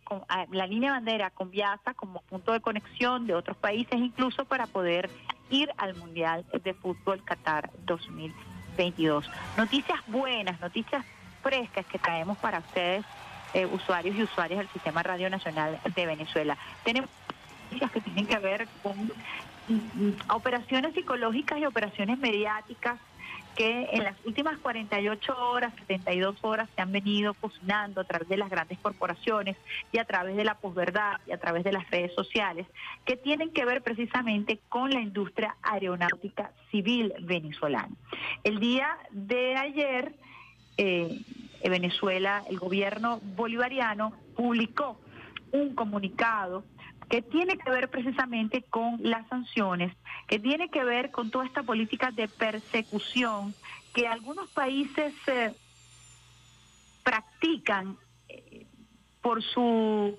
con- 0.05 0.23
ah, 0.29 0.47
la 0.51 0.67
línea 0.67 0.93
bandera 0.93 1.31
con 1.31 1.51
Viasa 1.51 1.95
como 1.95 2.21
punto 2.23 2.53
de 2.53 2.61
conexión 2.61 3.27
de 3.27 3.35
otros 3.35 3.57
países, 3.57 3.95
incluso 3.99 4.45
para 4.45 4.67
poder 4.67 5.11
ir 5.51 5.71
al 5.77 5.95
Mundial 5.97 6.45
de 6.65 6.75
Fútbol 6.75 7.23
Qatar 7.25 7.71
2022. 7.85 9.29
Noticias 9.57 9.99
buenas, 10.07 10.61
noticias 10.61 11.05
frescas 11.43 11.87
que 11.87 11.99
traemos 11.99 12.39
para 12.39 12.59
ustedes, 12.59 13.05
eh, 13.55 13.67
usuarios 13.67 14.17
y 14.17 14.23
usuarias 14.23 14.59
del 14.59 14.69
Sistema 14.69 15.03
Radio 15.03 15.29
Nacional 15.31 15.81
de 15.95 16.07
Venezuela. 16.07 16.57
Tenemos 16.85 17.11
noticias 17.65 17.91
que 17.91 18.01
tienen 18.01 18.27
que 18.27 18.39
ver 18.39 18.69
con 18.83 18.97
mm, 19.69 20.31
operaciones 20.31 20.95
psicológicas 20.95 21.59
y 21.59 21.67
operaciones 21.67 22.19
mediáticas 22.19 22.99
que 23.57 23.89
en 23.93 24.05
las 24.05 24.17
últimas 24.25 24.59
48 24.59 25.37
horas, 25.39 25.73
72 25.81 26.37
horas 26.43 26.69
se 26.75 26.83
han 26.83 26.93
venido 26.93 27.35
cocinando 27.35 28.01
a 28.01 28.05
través 28.05 28.29
de 28.29 28.37
las 28.37 28.51
grandes 28.51 28.79
corporaciones 28.79 29.57
y 29.93 29.99
a 29.99 30.05
través 30.05 30.37
de 30.37 30.45
la 30.45 30.55
posverdad 30.55 31.21
y 31.27 31.33
a 31.33 31.39
través 31.39 31.65
de 31.65 31.73
las 31.73 31.89
redes 31.91 32.15
sociales, 32.15 32.67
que 33.05 33.17
tienen 33.17 33.51
que 33.51 33.65
ver 33.65 33.83
precisamente 33.83 34.59
con 34.69 34.91
la 34.91 35.01
industria 35.01 35.57
aeronáutica 35.63 36.53
civil 36.71 37.13
venezolana. 37.21 37.95
El 38.45 38.61
día 38.61 38.97
de 39.11 39.57
ayer, 39.57 40.13
eh, 40.77 41.21
en 41.63 41.71
Venezuela, 41.71 42.43
el 42.49 42.59
gobierno 42.59 43.21
bolivariano 43.37 44.13
publicó 44.35 44.99
un 45.53 45.75
comunicado 45.75 46.65
que 47.11 47.23
tiene 47.23 47.59
que 47.59 47.71
ver 47.71 47.91
precisamente 47.91 48.63
con 48.63 48.99
las 49.03 49.27
sanciones, 49.27 49.93
que 50.29 50.39
tiene 50.39 50.71
que 50.71 50.85
ver 50.85 51.11
con 51.11 51.31
toda 51.33 51.45
esta 51.45 51.65
política 51.65 52.13
de 52.13 52.29
persecución 52.29 53.53
que 53.93 54.07
algunos 54.07 54.49
países 54.51 55.13
eh, 55.27 55.53
practican 57.03 57.99
eh, 58.29 58.65
por 59.21 59.43
su 59.43 60.17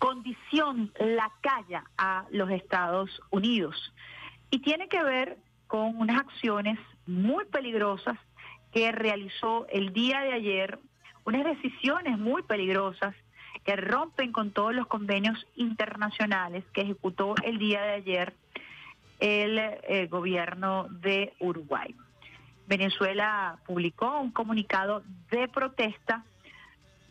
condición 0.00 0.92
lacaya 0.98 1.84
a 1.96 2.26
los 2.32 2.50
Estados 2.50 3.22
Unidos. 3.30 3.94
Y 4.50 4.58
tiene 4.58 4.88
que 4.88 5.02
ver 5.04 5.38
con 5.68 5.96
unas 5.96 6.22
acciones 6.22 6.76
muy 7.06 7.44
peligrosas 7.44 8.18
que 8.72 8.90
realizó 8.90 9.68
el 9.68 9.92
día 9.92 10.22
de 10.22 10.32
ayer, 10.32 10.80
unas 11.24 11.44
decisiones 11.44 12.18
muy 12.18 12.42
peligrosas 12.42 13.14
que 13.64 13.76
rompen 13.76 14.32
con 14.32 14.50
todos 14.50 14.74
los 14.74 14.86
convenios 14.86 15.46
internacionales 15.56 16.64
que 16.72 16.82
ejecutó 16.82 17.34
el 17.44 17.58
día 17.58 17.82
de 17.82 17.92
ayer 17.92 18.34
el 19.20 19.58
eh, 19.58 20.08
gobierno 20.10 20.88
de 20.90 21.32
Uruguay. 21.38 21.94
Venezuela 22.66 23.58
publicó 23.66 24.20
un 24.20 24.32
comunicado 24.32 25.02
de 25.30 25.46
protesta 25.48 26.24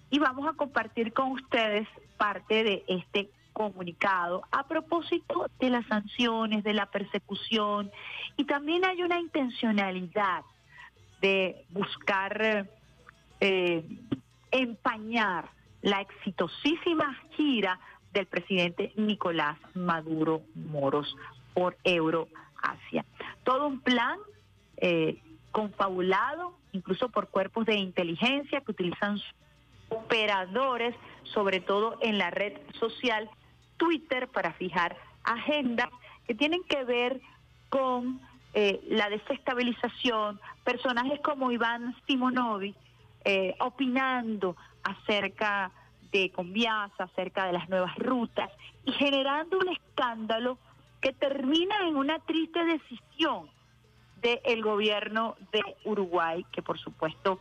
y 0.10 0.20
vamos 0.20 0.48
a 0.48 0.54
compartir 0.54 1.14
con 1.14 1.32
ustedes 1.32 1.88
parte 2.18 2.64
de 2.64 2.84
este 2.88 3.30
comunicado 3.54 4.44
a 4.52 4.68
propósito 4.68 5.48
de 5.60 5.70
las 5.70 5.86
sanciones, 5.86 6.64
de 6.64 6.74
la 6.74 6.86
persecución, 6.88 7.92
y 8.38 8.46
también 8.46 8.86
hay 8.86 9.04
una 9.04 9.20
intencionalidad 9.20 10.44
de 11.22 11.66
buscar 11.70 12.68
eh, 13.40 13.86
empañar 14.52 15.50
la 15.82 16.02
exitosísima 16.02 17.18
gira 17.36 17.80
del 18.14 18.28
presidente 18.28 18.92
Nicolás 18.96 19.58
Maduro 19.74 20.42
Moros 20.56 21.16
por 21.54 21.78
Euroasia. 21.84 23.06
Todo 23.44 23.68
un 23.68 23.80
plan 23.82 24.20
eh, 24.78 25.18
confabulado, 25.52 26.58
incluso 26.72 27.10
por 27.10 27.30
cuerpos 27.30 27.66
de 27.66 27.76
inteligencia 27.76 28.62
que 28.62 28.72
utilizan 28.72 29.20
operadores, 29.90 30.96
sobre 31.24 31.60
todo 31.60 31.98
en 32.02 32.18
la 32.18 32.32
red 32.32 32.54
social 32.80 33.30
Twitter, 33.78 34.28
para 34.30 34.54
fijar 34.54 34.98
agendas 35.24 35.90
que 36.26 36.36
tienen 36.36 36.64
que 36.64 36.84
ver 36.84 37.22
con 37.70 38.22
eh, 38.54 38.82
la 38.90 39.10
desestabilización, 39.10 40.40
personajes 40.64 41.20
como 41.22 41.52
Iván 41.52 41.96
Simonovic 42.06 42.76
eh, 43.24 43.56
opinando 43.60 44.56
acerca 44.84 45.72
de 46.12 46.32
Conviasa, 46.32 47.06
acerca 47.06 47.46
de 47.46 47.54
las 47.54 47.70
nuevas 47.70 47.96
rutas 47.96 48.50
y 48.86 48.92
generando 48.92 49.58
un 49.58 49.70
escándalo 49.70 50.58
que 51.00 51.14
termina 51.14 51.88
en 51.88 51.96
una 51.96 52.20
triste 52.20 52.64
decisión 52.64 53.50
del 54.22 54.62
gobierno 54.62 55.36
de 55.52 55.62
Uruguay, 55.84 56.46
que 56.52 56.62
por 56.62 56.78
supuesto 56.78 57.40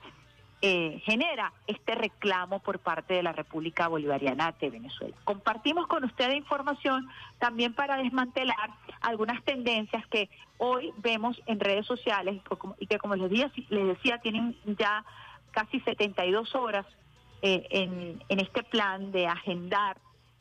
eh, 0.62 1.00
genera 1.04 1.52
este 1.66 1.94
reclamo 1.94 2.60
por 2.60 2.78
parte 2.80 3.14
de 3.14 3.22
la 3.22 3.32
República 3.32 3.88
Bolivariana 3.88 4.54
de 4.60 4.70
Venezuela. 4.70 5.16
Compartimos 5.24 5.86
con 5.86 6.04
ustedes 6.04 6.36
información 6.36 7.08
también 7.38 7.74
para 7.74 7.96
desmantelar 7.96 8.70
algunas 9.00 9.42
tendencias 9.44 10.06
que 10.08 10.28
hoy 10.58 10.92
vemos 10.98 11.40
en 11.46 11.60
redes 11.60 11.86
sociales 11.86 12.42
y 12.78 12.86
que, 12.86 12.98
como 12.98 13.16
les 13.16 13.30
decía, 13.30 13.50
les 13.70 13.86
decía 13.86 14.18
tienen 14.18 14.54
ya 14.78 15.04
casi 15.50 15.80
72 15.80 16.54
horas 16.54 16.86
eh, 17.42 17.66
en, 17.70 18.40
este 18.40 18.62
plan 18.62 19.12
de 19.12 19.26
agendar 19.26 19.96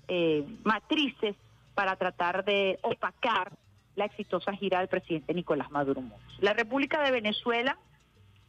eh, 0.08 0.46
matrices 0.64 1.36
para 1.76 1.96
tratar 1.96 2.44
de 2.44 2.80
opacar 2.82 3.52
la 3.96 4.06
exitosa 4.06 4.54
gira 4.54 4.80
del 4.80 4.88
presidente 4.88 5.34
Nicolás 5.34 5.72
Maduro 5.72 6.02
Moros. 6.02 6.38
La 6.40 6.54
República 6.54 7.02
de 7.04 7.12
Venezuela 7.12 7.78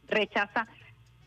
rechaza 0.07 0.67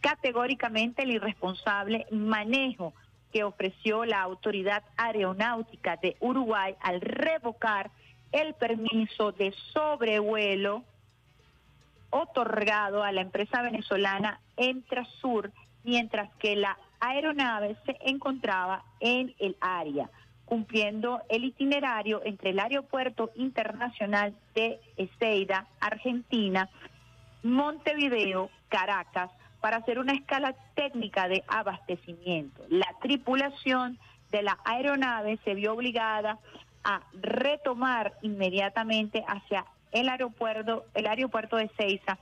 categóricamente 0.00 1.02
el 1.02 1.12
irresponsable 1.12 2.06
manejo 2.10 2.92
que 3.32 3.42
ofreció 3.42 4.04
la 4.04 4.20
Autoridad 4.20 4.84
Aeronáutica 4.96 5.96
de 5.96 6.16
Uruguay 6.20 6.76
al 6.80 7.00
revocar 7.00 7.90
el 8.32 8.54
permiso 8.54 9.32
de 9.32 9.52
sobrevuelo 9.72 10.84
otorgado 12.10 13.02
a 13.02 13.12
la 13.12 13.22
empresa 13.22 13.62
venezolana 13.62 14.40
Entrasur, 14.56 15.52
mientras 15.82 16.32
que 16.36 16.54
la 16.54 16.78
aeronave 17.00 17.76
se 17.86 17.96
encontraba 18.00 18.84
en 19.00 19.34
el 19.38 19.56
área, 19.60 20.10
cumpliendo 20.44 21.22
el 21.28 21.44
itinerario 21.44 22.22
entre 22.24 22.50
el 22.50 22.60
Aeropuerto 22.60 23.30
Internacional 23.34 24.34
de 24.54 24.80
Ezeiza, 24.96 25.66
Argentina, 25.80 26.68
Montevideo, 27.42 28.50
Caracas, 28.68 29.30
para 29.60 29.78
hacer 29.78 29.98
una 29.98 30.12
escala 30.12 30.54
técnica 30.74 31.28
de 31.28 31.42
abastecimiento. 31.48 32.62
La 32.68 32.88
tripulación 33.00 33.98
de 34.30 34.42
la 34.42 34.58
aeronave 34.64 35.38
se 35.44 35.54
vio 35.54 35.72
obligada 35.72 36.38
a 36.84 37.00
retomar 37.14 38.12
inmediatamente 38.20 39.24
hacia 39.26 39.64
el 39.92 40.08
aeropuerto, 40.08 40.84
el 40.92 41.06
aeropuerto 41.06 41.56
de 41.56 41.70
Ceiza 41.78 42.18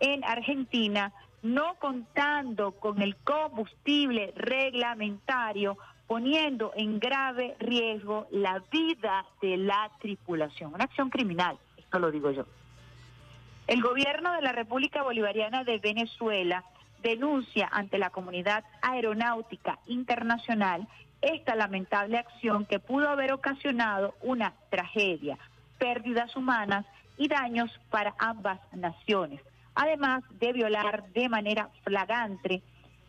en 0.00 0.24
Argentina, 0.24 1.12
no 1.42 1.74
contando 1.78 2.72
con 2.72 3.00
el 3.02 3.16
combustible 3.16 4.32
reglamentario, 4.36 5.78
poniendo 6.06 6.72
en 6.74 6.98
grave 6.98 7.56
riesgo 7.58 8.26
la 8.30 8.62
vida 8.70 9.24
de 9.40 9.56
la 9.56 9.90
tripulación. 10.00 10.74
Una 10.74 10.84
acción 10.84 11.10
criminal, 11.10 11.58
esto 11.76 11.98
lo 11.98 12.10
digo 12.10 12.30
yo. 12.30 12.44
El 13.66 13.82
gobierno 13.82 14.32
de 14.32 14.42
la 14.42 14.52
República 14.52 15.02
Bolivariana 15.02 15.64
de 15.64 15.78
Venezuela 15.78 16.64
denuncia 17.02 17.68
ante 17.70 17.98
la 17.98 18.10
comunidad 18.10 18.64
aeronáutica 18.80 19.78
internacional 19.86 20.88
esta 21.20 21.54
lamentable 21.54 22.16
acción 22.16 22.64
que 22.64 22.78
pudo 22.78 23.08
haber 23.08 23.32
ocasionado 23.32 24.14
una 24.22 24.54
tragedia, 24.70 25.38
pérdidas 25.78 26.34
humanas 26.36 26.86
y 27.16 27.28
daños 27.28 27.70
para 27.90 28.14
ambas 28.18 28.60
naciones, 28.72 29.40
además 29.78 30.24
de 30.40 30.52
violar 30.52 31.04
de 31.12 31.28
manera 31.28 31.70
flagrante, 31.84 32.62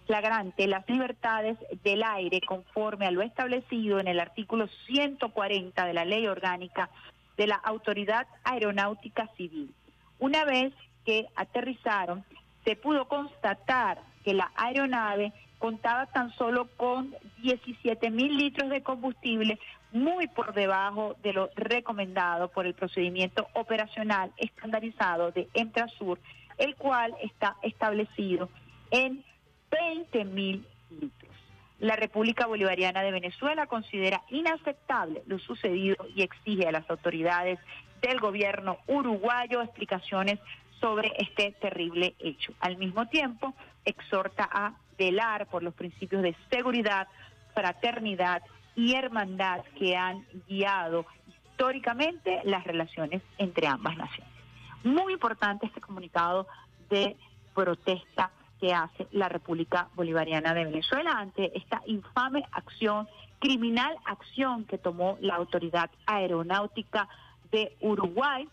flagrante 0.06 0.68
las 0.68 0.88
libertades 0.88 1.58
del 1.84 2.04
aire 2.04 2.42
conforme 2.42 3.08
a 3.08 3.12
lo 3.12 3.24
establecido 3.24 4.00
en 4.00 4.08
el 4.08 4.20
artículo 4.20 4.68
140 4.86 5.86
de 5.86 5.94
la 5.94 6.06
Ley 6.06 6.28
Orgánica 6.28 6.92
de 7.38 7.48
la 7.48 7.56
Autoridad 7.56 8.28
Aeronáutica 8.44 9.28
Civil. 9.36 9.74
Una 10.20 10.46
vez 10.46 10.72
que 11.06 11.26
aterrizaron, 11.36 12.24
se 12.64 12.76
pudo 12.76 13.08
constatar 13.08 14.00
que 14.24 14.36
la 14.36 14.52
aeronave 14.56 15.34
contaba 15.58 16.06
tan 16.06 16.32
solo 16.36 16.68
con 16.78 17.16
17 17.42 18.12
mil 18.12 18.38
litros 18.38 18.70
de 18.70 18.84
combustible, 18.84 19.60
muy 19.92 20.28
por 20.28 20.54
debajo 20.54 21.16
de 21.24 21.34
lo 21.34 21.50
recomendado 21.56 22.50
por 22.50 22.68
el 22.68 22.76
procedimiento 22.76 23.48
operacional 23.54 24.32
estandarizado 24.38 25.32
de 25.32 25.50
Entrasur, 25.56 26.20
el 26.60 26.76
cual 26.76 27.16
está 27.24 27.56
establecido 27.64 28.50
en 28.92 29.24
20 29.72 30.26
mil 30.26 30.66
litros. 30.92 31.36
La 31.80 31.96
República 31.96 32.46
Bolivariana 32.46 33.02
de 33.02 33.12
Venezuela 33.12 33.66
considera 33.66 34.22
inaceptable 34.30 35.24
lo 35.26 35.40
sucedido 35.40 35.96
y 36.14 36.22
exige 36.22 36.68
a 36.68 36.72
las 36.72 36.88
autoridades 36.90 37.58
del 38.02 38.20
gobierno 38.20 38.78
uruguayo 38.88 39.62
explicaciones 39.62 40.40
sobre 40.80 41.14
este 41.18 41.54
terrible 41.54 42.16
hecho. 42.20 42.54
Al 42.60 42.78
mismo 42.78 43.08
tiempo, 43.08 43.54
exhorta 43.86 44.48
a 44.52 44.74
velar 44.98 45.48
por 45.48 45.64
los 45.64 45.74
principios 45.74 46.22
de 46.22 46.36
seguridad, 46.50 47.08
fraternidad 47.54 48.42
y 48.76 48.96
hermandad 48.96 49.64
que 49.78 49.96
han 49.96 50.26
guiado 50.48 51.06
históricamente 51.28 52.42
las 52.44 52.66
relaciones 52.66 53.22
entre 53.38 53.68
ambas 53.68 53.98
naciones. 53.98 54.39
Muy 54.84 55.14
importante 55.14 55.66
este 55.66 55.82
comunicado 55.82 56.48
de 56.90 57.18
protesta 57.54 58.32
que 58.60 58.74
hace 58.74 59.08
la 59.12 59.30
República 59.30 59.90
Bolivariana 59.96 60.54
de 60.54 60.66
Venezuela 60.66 61.12
ante 61.12 61.58
esta 61.58 61.82
infame 61.86 62.44
acción, 62.52 63.08
criminal 63.40 63.96
acción 64.06 64.66
que 64.66 64.78
tomó 64.78 65.18
la 65.22 65.36
Autoridad 65.36 65.90
Aeronáutica 66.06 67.08
de 67.52 67.76
Uruguay, 67.80 68.48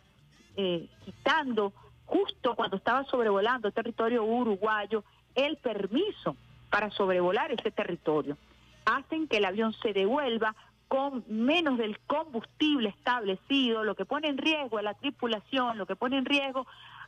eh, 0.57 0.89
quitando 1.05 1.73
justo 2.07 2.55
cuando 2.55 2.77
estaba 2.77 3.05
sobrevolando 3.05 3.71
territorio 3.73 4.25
uruguayo 4.25 5.05
el 5.35 5.57
permiso 5.57 6.37
para 6.71 6.91
sobrevolar 6.91 7.51
ese 7.53 7.71
territorio. 7.71 8.37
Hacen 8.85 9.27
que 9.27 9.39
el 9.39 9.45
avión 9.45 9.73
se 9.83 9.93
devuelva 9.93 10.55
con 10.89 11.25
menos 11.29 11.79
del 11.79 11.99
combustible 12.01 12.91
establecido, 12.91 13.85
lo 13.85 13.95
que 13.95 14.05
pone 14.05 14.29
en 14.29 14.39
riesgo 14.39 14.79
a 14.79 14.83
la 14.83 14.95
tripulación, 14.95 15.79
lo 15.79 15.87
que 15.87 15.97
pone 15.97 16.19
en 16.19 16.25
riesgo 16.25 16.67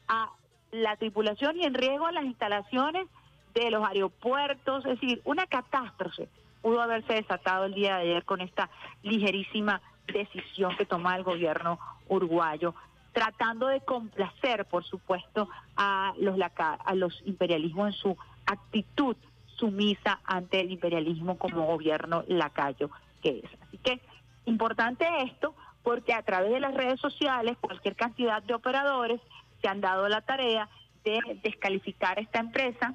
a 0.08 0.30
la 0.72 0.96
tripulación 0.96 1.56
y 1.56 1.64
en 1.64 1.74
riesgo 1.74 2.06
a 2.06 2.12
las 2.12 2.24
instalaciones 2.24 3.06
de 3.54 3.70
los 3.70 3.86
aeropuertos, 3.86 4.84
es 4.84 5.00
decir, 5.00 5.20
una 5.24 5.46
catástrofe 5.46 6.28
pudo 6.60 6.80
haberse 6.82 7.14
desatado 7.14 7.64
el 7.64 7.74
día 7.74 7.96
de 7.96 8.02
ayer 8.02 8.24
con 8.24 8.40
esta 8.40 8.68
ligerísima 9.02 9.80
decisión 10.12 10.76
que 10.76 10.84
toma 10.84 11.16
el 11.16 11.22
gobierno 11.22 11.78
uruguayo, 12.08 12.74
tratando 13.12 13.68
de 13.68 13.80
complacer, 13.80 14.64
por 14.64 14.84
supuesto, 14.84 15.48
a 15.76 16.14
los, 16.18 16.38
a 16.60 16.94
los 16.94 17.22
imperialismos 17.26 17.88
en 17.88 17.92
su 17.94 18.16
actitud 18.46 19.16
sumisa 19.56 20.20
ante 20.24 20.60
el 20.60 20.72
imperialismo 20.72 21.38
como 21.38 21.66
gobierno 21.66 22.24
lacayo 22.28 22.90
que 23.22 23.42
es. 23.44 23.62
Así 23.62 23.78
que 23.78 24.00
importante 24.46 25.06
esto 25.22 25.54
porque 25.82 26.12
a 26.12 26.22
través 26.22 26.52
de 26.52 26.60
las 26.60 26.74
redes 26.74 27.00
sociales 27.00 27.56
cualquier 27.60 27.96
cantidad 27.96 28.42
de 28.42 28.54
operadores 28.54 29.20
se 29.60 29.68
han 29.68 29.80
dado 29.80 30.08
la 30.08 30.20
tarea 30.20 30.68
de 31.04 31.20
descalificar 31.42 32.18
esta 32.18 32.40
empresa 32.40 32.94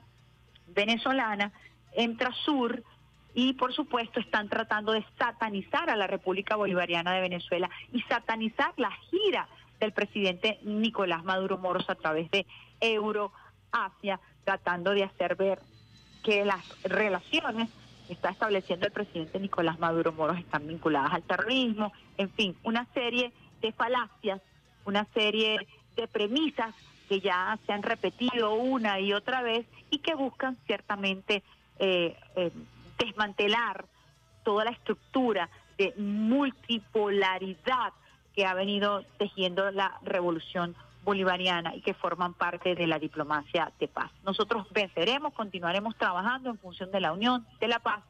venezolana, 0.68 1.52
Entrasur, 1.94 2.84
y 3.34 3.54
por 3.54 3.74
supuesto 3.74 4.20
están 4.20 4.48
tratando 4.50 4.92
de 4.92 5.04
satanizar 5.18 5.90
a 5.90 5.96
la 5.96 6.08
República 6.08 6.56
Bolivariana 6.56 7.14
de 7.14 7.22
Venezuela 7.22 7.70
y 7.92 8.02
satanizar 8.04 8.74
la 8.78 8.92
gira 9.10 9.48
del 9.80 9.92
presidente 9.92 10.60
Nicolás 10.64 11.24
Maduro 11.24 11.58
Moros 11.58 11.90
a 11.90 11.96
través 11.96 12.30
de 12.32 12.46
Euroasia, 12.80 14.20
tratando 14.44 14.92
de 14.92 15.04
hacer 15.04 15.36
ver 15.36 15.60
que 16.24 16.46
las 16.46 16.84
relaciones 16.84 17.70
está 18.10 18.30
estableciendo 18.30 18.86
el 18.86 18.92
presidente 18.92 19.40
Nicolás 19.40 19.80
Maduro 19.80 20.12
Moros 20.12 20.38
están 20.38 20.68
vinculadas 20.68 21.14
al 21.14 21.24
terrorismo, 21.24 21.94
en 22.18 22.30
fin, 22.30 22.56
una 22.64 22.86
serie 22.94 23.32
de 23.62 23.72
falacias, 23.72 24.42
una 24.86 25.06
serie 25.14 25.68
de 25.96 26.08
premisas 26.08 26.76
que 27.08 27.20
ya 27.20 27.58
se 27.66 27.74
han 27.74 27.84
repetido 27.84 28.54
una 28.56 29.00
y 29.00 29.14
otra 29.14 29.42
vez 29.42 29.66
y 29.90 30.00
que 30.00 30.16
buscan 30.16 30.58
ciertamente 30.66 31.44
eh, 31.80 32.16
eh, 32.36 32.52
desmantelar 32.98 33.86
toda 34.44 34.66
la 34.66 34.72
estructura 34.72 35.50
de 35.78 35.94
multipolaridad 35.98 37.94
que 38.36 38.46
ha 38.46 38.54
venido 38.54 39.04
tejiendo 39.18 39.72
la 39.72 40.00
revolución 40.04 40.76
bolivariana 41.04 41.76
y 41.76 41.82
que 41.82 41.94
forman 41.94 42.34
parte 42.34 42.76
de 42.76 42.88
la 42.88 43.00
diplomacia 43.00 43.72
de 43.80 43.88
paz. 43.88 44.12
Nosotros 44.24 44.68
venceremos, 44.72 45.34
continuaremos 45.34 45.96
trabajando 45.98 46.50
en 46.50 46.58
función 46.58 46.92
de 46.92 47.02
la 47.02 47.12
unión, 47.12 47.46
de 47.60 47.68
la 47.68 47.80
paz 47.80 48.02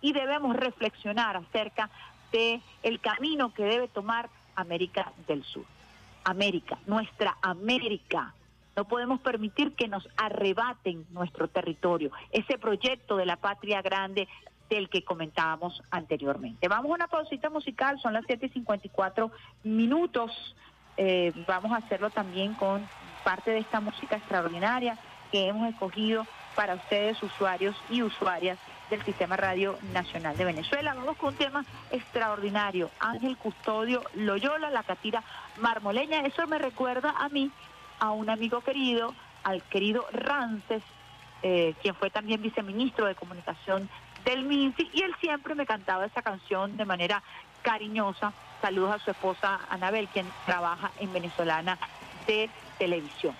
y 0.00 0.12
debemos 0.12 0.56
reflexionar 0.56 1.36
acerca 1.36 1.90
de 2.32 2.60
el 2.82 3.00
camino 3.00 3.52
que 3.54 3.64
debe 3.64 3.88
tomar 3.88 4.28
América 4.54 5.12
del 5.26 5.44
Sur. 5.44 5.64
América, 6.24 6.78
nuestra 6.86 7.36
América. 7.42 8.34
No 8.76 8.84
podemos 8.86 9.20
permitir 9.20 9.74
que 9.74 9.88
nos 9.88 10.08
arrebaten 10.16 11.06
nuestro 11.10 11.48
territorio, 11.48 12.10
ese 12.30 12.58
proyecto 12.58 13.16
de 13.16 13.26
la 13.26 13.36
patria 13.36 13.82
grande 13.82 14.28
del 14.70 14.88
que 14.88 15.04
comentábamos 15.04 15.82
anteriormente. 15.90 16.68
Vamos 16.68 16.90
a 16.90 16.94
una 16.94 17.08
pausita 17.08 17.50
musical, 17.50 18.00
son 18.00 18.14
las 18.14 18.24
7.54 18.24 19.30
minutos. 19.64 20.54
Eh, 20.96 21.32
vamos 21.46 21.72
a 21.72 21.76
hacerlo 21.76 22.10
también 22.10 22.54
con 22.54 22.86
parte 23.24 23.50
de 23.50 23.58
esta 23.58 23.80
música 23.80 24.16
extraordinaria 24.16 24.98
que 25.30 25.48
hemos 25.48 25.68
escogido 25.68 26.26
para 26.54 26.74
ustedes, 26.74 27.22
usuarios 27.22 27.74
y 27.88 28.02
usuarias 28.02 28.58
del 28.90 29.02
Sistema 29.04 29.36
Radio 29.36 29.78
Nacional 29.94 30.36
de 30.36 30.44
Venezuela. 30.44 30.92
Vamos 30.92 31.16
con 31.16 31.30
un 31.30 31.36
tema 31.36 31.64
extraordinario, 31.90 32.90
Ángel 33.00 33.38
Custodio 33.38 34.02
Loyola, 34.14 34.68
la 34.68 34.82
catira 34.82 35.22
marmoleña. 35.58 36.20
Eso 36.20 36.46
me 36.46 36.58
recuerda 36.58 37.14
a 37.18 37.30
mí, 37.30 37.50
a 38.00 38.10
un 38.10 38.28
amigo 38.28 38.60
querido, 38.60 39.14
al 39.44 39.62
querido 39.62 40.06
Rances, 40.12 40.82
eh, 41.42 41.74
quien 41.80 41.94
fue 41.94 42.10
también 42.10 42.42
viceministro 42.42 43.06
de 43.06 43.14
Comunicación 43.14 43.88
del 44.26 44.44
MINSI, 44.44 44.90
y 44.92 45.02
él 45.02 45.14
siempre 45.20 45.54
me 45.54 45.66
cantaba 45.66 46.04
esa 46.04 46.22
canción 46.22 46.76
de 46.76 46.84
manera 46.84 47.22
cariñosa. 47.62 48.32
Saludos 48.62 48.94
a 48.94 48.98
su 49.00 49.10
esposa 49.10 49.58
Anabel, 49.68 50.08
quien 50.08 50.30
trabaja 50.46 50.92
en 51.00 51.12
Venezolana 51.12 51.76
de 52.28 52.48
Televisión. 52.78 53.34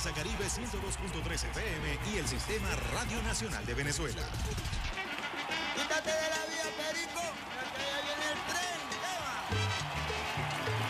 Salsa 0.00 0.16
Caribe 0.16 0.44
102.3 0.46 1.50
FM 1.50 1.98
y 2.10 2.18
el 2.18 2.26
Sistema 2.26 2.68
Radio 2.94 3.22
Nacional 3.22 3.66
de 3.66 3.74
Venezuela. 3.74 4.22
Quítate 5.76 6.10
de 6.10 6.28
la 6.30 6.46
vía, 6.48 6.64
Perico, 6.78 7.20
que 7.76 7.82
ya 7.84 8.00
viene 8.06 8.24
el 8.32 8.38
tren. 8.48 8.80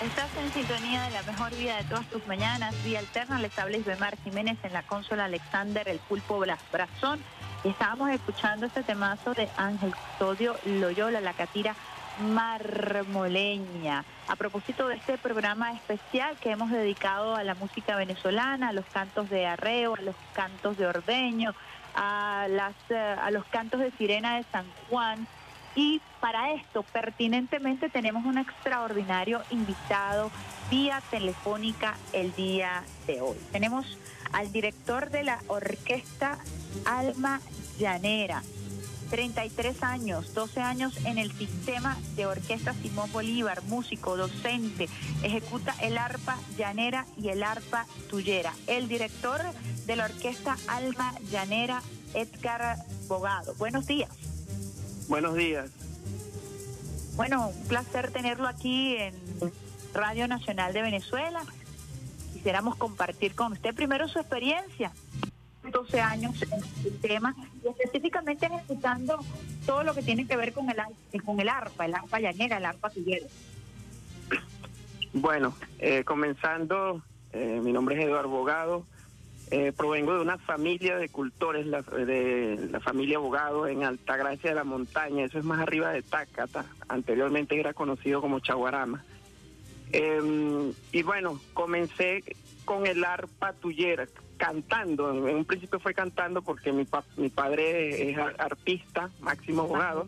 Estás 0.08 0.30
en 0.36 0.52
sintonía 0.52 1.02
de 1.02 1.10
la 1.10 1.22
mejor 1.22 1.52
vida 1.56 1.78
de 1.78 1.84
todas 1.84 2.06
tus 2.06 2.24
mañanas. 2.28 2.72
Vía 2.84 3.00
alterna 3.00 3.40
les 3.40 3.58
habla 3.58 3.78
Isbemar 3.78 4.16
Jiménez 4.22 4.58
en 4.62 4.72
la 4.72 4.84
consola 4.84 5.24
Alexander 5.24 5.88
El 5.88 5.98
Pulpo 5.98 6.38
Blas 6.38 6.60
Brazón. 6.70 7.20
Y 7.64 7.70
estábamos 7.70 8.10
escuchando 8.10 8.66
este 8.66 8.84
temazo 8.84 9.34
de 9.34 9.48
Ángel 9.56 9.92
Custodio 9.92 10.56
Loyola, 10.64 11.20
la 11.20 11.32
catira 11.32 11.74
marmoleña. 12.20 14.04
A 14.28 14.36
propósito 14.36 14.88
de 14.88 14.96
este 14.96 15.18
programa 15.18 15.72
especial 15.72 16.36
que 16.38 16.50
hemos 16.50 16.70
dedicado 16.70 17.34
a 17.34 17.42
la 17.44 17.54
música 17.54 17.96
venezolana, 17.96 18.68
a 18.68 18.72
los 18.72 18.84
cantos 18.86 19.28
de 19.30 19.46
arreo, 19.46 19.94
a 19.94 20.02
los 20.02 20.16
cantos 20.34 20.76
de 20.76 20.86
ordeño, 20.86 21.54
a, 21.94 22.46
las, 22.48 22.74
eh, 22.90 22.96
a 22.96 23.30
los 23.30 23.44
cantos 23.46 23.80
de 23.80 23.90
sirena 23.92 24.36
de 24.36 24.44
San 24.52 24.66
Juan, 24.88 25.26
Y 25.76 26.00
para 26.20 26.52
esto, 26.52 26.82
pertinentemente, 26.82 27.88
tenemos 27.88 28.24
un 28.24 28.38
extraordinario 28.38 29.40
invitado 29.50 30.30
vía 30.68 31.00
telefónica 31.10 31.94
el 32.12 32.34
día 32.34 32.82
de 33.06 33.20
hoy. 33.20 33.36
Tenemos 33.52 33.86
al 34.32 34.50
director 34.50 35.10
de 35.10 35.22
la 35.22 35.38
orquesta 35.46 36.38
Alma 36.84 37.40
Llanera. 37.78 38.42
33 39.10 39.82
años, 39.82 40.32
12 40.34 40.60
años 40.60 40.94
en 41.04 41.18
el 41.18 41.32
sistema 41.32 41.98
de 42.16 42.26
Orquesta 42.26 42.72
Simón 42.74 43.10
Bolívar, 43.12 43.62
músico, 43.64 44.16
docente, 44.16 44.88
ejecuta 45.22 45.74
el 45.82 45.98
arpa 45.98 46.38
llanera 46.56 47.06
y 47.16 47.28
el 47.28 47.42
arpa 47.42 47.86
tuyera. 48.08 48.54
El 48.68 48.88
director 48.88 49.40
de 49.86 49.96
la 49.96 50.04
Orquesta 50.04 50.56
Alma 50.68 51.12
Llanera, 51.30 51.82
Edgar 52.14 52.76
Bogado. 53.08 53.54
Buenos 53.56 53.86
días. 53.86 54.10
Buenos 55.08 55.34
días. 55.34 55.70
Bueno, 57.16 57.48
un 57.48 57.68
placer 57.68 58.12
tenerlo 58.12 58.46
aquí 58.46 58.96
en 58.96 59.14
Radio 59.92 60.28
Nacional 60.28 60.72
de 60.72 60.82
Venezuela. 60.82 61.42
Quisiéramos 62.32 62.76
compartir 62.76 63.34
con 63.34 63.52
usted 63.52 63.74
primero 63.74 64.08
su 64.08 64.20
experiencia 64.20 64.92
12 65.70 66.00
años 66.00 66.42
en 66.42 66.52
el 66.86 66.98
tema 67.00 67.34
y 67.62 67.68
específicamente 67.68 68.46
ejecutando 68.46 69.18
todo 69.66 69.82
lo 69.84 69.94
que 69.94 70.02
tiene 70.02 70.26
que 70.26 70.36
ver 70.36 70.52
con 70.52 70.68
el, 70.70 70.76
con 71.22 71.38
el 71.40 71.48
arpa, 71.48 71.86
el 71.86 71.94
arpa 71.94 72.20
llanera, 72.20 72.56
el 72.58 72.64
arpa 72.64 72.90
tiguero. 72.90 73.26
Bueno, 75.12 75.54
eh, 75.78 76.04
comenzando, 76.04 77.02
eh, 77.32 77.60
mi 77.62 77.72
nombre 77.72 77.96
es 77.98 78.04
Eduardo 78.06 78.28
Bogado. 78.28 78.86
eh, 79.50 79.72
provengo 79.76 80.14
de 80.14 80.20
una 80.20 80.38
familia 80.38 80.96
de 80.96 81.08
cultores, 81.08 81.66
la, 81.66 81.82
de 81.82 82.68
la 82.70 82.78
familia 82.80 83.18
Bogado 83.18 83.66
en 83.66 83.82
Altagracia 83.82 84.50
de 84.50 84.56
la 84.56 84.64
Montaña. 84.64 85.24
Eso 85.24 85.38
es 85.38 85.44
más 85.44 85.60
arriba 85.60 85.90
de 85.90 86.02
Tácata. 86.02 86.64
Anteriormente 86.88 87.58
era 87.58 87.74
conocido 87.74 88.20
como 88.20 88.38
Chaguarama. 88.40 89.04
Eh, 89.92 90.72
y 90.92 91.02
bueno, 91.02 91.40
comencé 91.52 92.22
con 92.64 92.86
el 92.86 93.02
arpa 93.04 93.52
tuyera, 93.54 94.06
cantando. 94.40 95.10
En 95.28 95.36
un 95.36 95.44
principio 95.44 95.78
fue 95.78 95.92
cantando 95.92 96.40
porque 96.40 96.72
mi, 96.72 96.86
mi 97.18 97.28
padre 97.28 98.10
es 98.10 98.16
ar- 98.18 98.36
arpista, 98.38 99.10
Máximo 99.20 99.68
Bogado. 99.68 100.06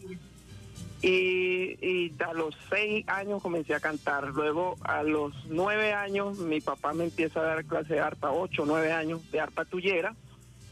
Y, 1.03 2.13
a 2.25 2.33
los 2.33 2.57
seis 2.71 3.05
años 3.09 3.43
comencé 3.43 3.75
a 3.75 3.81
cantar. 3.81 4.29
Luego, 4.29 4.77
a 4.83 5.03
los 5.03 5.33
nueve 5.49 5.93
años, 5.93 6.39
mi 6.39 6.61
papá 6.61 6.93
me 6.93 7.05
empieza 7.05 7.41
a 7.41 7.45
dar 7.45 7.65
clase 7.65 7.95
de 7.95 8.01
arpa, 8.01 8.31
ocho, 8.31 8.65
nueve 8.65 8.93
años 8.93 9.21
de 9.33 9.41
arpa 9.41 9.65
tuyera. 9.65 10.15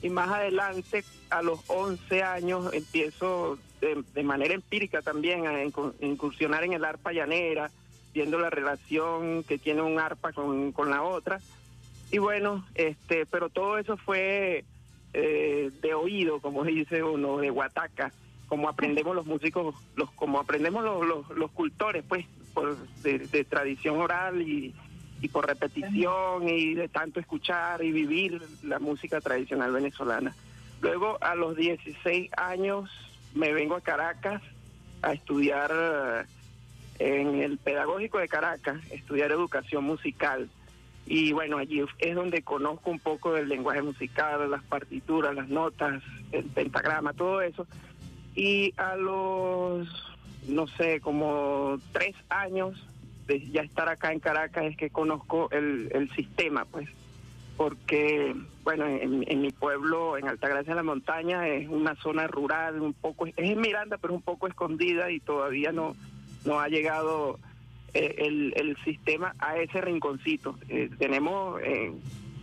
Y 0.02 0.08
más 0.08 0.30
adelante, 0.30 1.04
a 1.28 1.42
los 1.42 1.60
once 1.68 2.22
años, 2.22 2.72
empiezo 2.72 3.58
de, 3.80 4.02
de 4.14 4.22
manera 4.22 4.54
empírica 4.54 5.02
también 5.02 5.46
a 5.46 5.62
incu- 5.64 5.92
incursionar 6.00 6.64
en 6.64 6.72
el 6.74 6.84
arpa 6.84 7.12
llanera, 7.12 7.70
viendo 8.14 8.38
la 8.38 8.50
relación 8.50 9.42
que 9.44 9.58
tiene 9.58 9.82
un 9.82 9.98
arpa 9.98 10.32
con, 10.32 10.72
con 10.72 10.90
la 10.90 11.02
otra. 11.02 11.40
Y 12.10 12.18
bueno, 12.18 12.64
este, 12.74 13.26
pero 13.26 13.48
todo 13.48 13.78
eso 13.78 13.96
fue 13.96 14.64
eh, 15.12 15.70
de 15.80 15.94
oído, 15.94 16.40
como 16.40 16.64
dice 16.64 17.02
uno, 17.02 17.38
de 17.38 17.50
guataca, 17.50 18.12
como 18.48 18.68
aprendemos 18.68 19.14
los 19.14 19.26
músicos, 19.26 19.74
los 19.94 20.10
como 20.12 20.40
aprendemos 20.40 20.84
los, 20.84 21.06
los, 21.06 21.28
los 21.30 21.50
cultores, 21.52 22.04
pues, 22.08 22.26
por, 22.52 22.76
de, 23.02 23.18
de 23.18 23.44
tradición 23.44 24.00
oral 24.00 24.42
y, 24.42 24.74
y 25.20 25.28
por 25.28 25.46
repetición 25.46 26.48
y 26.48 26.74
de 26.74 26.88
tanto 26.88 27.20
escuchar 27.20 27.84
y 27.84 27.92
vivir 27.92 28.42
la 28.62 28.78
música 28.78 29.20
tradicional 29.20 29.72
venezolana. 29.72 30.34
Luego, 30.80 31.18
a 31.20 31.34
los 31.34 31.56
16 31.56 32.30
años, 32.36 32.90
me 33.34 33.52
vengo 33.52 33.76
a 33.76 33.80
Caracas 33.82 34.42
a 35.02 35.12
estudiar 35.12 35.70
eh, 36.98 37.20
en 37.20 37.42
el 37.42 37.58
Pedagógico 37.58 38.18
de 38.18 38.28
Caracas, 38.28 38.80
estudiar 38.90 39.30
educación 39.30 39.84
musical. 39.84 40.48
Y 41.12 41.32
bueno, 41.32 41.58
allí 41.58 41.82
es 41.98 42.14
donde 42.14 42.42
conozco 42.42 42.88
un 42.88 43.00
poco 43.00 43.32
del 43.32 43.48
lenguaje 43.48 43.82
musical, 43.82 44.48
las 44.48 44.62
partituras, 44.62 45.34
las 45.34 45.48
notas, 45.48 46.04
el 46.30 46.44
pentagrama, 46.44 47.12
todo 47.14 47.42
eso. 47.42 47.66
Y 48.36 48.72
a 48.76 48.94
los, 48.94 49.88
no 50.46 50.68
sé, 50.68 51.00
como 51.00 51.80
tres 51.90 52.14
años 52.28 52.86
de 53.26 53.44
ya 53.50 53.62
estar 53.62 53.88
acá 53.88 54.12
en 54.12 54.20
Caracas 54.20 54.66
es 54.66 54.76
que 54.76 54.90
conozco 54.90 55.50
el, 55.50 55.90
el 55.92 56.08
sistema, 56.12 56.64
pues. 56.64 56.88
Porque, 57.56 58.36
bueno, 58.62 58.86
en, 58.86 59.40
mi 59.40 59.50
pueblo, 59.50 60.16
en 60.16 60.28
Altagracia 60.28 60.74
de 60.74 60.76
la 60.76 60.84
Montaña, 60.84 61.48
es 61.48 61.68
una 61.68 61.96
zona 61.96 62.28
rural, 62.28 62.80
un 62.80 62.92
poco, 62.92 63.26
es 63.26 63.34
en 63.36 63.60
Miranda, 63.60 63.98
pero 63.98 64.14
un 64.14 64.22
poco 64.22 64.46
escondida 64.46 65.10
y 65.10 65.18
todavía 65.18 65.72
no, 65.72 65.96
no 66.44 66.60
ha 66.60 66.68
llegado 66.68 67.40
eh, 67.94 68.14
el, 68.18 68.52
el 68.56 68.76
sistema 68.84 69.34
a 69.38 69.56
ese 69.56 69.80
rinconcito. 69.80 70.56
Eh, 70.68 70.90
tenemos 70.98 71.60
eh, 71.62 71.92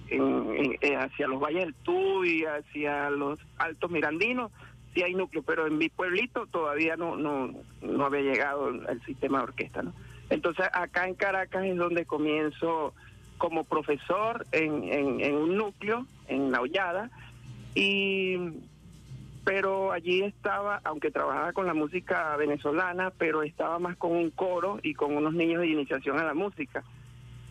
en- 0.09 0.55
en- 0.55 0.77
eh, 0.81 0.95
hacia 0.95 1.27
los 1.27 1.39
valles 1.39 1.65
del 1.65 1.75
Tuy, 1.83 2.45
hacia 2.45 3.09
los 3.09 3.39
altos 3.57 3.91
mirandinos, 3.91 4.51
sí 4.93 5.03
hay 5.03 5.13
núcleo, 5.13 5.43
pero 5.43 5.67
en 5.67 5.77
mi 5.77 5.89
pueblito 5.89 6.45
todavía 6.47 6.95
no, 6.95 7.15
no, 7.17 7.53
no 7.81 8.05
había 8.05 8.21
llegado 8.21 8.69
el, 8.69 9.01
sistema 9.05 9.39
de 9.39 9.43
orquesta. 9.45 9.83
Entonces 10.29 10.65
acá 10.73 11.07
en 11.07 11.15
Caracas 11.15 11.65
es 11.65 11.75
donde 11.77 12.05
comienzo 12.05 12.93
como 13.37 13.63
profesor 13.63 14.45
en, 14.51 14.83
en, 14.85 15.21
en 15.21 15.35
un 15.35 15.55
núcleo, 15.55 16.05
en 16.27 16.51
La 16.51 16.61
Hollada, 16.61 17.09
y 17.75 18.35
pero 19.47 19.93
allí 19.93 20.23
estaba, 20.23 20.81
aunque 20.83 21.09
trabajaba 21.09 21.53
con 21.53 21.67
la 21.67 21.73
música 21.73 22.35
venezolana, 22.35 23.11
pero 23.17 23.43
estaba 23.43 23.79
más 23.79 23.95
con 23.95 24.11
un 24.11 24.29
coro 24.29 24.77
y 24.83 24.93
con 24.93 25.15
unos 25.15 25.33
niños 25.33 25.61
de 25.61 25.67
iniciación 25.67 26.19
a 26.19 26.25
la 26.25 26.33
música. 26.33 26.83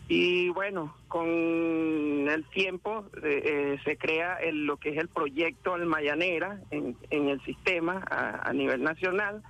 Y 0.07 0.49
bueno, 0.49 0.95
con 1.07 1.25
el 1.27 2.45
tiempo 2.53 3.05
eh, 3.23 3.41
eh, 3.43 3.79
se 3.83 3.97
crea 3.97 4.35
el- 4.35 4.67
lo 4.67 4.77
que 4.77 4.89
es 4.89 4.97
el 4.97 5.07
proyecto 5.07 5.73
Almayanera 5.73 6.61
en, 6.69 6.95
en 7.09 7.29
el 7.29 7.41
sistema 7.41 8.03
a, 8.11 8.53
nivel 8.53 8.83
nacional. 8.83 9.41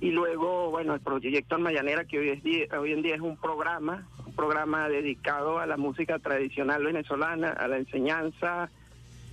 Y 0.00 0.12
luego, 0.12 0.70
bueno, 0.70 0.94
el 0.94 1.00
proyecto 1.00 1.56
Almayanera, 1.56 2.04
que 2.04 2.20
hoy, 2.20 2.28
es 2.44 2.72
hoy 2.78 2.92
en 2.92 3.02
día 3.02 3.16
es 3.16 3.20
un 3.20 3.36
programa, 3.38 4.06
un 4.24 4.36
programa 4.36 4.88
dedicado 4.88 5.58
a 5.58 5.66
la 5.66 5.76
música 5.76 6.20
tradicional 6.20 6.84
venezolana, 6.84 7.48
a 7.50 7.66
la 7.66 7.78
enseñanza 7.78 8.70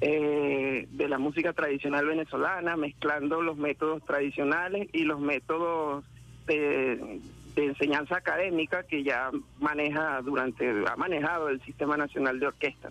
eh, 0.02 0.88
de 0.92 1.08
la 1.10 1.18
música 1.18 1.54
tradicional 1.54 2.06
venezolana, 2.06 2.76
mezclando 2.76 3.42
los 3.42 3.58
métodos 3.58 4.04
tradicionales 4.06 4.90
y 4.94 5.04
los 5.04 5.20
métodos 5.20 6.04
de, 6.48 7.20
enseñanza 7.56 8.18
académica 8.18 8.84
que 8.84 9.04
ya 9.04 9.32
maneja 9.60 10.22
durante, 10.22 10.70
ha 10.88 10.96
manejado 10.98 11.48
el 11.50 11.62
Sistema 11.62 11.96
Nacional 11.96 12.40
de 12.40 12.48
Orquesta. 12.48 12.90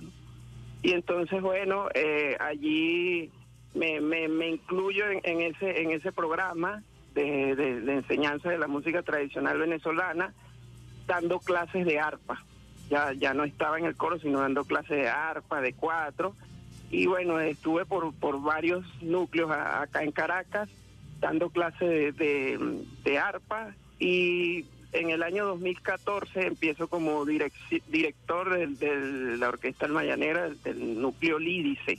Y 0.83 0.93
entonces, 0.93 1.43
bueno, 1.43 1.89
eh, 1.95 2.37
allí 2.41 3.31
me, 3.75 4.01
me, 4.01 4.49
incluyo 4.49 5.05
en, 5.11 5.21
en 5.25 5.41
ese, 5.43 5.83
en 5.83 5.91
ese 5.91 6.13
programa 6.13 6.83
de- 7.15 7.55
de 7.55 7.93
enseñanza 7.93 8.49
de 8.49 8.59
la 8.59 8.67
música 8.67 9.03
tradicional 9.03 9.59
venezolana, 9.59 10.33
dando 11.07 11.39
clases 11.41 11.85
de 11.85 12.01
arpa. 12.01 12.43
Ya, 12.89 13.13
ya 13.13 13.35
no 13.35 13.45
estaba 13.45 13.79
en 13.79 13.85
el 13.87 13.97
coro, 13.97 14.19
sino 14.19 14.41
dando 14.41 14.65
clases 14.65 14.97
de 14.97 15.09
arpa, 15.09 15.61
de 15.61 15.75
cuatro. 15.75 16.35
Y 16.95 17.07
bueno, 17.07 17.41
estuve 17.41 17.85
por, 17.85 18.15
por 18.15 18.41
varios 18.41 18.85
núcleos 19.03 19.51
acá 19.51 20.05
en 20.05 20.13
Caracas, 20.13 20.69
dando 21.21 21.51
clases 21.51 22.17
de, 22.17 22.57
de, 23.03 23.19
arpa. 23.19 23.75
Y 23.99 24.65
en 24.93 25.11
el 25.11 25.25
año 25.25 25.45
2014 25.47 26.47
empiezo 26.47 26.87
como 26.87 27.27
direc- 27.27 27.83
director 27.89 28.57
de, 28.79 29.37
la 29.39 29.49
Orquesta 29.49 29.87
Almayanera, 29.87 30.45
del, 30.45 30.63
del 30.63 31.01
núcleo 31.01 31.41
Lídice. 31.41 31.99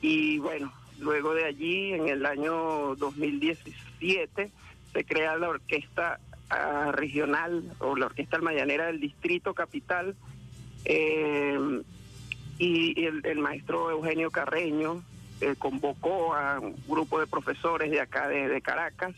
Y 0.00 0.38
bueno, 0.38 0.72
luego 1.00 1.34
de 1.34 1.44
allí, 1.44 1.92
en 1.92 2.06
el 2.08 2.24
año 2.24 2.94
2017, 2.94 4.50
se 4.92 5.04
crea 5.04 5.36
la 5.36 5.48
Orquesta 5.48 6.20
ah, 6.48 6.92
Regional 6.92 7.64
o 7.80 7.96
la 7.96 8.06
Orquesta 8.06 8.36
Almayanera 8.36 8.86
del 8.86 9.00
Distrito 9.00 9.52
Capital. 9.52 10.14
eh, 10.84 11.58
y 12.64 13.04
el, 13.06 13.24
el 13.26 13.38
maestro 13.38 13.90
Eugenio 13.90 14.30
Carreño 14.30 15.02
eh, 15.40 15.54
convocó 15.58 16.34
a 16.34 16.60
un 16.60 16.76
grupo 16.86 17.18
de 17.18 17.26
profesores 17.26 17.90
de 17.90 18.00
acá 18.00 18.28
de, 18.28 18.48
de 18.48 18.60
Caracas 18.60 19.14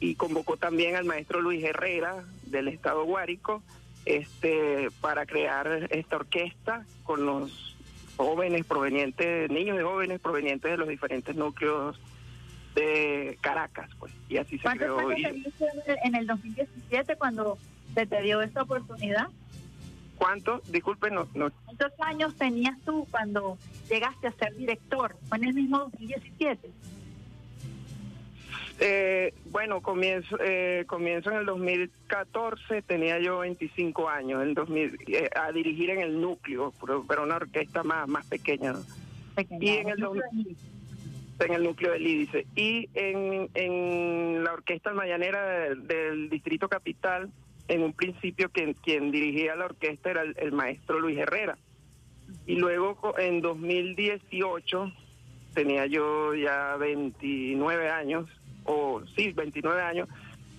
y 0.00 0.16
convocó 0.16 0.56
también 0.58 0.94
al 0.96 1.04
maestro 1.06 1.40
Luis 1.40 1.64
Herrera 1.64 2.24
del 2.46 2.68
Estado 2.68 3.04
Guárico 3.04 3.62
este, 4.04 4.88
para 5.00 5.24
crear 5.24 5.88
esta 5.90 6.16
orquesta 6.16 6.84
con 7.04 7.24
los 7.24 7.74
jóvenes 8.16 8.66
provenientes, 8.66 9.50
niños 9.50 9.78
y 9.80 9.82
jóvenes 9.82 10.20
provenientes 10.20 10.70
de 10.70 10.76
los 10.76 10.88
diferentes 10.88 11.34
núcleos 11.34 11.98
de 12.74 13.38
Caracas, 13.40 13.88
pues, 13.98 14.12
y 14.28 14.36
así 14.36 14.56
se 14.58 14.64
¿Cuántos 14.64 14.86
creó. 14.98 15.12
y- 15.16 15.24
en 16.04 16.14
el 16.16 16.26
2017 16.26 17.16
cuando 17.16 17.56
se 17.94 18.04
te 18.04 18.20
dio 18.22 18.42
esta 18.42 18.62
oportunidad? 18.62 19.28
¿Cuánto? 20.18 20.60
Disculpe, 20.68 21.10
no, 21.10 21.26
no, 21.34 21.50
¿Cuántos 21.64 21.92
años 22.00 22.34
tenías 22.36 22.78
tú 22.84 23.06
cuando 23.10 23.58
llegaste 23.88 24.28
a 24.28 24.32
ser 24.32 24.54
director? 24.56 25.16
¿Fue 25.28 25.38
en 25.38 25.44
el 25.44 25.54
mismo 25.54 25.78
2017? 25.80 26.70
Eh, 28.80 29.34
bueno, 29.50 29.80
comienzo, 29.80 30.36
eh, 30.40 30.84
comienzo 30.86 31.30
en 31.30 31.38
el 31.38 31.46
2014, 31.46 32.82
tenía 32.82 33.18
yo 33.20 33.38
25 33.38 34.08
años, 34.08 34.42
en 34.42 34.54
2000, 34.54 34.98
eh, 35.06 35.30
a 35.34 35.52
dirigir 35.52 35.90
en 35.90 36.00
el 36.00 36.20
núcleo, 36.20 36.72
pero, 36.80 37.04
pero 37.06 37.22
una 37.22 37.36
orquesta 37.36 37.84
más, 37.84 38.08
más 38.08 38.26
pequeña. 38.26 38.72
¿no? 38.72 38.80
Y 39.60 39.68
en 39.68 39.88
el, 39.90 40.04
en 41.40 41.52
el 41.52 41.62
núcleo 41.62 41.92
del 41.92 42.06
IDICE. 42.06 42.46
Y 42.56 42.88
en, 42.94 43.48
en 43.54 44.44
la 44.44 44.52
orquesta 44.52 44.92
mañanera 44.92 45.60
del, 45.60 45.86
del 45.86 46.28
Distrito 46.28 46.68
Capital, 46.68 47.30
en 47.68 47.82
un 47.82 47.92
principio 47.92 48.50
quien, 48.50 48.74
quien 48.74 49.10
dirigía 49.10 49.56
la 49.56 49.66
orquesta 49.66 50.10
era 50.10 50.22
el, 50.22 50.34
el 50.38 50.52
maestro 50.52 51.00
Luis 51.00 51.18
Herrera. 51.18 51.56
Y 52.46 52.56
luego 52.56 53.14
en 53.18 53.40
2018 53.40 54.92
tenía 55.54 55.86
yo 55.86 56.34
ya 56.34 56.76
29 56.76 57.90
años, 57.90 58.28
o 58.64 59.02
sí, 59.16 59.32
29 59.32 59.82
años, 59.82 60.08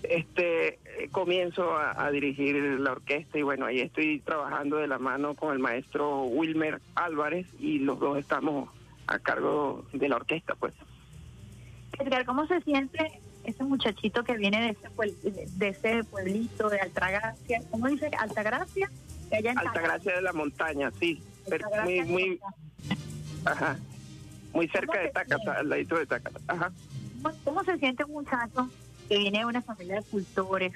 este 0.02 0.68
eh, 0.68 1.08
comienzo 1.10 1.76
a, 1.76 2.06
a 2.06 2.10
dirigir 2.10 2.56
la 2.80 2.92
orquesta 2.92 3.38
y 3.38 3.42
bueno, 3.42 3.66
ahí 3.66 3.80
estoy 3.80 4.20
trabajando 4.20 4.76
de 4.76 4.86
la 4.86 4.98
mano 4.98 5.34
con 5.34 5.52
el 5.52 5.58
maestro 5.58 6.22
Wilmer 6.24 6.80
Álvarez 6.94 7.46
y 7.58 7.78
los 7.80 7.98
dos 7.98 8.18
estamos 8.18 8.70
a 9.06 9.18
cargo 9.18 9.84
de 9.92 10.08
la 10.08 10.16
orquesta, 10.16 10.54
pues. 10.54 10.74
Edgar, 11.98 12.24
¿cómo 12.24 12.46
se 12.46 12.60
siente 12.62 13.20
ese 13.46 13.64
muchachito 13.64 14.24
que 14.24 14.36
viene 14.36 14.60
de 14.60 14.68
ese, 14.70 14.90
puel- 14.90 15.16
de 15.22 15.68
ese 15.68 16.04
pueblito 16.04 16.68
de 16.68 16.80
Altagracia? 16.80 17.62
¿Cómo 17.70 17.86
dice? 17.88 18.10
¿Altagracia? 18.18 18.90
De 19.30 19.36
allá 19.36 19.52
en 19.52 19.58
Altagracia 19.58 20.14
de 20.14 20.22
la 20.22 20.32
Montaña, 20.32 20.90
sí, 21.00 21.22
pero 21.48 21.68
muy, 21.84 22.02
muy, 22.02 22.40
ajá, 23.44 23.78
muy 24.52 24.68
cerca 24.68 25.00
de 25.00 25.08
Tácata, 25.08 25.52
al 25.58 25.68
ladito 25.68 25.96
de 25.96 26.06
Tácata, 26.06 26.40
ajá. 26.46 26.72
¿Cómo, 27.44 27.64
se 27.64 27.76
siente 27.78 28.04
un 28.04 28.12
muchacho 28.12 28.68
que 29.08 29.18
viene 29.18 29.38
de 29.40 29.44
una 29.46 29.62
familia 29.62 29.96
de 29.96 30.02
cultores? 30.02 30.72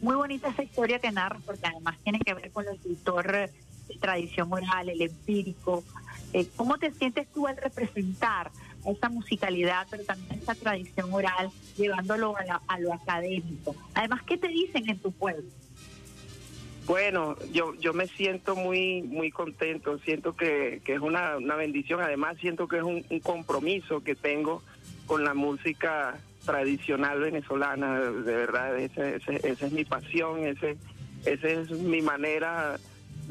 Muy 0.00 0.16
bonita 0.16 0.48
esa 0.48 0.62
historia 0.62 0.98
que 0.98 1.12
narras, 1.12 1.42
porque 1.44 1.66
además 1.66 1.96
tiene 2.02 2.18
que 2.18 2.34
ver 2.34 2.50
con 2.50 2.66
el 2.66 2.78
cultor 2.78 3.34
eh, 3.34 3.50
de 3.88 3.94
tradición 3.98 4.52
oral, 4.52 4.88
el 4.88 5.02
empírico. 5.02 5.84
Eh, 6.32 6.48
¿Cómo 6.56 6.78
te 6.78 6.90
sientes 6.90 7.28
tú 7.32 7.46
al 7.46 7.56
representar 7.56 8.50
esa 8.86 9.08
musicalidad, 9.08 9.86
pero 9.90 10.04
también 10.04 10.40
esa 10.40 10.54
tradición 10.54 11.12
oral, 11.12 11.50
llevándolo 11.76 12.36
a, 12.36 12.44
la- 12.44 12.62
a 12.68 12.78
lo 12.78 12.92
académico? 12.92 13.74
Además, 13.94 14.22
¿qué 14.24 14.36
te 14.38 14.48
dicen 14.48 14.88
en 14.88 14.98
tu 14.98 15.12
pueblo? 15.12 15.44
Bueno, 16.86 17.36
yo 17.50 17.74
yo 17.76 17.94
me 17.94 18.06
siento 18.08 18.54
muy 18.56 19.00
muy 19.02 19.30
contento, 19.30 19.98
siento 20.00 20.36
que, 20.36 20.82
que 20.84 20.94
es 20.94 21.00
una, 21.00 21.38
una 21.38 21.54
bendición, 21.56 22.02
además 22.02 22.36
siento 22.40 22.68
que 22.68 22.76
es 22.76 22.82
un, 22.82 23.02
compromiso 23.20 24.02
que 24.02 24.14
tengo 24.14 24.62
con 25.06 25.24
la 25.24 25.32
música 25.32 26.18
tradicional 26.44 27.20
venezolana, 27.20 28.00
de 28.00 28.36
verdad, 28.36 28.78
ese- 28.78 29.16
esa 29.16 29.66
es 29.66 29.72
mi 29.72 29.86
pasión, 29.86 30.44
ese, 30.46 30.76
esa 31.24 31.48
es 31.48 31.70
mi 31.70 32.02
manera 32.02 32.78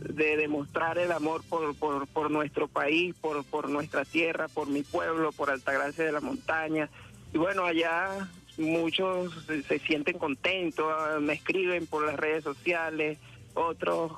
de 0.09 0.37
demostrar 0.37 0.97
el 0.97 1.11
amor 1.11 1.43
por, 1.47 1.75
por, 1.75 2.29
nuestro 2.31 2.67
país, 2.67 3.15
por, 3.21 3.43
por 3.45 3.69
nuestra 3.69 4.03
tierra, 4.05 4.47
por 4.47 4.67
mi 4.67 4.83
pueblo, 4.83 5.31
por 5.31 5.49
Altagracia 5.49 6.03
de 6.03 6.11
la 6.11 6.21
Montaña. 6.21 6.89
Y 7.33 7.37
bueno, 7.37 7.65
allá 7.65 8.27
muchos 8.57 9.45
se, 9.45 9.63
se 9.63 9.79
sienten 9.79 10.17
contentos, 10.19 10.85
ah, 10.89 11.17
me 11.19 11.33
escriben 11.33 11.87
por 11.87 12.05
las 12.05 12.15
redes 12.17 12.43
sociales, 12.43 13.17
otros 13.55 14.11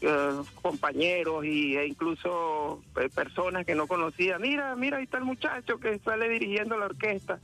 eh, 0.00 0.30
compañeros 0.62 1.44
y, 1.44 1.76
e 1.76 1.86
incluso 1.86 2.82
eh, 3.00 3.08
personas 3.14 3.66
que 3.66 3.74
no 3.74 3.86
conocía. 3.86 4.38
Mira, 4.38 4.74
mira, 4.76 4.96
ahí 4.98 5.04
está 5.04 5.18
el 5.18 5.24
muchacho 5.24 5.78
que 5.78 5.98
sale 5.98 6.28
dirigiendo 6.28 6.76
la 6.78 6.86
orquesta. 6.86 7.38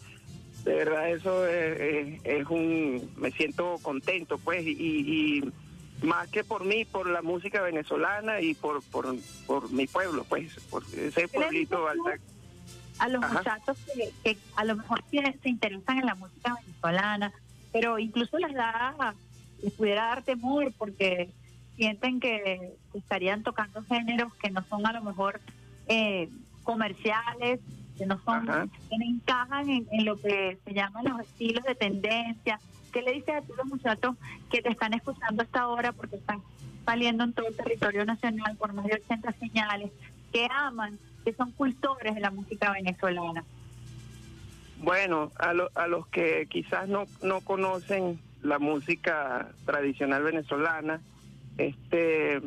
De 0.65 0.75
verdad, 0.75 1.11
eso 1.11 1.47
es, 1.47 1.79
es- 1.81 2.21
es 2.25 2.47
un. 2.49 3.09
Me 3.17 3.31
siento 3.31 3.77
contento, 3.83 4.39
pues, 4.39 4.67
y, 4.67 4.71
y 4.73 5.45
más 6.03 6.29
que 6.29 6.45
por 6.45 6.65
mí, 6.65 6.85
por 6.85 7.09
la 7.09 7.23
música 7.23 7.63
venezolana 7.63 8.41
y 8.41 8.55
por, 8.55 8.83
por, 8.85 9.15
por 9.47 9.71
mi 9.71 9.87
pueblo, 9.87 10.25
pues, 10.29 10.55
por 10.71 10.83
ese 10.95 11.29
pueblito 11.29 11.89
alta. 11.89 12.19
a 12.99 13.09
los 13.09 13.23
Ajá. 13.23 13.35
muchachos 13.35 13.79
que, 13.95 14.13
que 14.23 14.39
a 14.57 14.65
lo 14.65 14.77
mejor 14.77 15.03
se, 15.11 15.39
se 15.43 15.49
interesan 15.49 15.99
en 15.99 16.07
la 16.07 16.15
música 16.15 16.55
venezolana, 16.63 17.33
pero 17.73 17.99
incluso 17.99 18.39
les 18.39 18.55
da, 18.55 19.15
les 19.63 19.73
pudiera 19.73 20.07
dar 20.07 20.23
temor 20.23 20.73
porque 20.77 21.31
sienten 21.77 22.21
que 22.21 22.75
estarían 22.95 23.43
tocando 23.43 23.83
géneros 23.85 24.35
que 24.37 24.51
no 24.51 24.65
son 24.69 24.87
a 24.87 24.93
lo 24.93 25.03
mejor 25.03 25.41
eh, 25.89 26.29
comerciales, 26.63 27.61
que 27.99 28.07
no 28.07 28.21
son, 28.25 28.49
Ajá. 28.49 28.67
que 28.91 28.99
no 28.99 29.05
encajan 29.05 29.69
en, 29.69 29.87
en 29.91 30.05
lo 30.05 30.17
que 30.21 30.59
se 30.65 30.75
llaman 30.75 31.05
los 31.05 31.21
estilos 31.21 31.65
de 31.65 31.75
tendencia. 31.75 32.61
¿Qué 32.97 33.03
le 33.03 33.13
dices 33.13 33.35
a 33.35 33.43
todos 33.43 33.59
los 33.59 33.67
muchachos 33.67 34.17
que 34.51 34.63
te 34.63 34.71
están 34.71 34.95
escuchando 34.95 35.43
hasta 35.43 35.61
ahora 35.61 35.93
porque 35.93 36.17
están 36.17 36.41
saliendo 36.87 37.25
en 37.25 37.35
todo 37.35 37.47
el 37.47 37.55
territorio 37.55 38.07
nacional 38.07 38.57
por 38.57 38.73
más 38.73 38.87
de 38.87 38.95
80 39.05 39.33
señales, 39.39 39.93
que 40.33 40.49
aman, 40.51 40.99
que 41.23 41.35
son 41.35 41.53
cultores 41.53 42.15
de 42.15 42.23
la 42.23 42.31
música 42.31 42.73
venezolana? 42.73 43.45
Bueno, 44.79 45.31
a, 45.39 45.53
lo- 45.53 45.71
a 45.75 45.87
los 45.89 46.07
que 46.07 46.47
quizás 46.49 46.89
no, 46.89 47.07
no 47.21 47.43
conocen 47.43 48.19
la 48.43 48.59
música 48.59 49.49
tradicional 49.67 50.23
venezolana, 50.23 51.03
este 51.59 52.39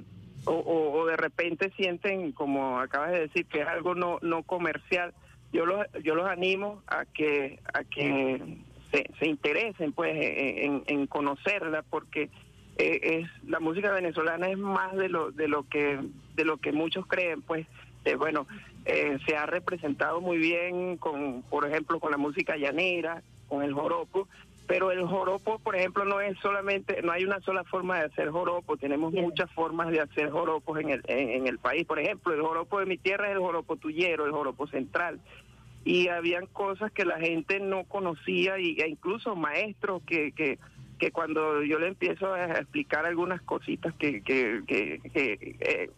o, 0.46 0.52
o- 0.54 1.00
o 1.00 1.06
de 1.06 1.16
repente 1.18 1.72
sienten, 1.78 2.32
como 2.32 2.80
acabas 2.80 3.12
de 3.12 3.20
decir, 3.28 3.46
que 3.46 3.62
es 3.62 3.68
algo 3.68 3.94
no, 3.94 4.18
no 4.24 4.42
comercial, 4.42 5.14
yo 5.54 5.68
los, 5.68 5.86
yo 6.04 6.16
los 6.16 6.28
animo 6.28 6.82
a 6.88 7.06
que, 7.06 7.60
a 7.72 7.84
que 7.84 8.58
se, 8.92 9.10
se 9.20 9.28
interesen 9.28 9.94
pues 9.94 10.16
en, 10.16 10.84
en 10.88 11.08
conocerla 11.08 11.84
porque 11.90 12.30
eh, 12.78 13.00
es 13.02 13.50
la 13.50 13.60
música 13.60 13.92
venezolana 13.92 14.50
es 14.50 14.58
más 14.58 14.96
de 14.96 15.10
lo 15.10 15.32
de 15.32 15.48
lo 15.48 15.64
que 15.68 16.00
de 16.36 16.46
lo 16.46 16.58
que 16.58 16.72
muchos 16.72 17.06
creen 17.06 17.42
pues 17.42 17.68
Eh, 18.06 18.16
bueno 18.16 18.48
eh, 18.86 19.18
se 19.28 19.36
ha 19.36 19.46
representado 19.46 20.22
muy 20.22 20.38
bien 20.38 20.96
con 20.98 21.44
por 21.50 21.66
ejemplo 21.68 22.00
con 22.00 22.12
la 22.12 22.18
música 22.18 22.56
llanera 22.56 23.22
con 23.50 23.62
el 23.62 23.74
joropo 23.74 24.28
pero 24.68 24.92
el 24.92 25.04
joropo 25.06 25.60
por 25.60 25.76
ejemplo 25.76 26.06
no 26.06 26.22
es 26.22 26.38
solamente 26.40 27.02
no 27.02 27.12
hay 27.12 27.26
una 27.26 27.42
sola 27.42 27.64
forma 27.66 28.00
de 28.00 28.06
hacer 28.06 28.30
joropo 28.30 28.78
tenemos 28.78 29.12
muchas 29.12 29.52
formas 29.52 29.92
de 29.92 30.00
hacer 30.00 30.30
joropos 30.30 30.80
en 30.80 30.90
el 30.92 31.02
en, 31.08 31.30
en 31.30 31.48
el 31.48 31.58
país. 31.58 31.86
Por 31.86 32.00
ejemplo 32.00 32.34
el 32.34 32.42
joropo 32.42 32.80
de 32.80 32.86
mi 32.86 32.98
tierra 32.98 33.28
es 33.28 33.34
el 33.34 33.40
joropo 33.40 33.76
tuyero 33.76 34.26
el 34.26 34.32
joropo 34.32 34.66
central 34.68 35.20
y 35.86 36.08
habían 36.10 36.46
cosas 36.48 36.92
que 36.92 37.06
la 37.06 37.20
gente 37.20 37.60
no 37.60 37.84
conocía 37.86 38.60
y, 38.60 38.80
e 38.80 38.88
incluso 38.88 39.36
maestros 39.36 40.02
que, 40.04 40.32
que, 40.32 40.60
que 40.98 41.12
cuando 41.12 41.64
yo 41.64 41.80
le 41.80 41.88
empiezo 41.88 42.34
a 42.34 42.46
explicar 42.46 43.06
algunas 43.06 43.42
cositas 43.42 43.94
que, 43.96 44.22
que, 44.22 44.62
que, 44.68 45.00
que, 45.14 45.56
eh, 45.60 45.90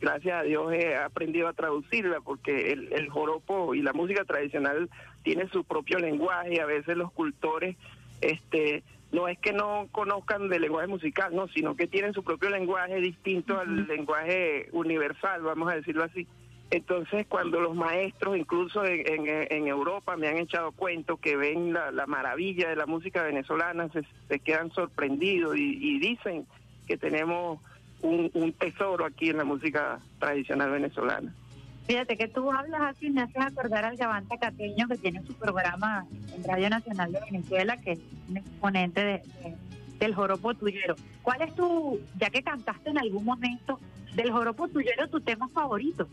gracias 0.00 0.40
a 0.40 0.42
Dios 0.42 0.72
he 0.72 0.96
aprendido 0.96 1.48
a 1.48 1.52
traducirla 1.52 2.20
porque 2.20 2.72
el, 2.72 2.92
el 2.92 3.08
joropo 3.08 3.74
y 3.74 3.82
la 3.82 3.92
música 3.92 4.24
tradicional 4.24 4.88
tiene 5.22 5.48
su 5.48 5.64
propio 5.64 5.98
lenguaje 5.98 6.54
y 6.54 6.58
a 6.58 6.66
veces 6.66 6.96
los 6.96 7.12
cultores 7.12 7.76
este 8.20 8.82
no 9.14 9.28
es 9.28 9.38
que 9.38 9.52
no 9.52 9.88
conozcan 9.92 10.48
del 10.48 10.62
lenguaje 10.62 10.88
musical, 10.88 11.34
no, 11.34 11.46
sino 11.48 11.76
que 11.76 11.86
tienen 11.86 12.12
su 12.12 12.24
propio 12.24 12.50
lenguaje 12.50 12.96
distinto 12.96 13.58
al 13.58 13.86
lenguaje 13.86 14.68
universal, 14.72 15.40
vamos 15.42 15.70
a 15.70 15.76
decirlo 15.76 16.02
así. 16.02 16.26
Entonces, 16.70 17.26
cuando 17.28 17.60
los 17.60 17.76
maestros, 17.76 18.36
incluso 18.36 18.84
en, 18.84 19.68
Europa, 19.68 20.16
me 20.16 20.28
han 20.28 20.38
echado 20.38 20.72
cuento 20.72 21.18
que 21.18 21.36
ven 21.36 21.72
la, 21.72 21.90
la 21.92 22.06
maravilla 22.06 22.68
de 22.68 22.76
la 22.76 22.86
música 22.86 23.22
venezolana, 23.22 23.88
se, 23.90 24.02
se 24.28 24.38
quedan 24.40 24.70
sorprendidos 24.72 25.56
y, 25.56 25.78
y 25.80 25.98
dicen 26.00 26.46
que 26.88 26.96
tenemos 26.96 27.60
un, 28.02 28.52
tesoro 28.58 29.04
aquí 29.06 29.30
en 29.30 29.36
la 29.38 29.44
música 29.44 30.00
tradicional 30.18 30.70
venezolana. 30.70 31.32
Fíjate 31.86 32.16
que 32.16 32.28
tú 32.28 32.50
hablas 32.50 32.80
así, 32.82 33.10
me 33.10 33.20
haces 33.22 33.36
acordar 33.42 33.84
al 33.84 33.96
Gavanta 33.96 34.36
Cateño 34.38 34.88
que 34.88 34.96
tiene 34.96 35.22
su 35.22 35.34
programa 35.34 36.06
en 36.34 36.42
Radio 36.44 36.70
Nacional 36.70 37.12
de 37.12 37.20
Venezuela, 37.30 37.76
que 37.76 37.92
es 37.92 38.00
un 38.28 38.38
exponente 38.38 39.04
de- 39.04 39.22
del 39.98 40.14
joropo 40.14 40.54
tuyero. 40.54 40.96
¿Cuál 41.22 41.42
es 41.42 41.54
tu, 41.54 42.00
ya 42.18 42.30
que 42.30 42.42
cantaste 42.42 42.90
en 42.90 42.98
algún 42.98 43.24
momento 43.24 43.78
del 44.14 44.32
joropo 44.32 44.66
tuyero, 44.68 45.08
tu 45.08 45.20
tema 45.20 45.46
favorito? 45.48 46.08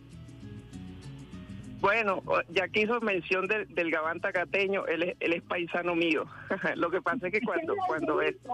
Bueno, 1.81 2.21
ya 2.49 2.67
que 2.67 2.81
hizo 2.81 3.01
mención 3.01 3.47
del, 3.47 3.67
del 3.73 3.89
Gavanta 3.89 4.31
Cateño, 4.31 4.85
él 4.85 5.03
es, 5.03 5.15
él 5.19 5.33
es 5.33 5.41
paisano 5.41 5.95
mío. 5.95 6.25
lo 6.75 6.91
que 6.91 7.01
pasa 7.01 7.27
es 7.27 7.33
que 7.33 7.41
cuando, 7.41 7.75
cuando 7.87 8.21
él... 8.21 8.37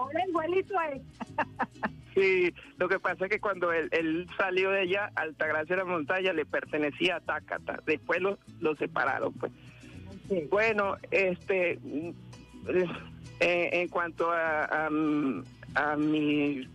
Sí, 2.14 2.52
lo 2.78 2.88
que 2.88 2.98
pasa 2.98 3.26
es 3.26 3.30
que 3.30 3.38
cuando 3.38 3.72
él, 3.72 3.88
él 3.92 4.26
salió 4.36 4.72
de 4.72 4.80
allá, 4.80 5.12
Altagracia 5.14 5.76
de 5.76 5.82
la 5.82 5.88
Montaña 5.88 6.32
le 6.32 6.44
pertenecía 6.44 7.16
a 7.16 7.20
Tácata. 7.20 7.80
Después 7.86 8.20
lo, 8.20 8.38
lo 8.58 8.74
separaron, 8.74 9.32
pues. 9.34 9.52
Bueno, 10.50 10.96
este, 11.12 11.78
eh, 13.38 13.70
en 13.72 13.88
cuanto 13.88 14.32
a, 14.32 14.64
a, 14.64 14.88
a 15.76 15.96
mi 15.96 16.68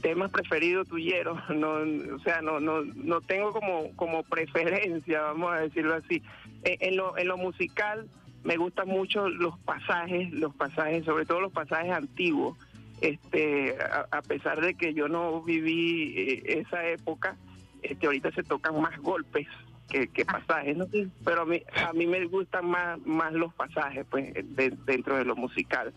tema 0.00 0.28
preferido 0.28 0.84
tuyero, 0.84 1.40
no, 1.54 2.14
o 2.14 2.18
sea, 2.20 2.40
no, 2.42 2.60
no, 2.60 2.82
no 2.82 3.20
tengo 3.20 3.52
como, 3.52 3.94
como 3.96 4.22
preferencia, 4.24 5.22
vamos 5.22 5.52
a 5.52 5.60
decirlo 5.60 5.94
así. 5.94 6.22
Eh, 6.64 6.76
en, 6.80 6.96
lo, 6.96 7.16
en 7.18 7.28
lo 7.28 7.36
musical, 7.36 8.08
me 8.44 8.56
gustan 8.56 8.88
mucho 8.88 9.28
los 9.28 9.58
pasajes, 9.60 10.30
los 10.32 10.54
pasajes, 10.54 11.04
sobre 11.04 11.26
todo 11.26 11.40
los 11.40 11.52
pasajes 11.52 11.92
antiguos. 11.92 12.56
Este, 13.00 13.76
a, 13.80 14.06
a 14.18 14.22
pesar 14.22 14.60
de 14.60 14.74
que 14.74 14.92
yo 14.92 15.08
no 15.08 15.40
viví 15.42 16.14
eh, 16.18 16.42
esa 16.66 16.86
época, 16.86 17.36
este, 17.82 18.06
ahorita 18.06 18.30
se 18.32 18.42
tocan 18.42 18.78
más 18.80 18.98
golpes 18.98 19.46
que, 19.88 20.06
que 20.08 20.24
pasajes, 20.26 20.76
¿no? 20.76 20.86
Pero 21.24 21.42
a 21.42 21.46
mí, 21.46 21.62
a 21.86 21.92
mí 21.94 22.06
me 22.06 22.24
gustan 22.26 22.66
más, 22.66 23.00
más 23.06 23.32
los 23.32 23.54
pasajes, 23.54 24.04
pues, 24.10 24.34
de- 24.34 24.76
dentro 24.84 25.16
de 25.16 25.24
lo 25.24 25.34
musical. 25.34 25.92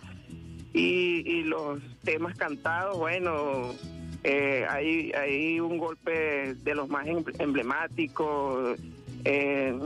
Y, 0.73 1.21
y 1.29 1.43
los 1.43 1.79
temas 2.03 2.35
cantados, 2.35 2.97
bueno, 2.97 3.69
eh, 4.23 4.65
hay, 4.69 5.11
hay 5.11 5.59
un 5.59 5.77
golpe 5.77 6.55
de 6.55 6.75
los 6.75 6.89
más 6.89 7.05
em- 7.07 7.23
emblemáticos, 7.39 8.79
eh, 9.23 9.77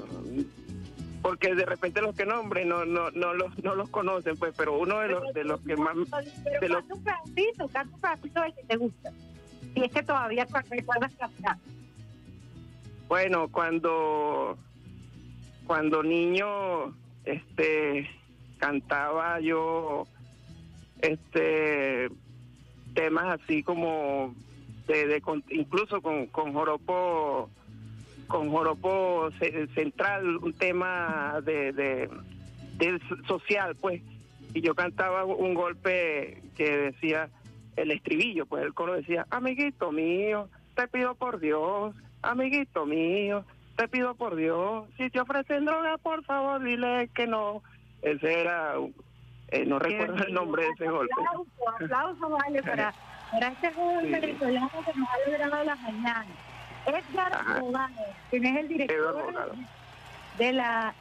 porque 1.21 1.55
de 1.55 1.65
repente 1.65 2.01
los 2.01 2.15
que 2.15 2.25
nombren 2.25 2.69
no, 2.69 2.85
no, 2.85 3.11
no, 3.11 3.33
los, 3.33 3.61
no 3.63 3.75
los 3.75 3.89
conocen, 3.89 4.37
pues, 4.37 4.53
pero 4.55 4.77
uno 4.79 4.99
de 4.99 5.09
los, 5.09 5.33
de 5.33 5.43
los 5.43 5.59
que 5.61 5.75
más... 5.75 5.95
De 6.61 6.69
los- 6.69 6.85
canta 6.85 6.93
un 6.95 7.03
pedacito, 7.03 7.67
canta 7.67 7.93
un 7.95 8.01
pedacito 8.01 8.41
del 8.41 8.53
que 8.55 8.63
te 8.63 8.75
gusta. 8.77 9.11
Si 9.73 9.83
es 9.83 9.91
que 9.91 10.03
todavía 10.03 10.45
cu- 10.45 10.57
recuerdas 10.69 11.13
cantar. 11.19 11.57
Bueno, 13.09 13.47
cuando 13.49 14.57
cuando 15.65 16.01
niño 16.03 16.93
este 17.25 18.09
cantaba 18.57 19.39
yo 19.41 20.07
este 21.01 22.09
temas 22.93 23.39
así 23.41 23.61
como 23.63 24.33
de, 24.87 25.05
de 25.07 25.21
incluso 25.51 26.01
con, 26.01 26.27
con 26.27 26.53
joropo 26.53 27.49
con 28.27 28.49
joropo 28.49 29.29
ce- 29.39 29.67
central 29.75 30.37
un 30.37 30.53
tema 30.53 31.39
de, 31.43 31.71
de, 31.73 32.09
de 32.77 32.99
social 33.27 33.75
pues. 33.79 34.01
Y 34.53 34.61
yo 34.61 34.73
cantaba 34.75 35.23
un 35.25 35.53
golpe 35.53 36.41
que 36.55 36.77
decía 36.77 37.29
el 37.75 37.91
estribillo 37.91 38.45
pues 38.45 38.63
el 38.63 38.73
coro 38.73 38.93
decía 38.93 39.27
amiguito 39.29 39.91
mío 39.91 40.49
te 40.75 40.87
pido 40.87 41.13
por 41.15 41.39
Dios 41.39 41.93
amiguito 42.23 42.85
mío 42.87 43.45
te 43.75 43.87
pido 43.87 44.15
por 44.15 44.35
Dios 44.35 44.85
si 44.97 45.09
te 45.11 45.19
ofrecen 45.19 45.65
droga 45.65 45.97
por 45.99 46.23
favor 46.23 46.63
dile 46.63 47.09
que 47.13 47.27
no 47.27 47.61
ese 48.01 48.39
era 48.41 48.73
eh, 49.49 49.65
no 49.65 49.79
recuerdo 49.79 50.23
el 50.25 50.33
nombre 50.33 50.63
de 50.63 50.69
ese 50.71 50.87
golpe 50.87 51.13
Aplauso, 51.13 51.69
aplauso, 51.69 52.29
vale, 52.29 52.63
para, 52.63 52.93
para 53.31 53.47
este 53.49 53.71
joven 53.73 54.05
Sí. 54.05 54.11
venezolano 54.11 54.69
que 54.85 54.93
nos 54.99 55.09
ha 55.09 55.29
logrado 55.29 55.63
las 55.63 55.79
mañanas. 55.81 56.27
Edgar. 56.85 57.59
Bogado, 57.59 57.93
quien 58.29 58.45
es 58.45 58.57
el 58.57 58.67
director 58.69 59.55
de 60.37 60.53
la 60.53 60.93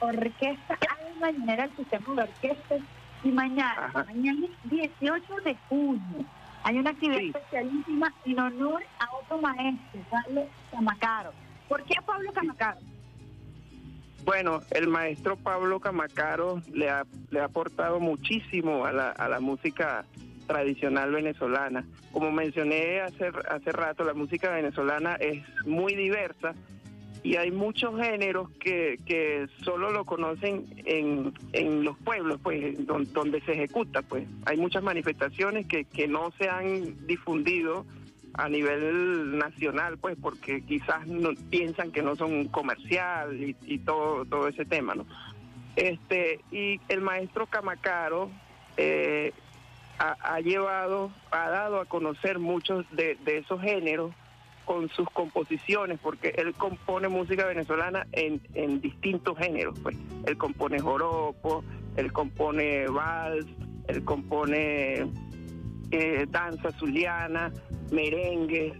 orquesta 0.00 0.78
Alma 1.06 1.30
Llanera 1.32 1.66
del 1.66 1.76
Sistema 1.76 2.14
de 2.14 2.22
Orquestas. 2.22 2.80
Y 3.24 3.28
mañana, 3.30 3.86
Ajá. 3.86 4.04
mañana 4.04 4.46
18 4.64 5.34
de 5.44 5.56
junio, 5.68 6.24
hay 6.64 6.76
una 6.78 6.90
actividad 6.90 7.20
especialísima 7.22 8.12
en 8.24 8.38
honor 8.40 8.82
a 8.98 9.14
otro 9.16 9.38
maestro, 9.40 10.00
Pablo 10.10 10.46
Camacaro. 10.72 11.32
¿Por 11.68 11.84
qué 11.84 11.94
Pablo 12.04 12.32
Camacaro? 12.32 12.80
Bueno, 14.24 14.60
el 14.70 14.88
maestro 14.88 15.36
Pablo 15.36 15.80
Camacaro 15.80 16.62
le 16.72 16.88
ha, 16.88 17.04
le 17.30 17.40
ha 17.40 17.44
aportado 17.44 17.98
muchísimo 17.98 18.86
a 18.86 18.92
la, 18.92 19.10
a 19.10 19.28
la 19.28 19.40
música 19.40 20.04
tradicional 20.46 21.10
venezolana. 21.12 21.84
Como 22.12 22.30
mencioné 22.30 23.00
hace, 23.00 23.30
hace 23.50 23.72
rato, 23.72 24.04
la 24.04 24.14
música 24.14 24.50
venezolana 24.50 25.14
es 25.16 25.42
muy 25.66 25.94
diversa 25.96 26.54
y 27.24 27.36
hay 27.36 27.50
muchos 27.50 28.00
géneros 28.00 28.50
que, 28.60 28.98
que 29.06 29.46
solo 29.64 29.90
lo 29.92 30.04
conocen 30.04 30.66
en, 30.84 31.32
en 31.52 31.84
los 31.84 31.96
pueblos, 31.98 32.38
pues, 32.42 32.84
don- 32.86 33.12
donde 33.12 33.40
se 33.42 33.52
ejecuta, 33.52 34.02
pues. 34.02 34.26
Hay 34.46 34.56
muchas 34.56 34.82
manifestaciones 34.82 35.66
que, 35.66 35.84
que 35.84 36.06
no 36.06 36.32
se 36.38 36.48
han 36.48 37.06
difundido 37.06 37.86
a 38.34 38.48
nivel 38.48 39.38
nacional, 39.38 39.98
pues, 39.98 40.16
porque 40.20 40.62
quizás 40.62 41.06
no, 41.06 41.30
piensan 41.50 41.92
que 41.92 42.02
no 42.02 42.16
son 42.16 42.48
comercial 42.48 43.40
y, 43.42 43.56
y 43.62 43.78
todo, 43.78 44.24
todo 44.24 44.48
ese 44.48 44.64
tema, 44.64 44.94
¿no? 44.94 45.06
Este, 45.76 46.40
y 46.50 46.80
el 46.88 47.00
maestro 47.00 47.46
Camacaro 47.46 48.30
eh, 48.76 49.32
ha, 49.98 50.16
ha 50.20 50.40
llevado, 50.40 51.10
ha 51.30 51.48
dado 51.48 51.80
a 51.80 51.86
conocer 51.86 52.38
muchos 52.38 52.84
de, 52.92 53.16
de 53.24 53.38
esos 53.38 53.60
géneros 53.60 54.12
con 54.64 54.88
sus 54.90 55.08
composiciones, 55.10 55.98
porque 56.00 56.34
él 56.36 56.54
compone 56.54 57.08
música 57.08 57.46
venezolana 57.46 58.06
en, 58.12 58.40
en 58.54 58.80
distintos 58.80 59.36
géneros, 59.38 59.78
pues. 59.82 59.96
Él 60.26 60.36
compone 60.38 60.78
joropo, 60.78 61.64
él 61.96 62.12
compone 62.12 62.86
vals, 62.86 63.46
él 63.88 64.04
compone 64.04 65.06
eh, 65.92 66.26
danza 66.28 66.72
zuliana, 66.72 67.52
merengue, 67.90 68.72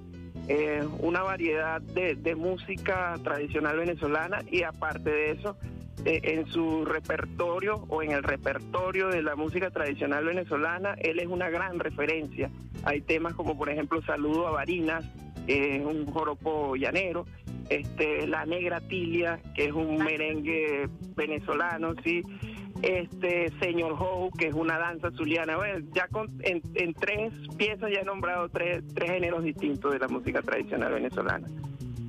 eh, 0.48 0.84
una 0.98 1.22
variedad 1.22 1.80
de, 1.80 2.34
música 2.34 3.14
tradicional 3.22 3.76
venezolana 3.76 4.42
y 4.50 4.64
aparte 4.64 5.10
de 5.10 5.30
eso, 5.32 5.56
eh, 6.04 6.20
en 6.24 6.46
su 6.46 6.84
repertorio 6.84 7.84
o 7.88 8.02
en 8.02 8.10
el 8.10 8.24
repertorio 8.24 9.08
de 9.08 9.22
la 9.22 9.36
música 9.36 9.70
tradicional 9.70 10.24
venezolana, 10.24 10.94
él 10.98 11.20
es 11.20 11.28
una 11.28 11.48
gran 11.48 11.78
referencia. 11.78 12.50
Hay 12.82 13.02
temas 13.02 13.34
como 13.34 13.56
por 13.56 13.70
ejemplo 13.70 14.02
Saludo 14.02 14.48
a 14.48 14.50
Barinas, 14.50 15.04
eh, 15.46 15.80
un 15.84 16.06
joropo 16.06 16.74
llanero, 16.74 17.24
este, 17.68 18.26
La 18.26 18.44
Negra 18.44 18.80
Tilia, 18.80 19.38
que 19.54 19.66
es 19.66 19.72
un 19.72 19.98
merengue 19.98 20.88
venezolano, 21.14 21.94
sí, 22.02 22.22
este 22.82 23.50
Señor 23.60 23.92
Ho, 23.98 24.30
que 24.36 24.48
es 24.48 24.54
una 24.54 24.78
danza 24.78 25.10
zuliana. 25.12 25.56
Bueno, 25.56 25.86
ya 25.94 26.08
con, 26.08 26.28
en, 26.42 26.60
en 26.74 26.94
tres 26.94 27.32
piezas 27.56 27.90
ya 27.92 28.00
he 28.00 28.04
nombrado 28.04 28.48
tres, 28.48 28.82
tres 28.94 29.10
géneros 29.10 29.44
distintos 29.44 29.92
de 29.92 29.98
la 29.98 30.08
música 30.08 30.42
tradicional 30.42 30.92
venezolana. 30.92 31.46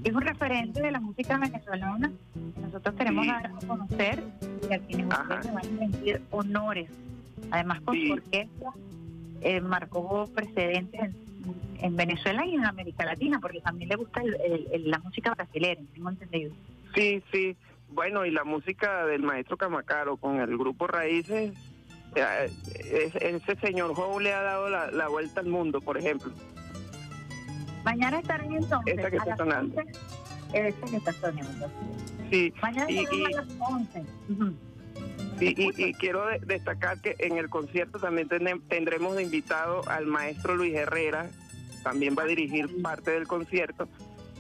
es 0.04 0.14
un 0.14 0.22
referente 0.22 0.82
de 0.82 0.92
la 0.92 1.00
música 1.00 1.38
venezolana. 1.38 2.12
Nosotros 2.62 2.96
queremos 2.96 3.26
Sí. 3.26 3.30
a 3.32 3.52
conocer 3.68 4.24
y 4.70 4.74
a 4.74 4.80
quienes 4.80 5.06
ustedes 5.08 5.54
van 5.54 5.58
a 5.58 5.80
rendir 5.80 6.22
honores. 6.32 6.90
Además, 7.52 7.82
con 7.82 7.96
su 7.96 8.14
orquesta 8.14 8.72
eh, 9.42 9.62
marcó 9.62 10.28
precedentes 10.34 11.00
en, 11.02 11.16
en 11.82 11.96
Venezuela 11.96 12.46
y 12.46 12.56
en 12.56 12.66
América 12.66 13.06
Latina, 13.06 13.40
porque 13.40 13.60
también 13.62 13.90
le 13.90 13.96
gusta 13.98 14.22
el- 14.22 14.36
el- 14.42 14.68
el- 14.72 14.90
la 14.90 15.00
música 15.00 15.34
brasileña, 15.36 15.82
tengo 15.94 16.10
entendido. 16.10 16.52
Sí, 16.96 17.22
sí. 17.32 17.56
Bueno, 17.94 18.26
y 18.26 18.32
la 18.32 18.44
música 18.44 19.06
del 19.06 19.22
maestro 19.22 19.58
Camacaro 19.58 20.18
con 20.18 20.40
el 20.40 20.58
grupo 20.58 20.88
Raíces, 20.88 21.54
eh, 22.16 22.50
es- 22.92 23.16
ese 23.16 23.56
señor 23.58 23.94
Ho 23.96 24.20
le 24.20 24.34
ha 24.34 24.42
dado 24.42 24.70
la, 24.70 24.90
la 24.92 25.08
vuelta 25.08 25.42
al 25.42 25.48
mundo, 25.48 25.80
por 25.80 25.98
ejemplo. 25.98 26.32
Mañana 27.84 28.20
estarán 28.20 28.52
entonces 28.54 28.98
Esa 28.98 29.12
que 29.12 29.18
está 29.18 29.36
sonando. 29.38 29.78
11. 29.82 29.92
Esa 30.54 30.86
que 30.88 30.96
está 30.98 31.14
sonando. 31.14 31.72
Sí, 32.32 32.54
Mañana 32.62 32.90
y, 32.90 32.96
y- 33.12 33.26
a 33.26 33.42
las 33.42 33.48
11. 33.60 34.04
Ujú. 34.30 34.54
y- 35.40 35.62
y- 35.62 35.84
y 35.90 35.94
quiero 35.96 36.26
de- 36.28 36.40
destacar 36.40 37.00
que 37.02 37.16
en 37.20 37.38
el 37.38 37.50
concierto 37.50 38.00
también 38.00 38.30
tenem- 38.30 38.62
tendremos 38.70 39.16
de 39.16 39.24
invitado 39.24 39.88
al 39.90 40.06
maestro 40.06 40.56
Luis 40.56 40.74
Herrera, 40.74 41.30
también 41.84 42.16
va 42.18 42.24
a 42.24 42.28
dirigir 42.28 42.82
parte 42.82 43.12
del 43.12 43.28
concierto, 43.28 43.88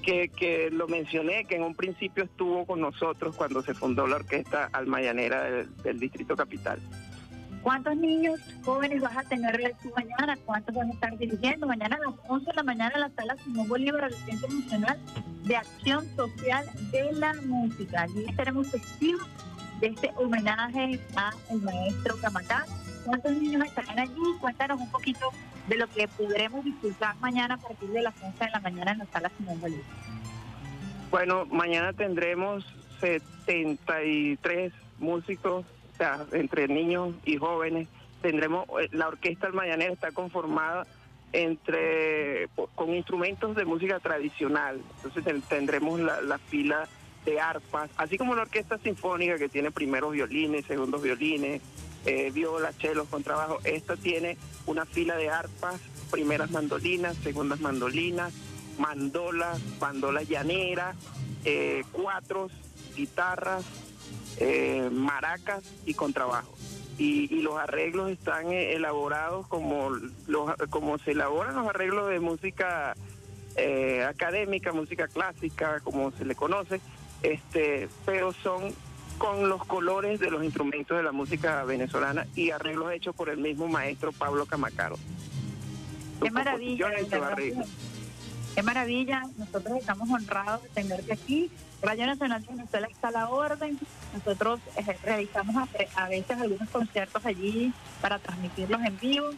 que, 0.03 0.30
que 0.30 0.69
lo 0.69 0.88
mencioné, 0.88 1.45
que 1.45 1.55
en 1.55 1.63
un 1.63 1.73
principio 1.73 2.25
estuvo 2.25 2.65
con 2.65 2.81
nosotros 2.81 3.35
cuando 3.35 3.63
se 3.63 3.73
fundó 3.73 4.05
la 4.05 4.17
orquesta 4.17 4.69
almayanera 4.71 5.43
del, 5.43 5.75
del 5.77 5.99
Distrito 5.99 6.35
Capital. 6.35 6.80
¿Cuántos 7.63 7.95
niños 7.95 8.41
jóvenes 8.65 9.01
vas 9.01 9.15
a 9.15 9.23
tener 9.23 9.73
tú 9.81 9.89
mañana? 9.95 10.38
¿Cuántos 10.45 10.75
van 10.75 10.89
a 10.89 10.93
estar 10.93 11.17
dirigiendo? 11.17 11.65
Mañana 11.65 11.95
a 11.95 12.11
las 12.11 12.19
11 12.27 12.45
de 12.45 12.53
la 12.53 12.63
mañana 12.63 12.91
en 12.93 13.01
la 13.01 13.09
sala 13.11 13.38
Simón 13.38 13.69
Bolívar 13.69 14.09
del 14.09 14.19
Centro 14.25 14.49
Nacional 14.49 14.99
de 15.45 15.55
Acción 15.55 16.05
Social 16.17 16.65
de 16.91 17.13
la 17.13 17.34
Música. 17.45 18.01
Allí 18.01 18.25
estaremos 18.27 18.69
testigos 18.69 19.25
de 19.80 19.88
este 19.88 20.11
homenaje 20.17 20.99
al 21.15 21.61
maestro 21.61 22.17
Camacá. 22.17 22.65
¿Cuántos 23.05 23.31
niños 23.31 23.65
estarán 23.65 23.97
allí? 23.97 24.21
Cuéntanos 24.41 24.81
un 24.81 24.91
poquito 24.91 25.31
de 25.68 25.77
lo 25.77 25.88
que 25.88 26.07
podremos 26.07 26.64
disfrutar 26.65 27.15
mañana 27.18 27.56
a 27.56 27.57
partir 27.57 27.90
de 27.90 28.02
las 28.02 28.14
11 28.22 28.44
de 28.44 28.52
la 28.52 28.60
mañana 28.60 28.91
en 28.91 28.98
la 28.99 29.06
sala 29.06 29.31
Simón 29.38 29.60
Bolívar. 29.61 29.84
Bueno, 31.11 31.45
mañana 31.45 31.94
tendremos 31.94 32.65
73 32.99 34.73
músicos, 34.99 35.65
o 35.94 35.98
sea, 35.98 36.26
entre 36.31 36.68
niños 36.68 37.14
y 37.26 37.38
jóvenes. 37.38 37.88
Tendremos, 38.22 38.65
eh, 38.81 38.90
la 38.91 39.07
orquesta 39.10 39.48
almayanera 39.48 39.91
está 39.94 40.11
conformada 40.11 40.88
entre 41.34 42.48
con 42.76 42.94
instrumentos 42.94 43.56
de 43.56 43.65
música 43.65 43.99
tradicional. 43.99 44.81
Entonces 44.98 45.23
ten- 45.23 45.41
tendremos 45.41 45.99
la, 45.99 46.22
la 46.22 46.38
fila 46.38 46.88
de 47.26 47.40
arpas, 47.40 47.90
así 47.98 48.18
como 48.18 48.35
la 48.35 48.41
orquesta 48.44 48.77
sinfónica 48.77 49.38
que 49.38 49.49
tiene 49.49 49.72
primeros 49.72 50.11
violines, 50.11 50.65
segundos 50.65 51.02
violines, 51.02 51.61
eh, 52.05 52.31
viola, 52.31 52.73
chelos, 52.77 53.07
contrabajo. 53.09 53.59
Esta 53.63 53.95
tiene 53.95 54.38
una 54.65 54.85
fila 54.85 55.15
de 55.15 55.30
arpas, 55.30 55.80
primeras 56.11 56.51
mandolinas, 56.51 57.15
segundas 57.17 57.59
mandolinas, 57.59 58.34
mandolas, 58.77 59.59
mandolas 59.80 60.27
llaneras, 60.27 60.95
eh, 61.45 61.84
cuatros, 61.91 62.51
guitarras, 62.95 63.63
eh, 64.38 64.89
maracas 64.91 65.63
y 65.85 65.93
contrabajo. 65.93 66.53
Y, 66.97 67.34
y 67.34 67.41
los 67.41 67.57
arreglos 67.57 68.11
están 68.11 68.51
eh, 68.51 68.73
elaborados 68.73 69.47
como, 69.47 69.89
los, 70.27 70.55
como 70.69 70.99
se 70.99 71.11
elaboran 71.11 71.55
los 71.55 71.67
arreglos 71.67 72.09
de 72.09 72.19
música 72.19 72.95
eh, 73.55 74.03
académica, 74.03 74.73
música 74.73 75.07
clásica, 75.07 75.80
como 75.81 76.11
se 76.11 76.25
le 76.25 76.35
conoce, 76.35 76.81
este, 77.21 77.88
pero 78.05 78.34
son 78.34 78.73
con 79.18 79.49
los 79.49 79.65
colores 79.65 80.19
de 80.19 80.30
los 80.30 80.44
instrumentos 80.44 80.98
de 80.98 81.03
la 81.03 81.11
música 81.11 81.64
venezolana 81.64 82.27
y 82.35 82.52
arreglos 82.52 82.91
hechos 82.91 83.15
por 83.15 83.30
el 83.30 83.38
mismo 83.38 83.68
maestro 83.68 84.11
Pablo 84.11 84.45
Camacaro. 84.45 84.98
Qué 86.22 86.31
maravilla. 86.31 86.91
Qué 88.56 88.61
maravilla. 88.61 89.23
Nosotros 89.38 89.77
estamos 89.80 90.10
honrados 90.10 90.64
de 90.64 90.69
tenerte 90.69 91.14
aquí. 91.14 91.49
Radio 91.81 92.06
Nacional 92.06 92.41
de 92.41 92.48
Venezuela 92.48 92.88
está 92.88 93.07
a 93.07 93.11
la 93.11 93.30
orden. 93.30 93.80
Nosotros 94.14 94.60
eh, 94.77 94.98
realizamos 95.03 95.56
a, 95.56 95.68
a 96.03 96.07
veces 96.07 96.40
algunos 96.40 96.69
conciertos 96.69 97.26
allí 97.26 97.73
para 98.02 98.19
transmitirlos 98.19 98.81
en 98.81 98.99
vivo. 98.99 99.30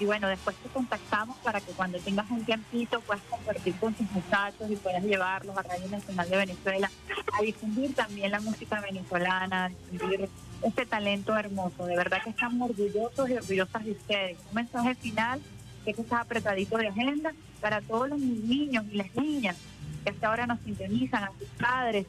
Y 0.00 0.04
bueno, 0.04 0.28
después 0.28 0.56
te 0.56 0.68
contactamos 0.68 1.36
para 1.38 1.60
que 1.60 1.72
cuando 1.72 1.98
tengas 1.98 2.30
un 2.30 2.44
tiempito 2.44 3.00
puedas 3.00 3.22
compartir 3.24 3.74
con 3.76 3.94
tus 3.94 4.10
muchachos 4.10 4.70
y 4.70 4.76
puedas 4.76 5.02
llevarlos 5.04 5.56
a 5.56 5.62
Radio 5.62 5.88
Nacional 5.88 6.28
de 6.28 6.36
Venezuela 6.36 6.90
a 7.38 7.42
difundir 7.42 7.94
también 7.94 8.30
la 8.30 8.40
música 8.40 8.80
venezolana, 8.80 9.66
a 9.66 9.68
difundir 9.68 10.28
este 10.62 10.86
talento 10.86 11.36
hermoso. 11.36 11.86
De 11.86 11.96
verdad 11.96 12.22
que 12.22 12.30
estamos 12.30 12.70
orgullosos 12.70 13.30
y 13.30 13.34
orgullosas 13.34 13.84
de 13.84 13.92
ustedes. 13.92 14.38
Un 14.48 14.54
mensaje 14.54 14.94
final 14.96 15.40
que 15.84 15.90
está 15.90 16.20
apretadito 16.20 16.78
de 16.78 16.88
agenda 16.88 17.32
para 17.60 17.80
todos 17.80 18.08
los 18.08 18.18
niños 18.18 18.84
y 18.90 18.96
las 18.96 19.14
niñas 19.14 19.56
que 20.04 20.10
hasta 20.10 20.28
ahora 20.28 20.46
nos 20.46 20.60
sintonizan, 20.60 21.24
a 21.24 21.32
sus 21.38 21.48
padres, 21.60 22.06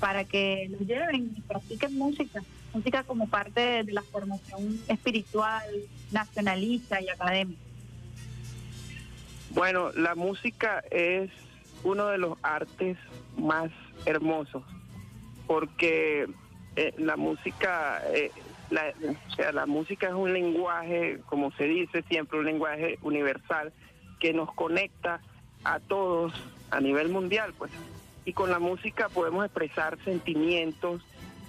para 0.00 0.24
que 0.24 0.68
los 0.70 0.80
lleven 0.80 1.34
y 1.36 1.40
practiquen 1.42 1.96
música, 1.96 2.42
música 2.74 3.04
como 3.04 3.28
parte 3.28 3.84
de, 3.84 3.92
la 3.92 4.02
formación 4.02 4.80
espiritual, 4.88 5.64
nacionalista 6.10 7.00
y 7.00 7.08
académica. 7.08 7.60
Bueno, 9.50 9.92
la 9.92 10.16
música 10.16 10.82
es 10.90 11.30
uno 11.84 12.08
de 12.08 12.18
los 12.18 12.36
artes 12.42 12.98
más 13.38 13.70
hermosos, 14.04 14.64
porque 15.46 16.26
eh, 16.74 16.92
la 16.98 17.16
música, 17.16 18.02
eh, 18.12 18.32
o 18.70 19.34
sea, 19.36 19.52
la 19.52 19.66
música 19.66 20.08
es 20.08 20.14
un 20.14 20.32
lenguaje, 20.32 21.20
como 21.26 21.52
se 21.52 21.64
dice 21.64 22.02
siempre, 22.08 22.40
un 22.40 22.46
lenguaje 22.46 22.98
universal 23.02 23.72
que 24.18 24.32
nos 24.32 24.52
conecta 24.54 25.20
a 25.62 25.78
todos 25.78 26.32
a 26.70 26.80
nivel 26.80 27.08
mundial, 27.10 27.54
pues. 27.56 27.70
Y 28.24 28.32
con 28.32 28.50
la 28.50 28.58
música 28.58 29.08
podemos 29.08 29.44
expresar 29.44 29.96
sentimientos 30.04 31.02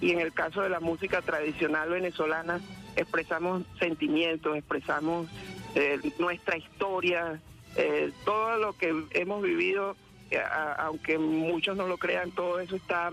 y 0.06 0.12
en 0.12 0.20
el 0.20 0.34
caso 0.34 0.62
de 0.62 0.70
la 0.70 0.80
música 0.80 1.24
tradicional 1.24 1.90
venezolana 1.90 2.62
expresamos 2.96 3.64
sentimientos, 3.80 4.56
expresamos 4.56 5.28
eh, 5.74 6.00
nuestra 6.20 6.58
historia, 6.58 7.42
eh, 7.76 8.12
todo 8.24 8.58
lo 8.58 8.74
que 8.74 8.94
hemos 9.14 9.42
vivido, 9.42 9.96
eh, 10.30 10.40
aunque 10.78 11.18
muchos 11.18 11.76
no 11.76 11.88
lo 11.88 11.98
crean, 11.98 12.30
todo 12.30 12.60
eso 12.60 12.76
está 12.76 13.12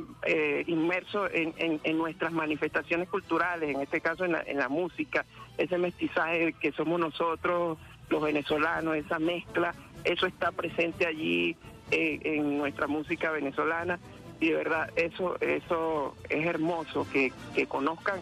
inmerso 0.66 1.30
en, 1.32 1.96
nuestras 1.96 2.30
manifestaciones 2.30 3.08
culturales, 3.08 3.74
en 3.74 3.80
este 3.80 4.02
caso 4.02 4.26
en 4.26 4.58
la, 4.58 4.68
música, 4.68 5.24
ese 5.56 5.78
mestizaje 5.78 6.52
que 6.60 6.72
somos 6.72 7.00
nosotros, 7.00 7.78
los 8.10 8.22
venezolanos, 8.22 8.96
esa 8.96 9.18
mezcla, 9.18 9.74
eso 10.04 10.26
está 10.26 10.52
presente 10.52 11.06
allí 11.06 11.56
en 11.90 12.58
nuestra 12.58 12.86
música 12.86 13.30
venezolana 13.30 13.98
y 14.42 14.48
de 14.50 14.56
verdad 14.56 14.90
eso 14.96 15.36
eso 15.40 16.16
es 16.28 16.44
hermoso 16.46 17.06
que, 17.12 17.32
que 17.54 17.66
conozcan 17.66 18.20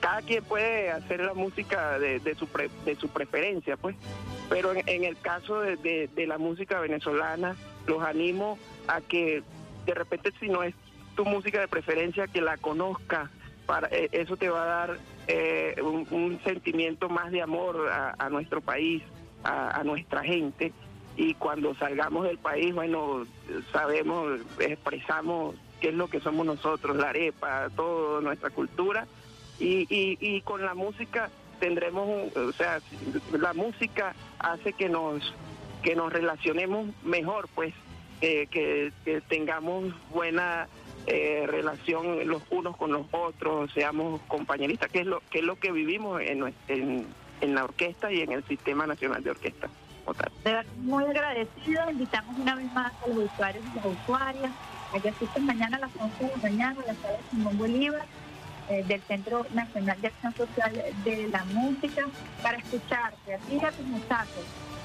cada 0.00 0.20
quien 0.20 0.44
puede 0.44 0.90
hacer 0.90 1.20
la 1.24 1.32
música 1.34 1.98
de, 1.98 2.20
de 2.20 2.34
su 2.34 2.46
pre- 2.46 2.70
de 2.84 2.94
su 2.96 3.08
preferencia 3.08 3.76
pues. 3.78 3.96
Pero 4.50 4.72
en, 4.72 4.82
en 4.86 5.04
el 5.04 5.16
caso 5.18 5.60
de, 5.60 5.76
de- 5.76 6.26
la 6.26 6.36
música 6.36 6.80
venezolana 6.80 7.56
los 7.86 8.02
animo 8.02 8.58
a 8.88 9.00
que 9.00 9.42
de 9.86 9.94
repente 9.94 10.32
si 10.38 10.48
no 10.48 10.62
es 10.62 10.74
tu 11.16 11.24
música 11.24 11.60
de 11.60 11.68
preferencia 11.68 12.26
que 12.26 12.42
la 12.42 12.58
conozcas 12.58 13.30
para 13.66 13.88
eh, 13.90 14.10
eso 14.12 14.36
te 14.36 14.50
va 14.50 14.62
a 14.64 14.66
dar 14.66 14.98
eh, 15.28 15.76
un, 15.82 16.38
sentimiento 16.44 17.08
más 17.08 17.30
de 17.30 17.40
amor 17.40 17.88
a, 17.90 18.28
nuestro 18.28 18.60
país 18.60 19.02
a 19.44 19.82
nuestra 19.84 20.22
gente 20.22 20.72
y 21.16 21.34
cuando 21.34 21.74
salgamos 21.76 22.24
del 22.24 22.38
país, 22.38 22.74
bueno, 22.74 23.26
sabemos, 23.72 24.40
expresamos 24.58 25.54
qué 25.80 25.88
es 25.90 25.94
lo 25.94 26.08
que 26.08 26.20
somos 26.20 26.44
nosotros, 26.46 26.96
la 26.96 27.10
arepa, 27.10 27.68
toda 27.76 28.20
nuestra 28.20 28.50
cultura 28.50 29.06
y, 29.58 29.86
y, 29.88 30.40
con 30.40 30.62
la 30.62 30.74
música 30.74 31.30
tendremos, 31.60 32.36
o 32.36 32.52
sea, 32.52 32.80
la 33.32 33.52
música 33.52 34.14
hace 34.38 34.72
que 34.72 34.88
nos 34.88 35.32
que 35.82 35.94
nos 35.94 36.10
relacionemos 36.12 36.88
mejor, 37.04 37.46
pues, 37.54 37.74
eh, 38.22 38.46
que, 38.50 38.90
tengamos 39.28 39.92
buena 40.10 40.66
eh, 41.06 41.44
relación 41.46 42.26
los 42.26 42.42
unos 42.50 42.76
con 42.76 42.90
los 42.90 43.06
otros, 43.12 43.70
seamos 43.72 44.22
compañeristas, 44.22 44.90
que 44.90 45.00
es 45.00 45.06
lo 45.06 45.20
que 45.30 45.40
es 45.40 45.44
lo 45.44 45.56
que 45.56 45.70
vivimos 45.70 46.22
en, 46.22 46.54
en, 46.68 47.06
en 47.42 47.54
la 47.54 47.64
orquesta 47.64 48.10
y 48.10 48.22
en 48.22 48.32
el 48.32 48.42
Sistema 48.44 48.86
Nacional 48.86 49.22
de 49.22 49.30
Orquesta. 49.30 49.68
Tal. 50.12 50.30
De 50.44 50.52
verdad, 50.52 50.72
muy 50.82 51.04
agradecida. 51.04 51.90
Invitamos 51.90 52.36
una 52.38 52.54
vez 52.56 52.72
más 52.72 52.92
a 53.02 53.08
los 53.08 53.30
usuarios 53.32 53.64
y 53.72 53.76
las 53.76 53.86
usuarias 53.86 54.52
a 54.92 55.00
que 55.00 55.08
asistan 55.08 55.46
mañana 55.46 55.76
a 55.76 55.80
las 55.80 55.90
11 55.98 56.24
de 56.24 56.30
la 56.30 56.36
mañana 56.36 56.76
a 56.82 56.86
la 56.86 56.94
sala 56.94 57.18
Simón 57.30 57.58
Bolívar 57.58 58.06
eh, 58.68 58.84
del 58.86 59.02
Centro 59.02 59.46
Nacional 59.52 60.00
de 60.00 60.08
Acción 60.08 60.34
Social 60.34 60.72
de 61.04 61.28
la 61.28 61.44
Música 61.46 62.06
para 62.42 62.58
escucharte 62.58 63.34
a 63.34 63.38
ti 63.38 63.58
y 63.60 63.64
a 63.64 63.72
tus 63.72 63.86
muchachos 63.86 64.44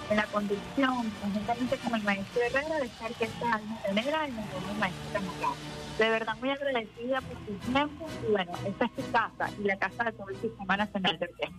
en 0.09 0.17
la 0.17 0.25
conducción, 0.25 1.11
conjuntamente 1.21 1.77
con 1.77 1.95
el 1.95 2.03
maestro 2.03 2.41
Herrera, 2.41 2.77
de 2.77 2.85
esta 2.87 3.05
orquesta 3.05 3.53
Alma 3.53 3.77
Negra 3.93 4.27
y 4.27 4.31
nosotros 4.31 4.77
maestro 4.79 5.13
Camacao. 5.13 5.55
De 5.97 6.09
verdad 6.09 6.35
muy 6.41 6.49
agradecida 6.49 7.21
por 7.21 7.37
tu 7.37 7.53
tiempo 7.71 8.07
y 8.27 8.31
bueno, 8.31 8.51
esta 8.65 8.85
es 8.85 8.91
tu 8.95 9.11
casa 9.11 9.49
y 9.59 9.63
la 9.63 9.77
casa 9.77 10.03
de 10.05 10.11
todo 10.13 10.29
el 10.29 10.37
Sistema 10.37 10.77
Nacional 10.77 11.19
de 11.19 11.25
Orquesta. 11.25 11.55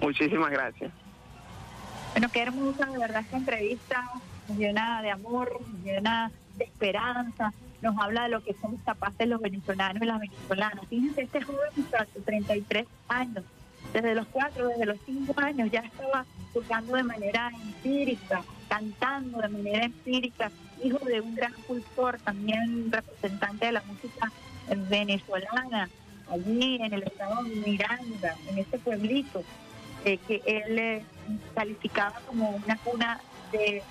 Muchísimas 0.00 0.50
gracias. 0.50 1.03
Bueno, 2.14 2.28
qué 2.32 2.42
hermosa, 2.42 2.86
de 2.86 2.96
verdad, 2.96 3.22
esta 3.22 3.36
entrevista, 3.38 4.08
llena 4.56 5.02
de 5.02 5.10
amor, 5.10 5.58
llena 5.82 6.30
de 6.56 6.62
esperanza, 6.62 7.52
nos 7.82 7.98
habla 7.98 8.22
de 8.22 8.28
lo 8.28 8.40
que 8.40 8.54
somos 8.54 8.80
capaces 8.82 9.26
los 9.26 9.40
venezolanos 9.40 10.00
y 10.00 10.06
las 10.06 10.20
venezolanas. 10.20 10.86
Fíjense, 10.88 11.22
este 11.22 11.42
joven 11.42 11.70
muchacho, 11.74 12.12
33 12.24 12.86
años, 13.08 13.42
desde 13.92 14.14
los 14.14 14.28
4, 14.28 14.68
desde 14.68 14.86
los 14.86 14.96
5 15.04 15.34
años, 15.40 15.72
ya 15.72 15.80
estaba 15.80 16.24
tocando 16.52 16.94
de 16.94 17.02
manera 17.02 17.50
empírica, 17.50 18.44
cantando 18.68 19.38
de 19.40 19.48
manera 19.48 19.84
empírica, 19.86 20.52
hijo 20.84 21.04
de 21.04 21.20
un 21.20 21.34
gran 21.34 21.52
cultor, 21.66 22.20
también 22.20 22.92
representante 22.92 23.66
de 23.66 23.72
la 23.72 23.82
música 23.82 24.30
venezolana, 24.88 25.90
allí 26.30 26.76
en 26.80 26.94
el 26.94 27.02
estado 27.02 27.42
de 27.42 27.56
Miranda, 27.56 28.36
en 28.48 28.58
este 28.58 28.78
pueblito 28.78 29.42
eh, 30.04 30.18
que 30.28 30.42
él 30.46 30.78
eh, 30.78 31.04
calificaba 31.54 32.20
como 32.26 32.50
una 32.50 32.76
cuna 32.78 33.20
de 33.52 33.82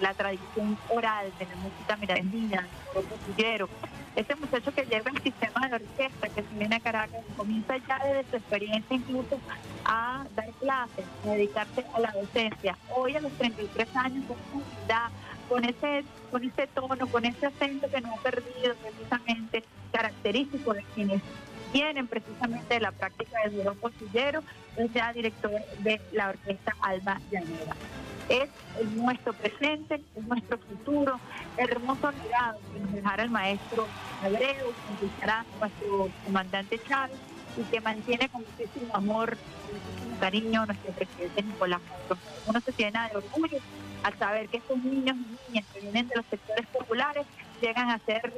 la 0.00 0.14
tradición 0.14 0.78
oral 0.88 1.32
de 1.38 1.46
la 1.46 1.56
música 1.56 1.96
mirandina, 1.96 2.66
el 2.94 3.04
cosillero. 3.04 3.68
Ese 4.16 4.34
muchacho 4.34 4.72
que 4.72 4.84
lleva 4.84 5.10
el 5.10 5.22
sistema 5.22 5.68
de 5.68 5.74
orquesta, 5.74 6.28
que 6.28 6.42
se 6.42 6.54
viene 6.58 6.76
a 6.76 6.80
Caracas, 6.80 7.20
comienza 7.36 7.76
ya 7.76 7.98
desde 8.04 8.30
su 8.30 8.36
experiencia 8.36 8.96
incluso 8.96 9.38
a 9.84 10.24
dar 10.34 10.50
clases, 10.54 11.04
a 11.24 11.28
dedicarse 11.28 11.84
a 11.94 12.00
la 12.00 12.12
docencia. 12.12 12.76
Hoy 12.94 13.14
a 13.16 13.20
los 13.20 13.32
33 13.32 13.96
años, 13.96 14.24
con 14.26 14.36
humildad, 14.52 15.10
con 15.48 15.64
ese, 15.64 16.04
con 16.30 16.44
ese 16.44 16.66
tono, 16.68 17.06
con 17.06 17.24
ese 17.24 17.46
acento 17.46 17.88
que 17.88 18.00
no 18.00 18.14
ha 18.14 18.18
perdido 18.18 18.74
precisamente, 18.76 19.64
característico 19.92 20.74
de 20.74 20.84
quienes 20.94 21.22
vienen 21.72 22.06
precisamente 22.06 22.74
de 22.74 22.80
la 22.80 22.92
práctica 22.92 23.38
del 23.44 23.52
violón 23.52 23.76
cosillero, 23.76 24.42
es 24.76 24.92
ya 24.92 25.12
director 25.12 25.52
de 25.78 26.00
la 26.12 26.30
orquesta 26.30 26.74
Alba 26.80 27.20
Llanera. 27.30 27.76
Es 28.28 28.48
nuestro 28.94 29.32
presente, 29.32 30.02
es 30.16 30.24
nuestro 30.24 30.58
futuro, 30.58 31.18
hermoso 31.56 32.12
legado 32.12 32.60
que 32.72 32.80
nos 32.80 32.92
dejará 32.92 33.24
el 33.24 33.30
maestro 33.30 33.86
Abreu, 34.22 34.40
que 34.40 34.92
nos 34.92 35.00
dejará 35.00 35.44
nuestro 35.58 36.10
comandante 36.24 36.80
Chávez 36.86 37.16
y 37.56 37.62
que 37.64 37.80
mantiene 37.80 38.28
con 38.28 38.42
muchísimo 38.42 38.94
amor, 38.94 39.36
muchísimo 39.72 40.20
cariño 40.20 40.66
nuestro 40.66 40.92
presidente 40.92 41.42
Nicolás 41.42 41.80
Maduro. 41.82 42.20
Uno 42.46 42.60
se 42.60 42.72
llena 42.72 43.08
de 43.08 43.16
orgullo 43.16 43.58
al 44.04 44.18
saber 44.18 44.48
que 44.48 44.58
estos 44.58 44.78
niños 44.78 45.16
y 45.16 45.50
niñas 45.50 45.66
que 45.72 45.80
vienen 45.80 46.08
de 46.08 46.16
los 46.16 46.26
sectores 46.26 46.66
populares 46.68 47.26
llegan 47.60 47.90
a 47.90 47.98
ser 47.98 48.32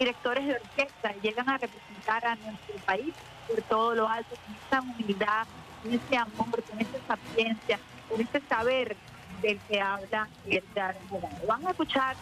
directores 0.00 0.46
de 0.46 0.54
orquesta 0.54 1.12
llegan 1.22 1.48
a 1.50 1.58
representar 1.58 2.26
a 2.26 2.34
nuestro 2.36 2.74
país 2.86 3.14
por 3.46 3.60
todo 3.62 3.94
lo 3.94 4.08
alto, 4.08 4.34
con 4.34 4.56
esa 4.66 4.80
humildad, 4.80 5.46
con 5.82 5.92
ese 5.92 6.16
amor, 6.16 6.62
con 6.62 6.80
esa 6.80 6.98
sapiencia, 7.06 7.78
con 8.08 8.20
ese 8.20 8.40
saber 8.48 8.96
del 9.42 9.58
que 9.68 9.80
habla 9.80 10.26
Edgar 10.46 10.96
Morado. 11.10 11.46
Van 11.46 11.66
a 11.66 11.70
escuchar 11.70 12.16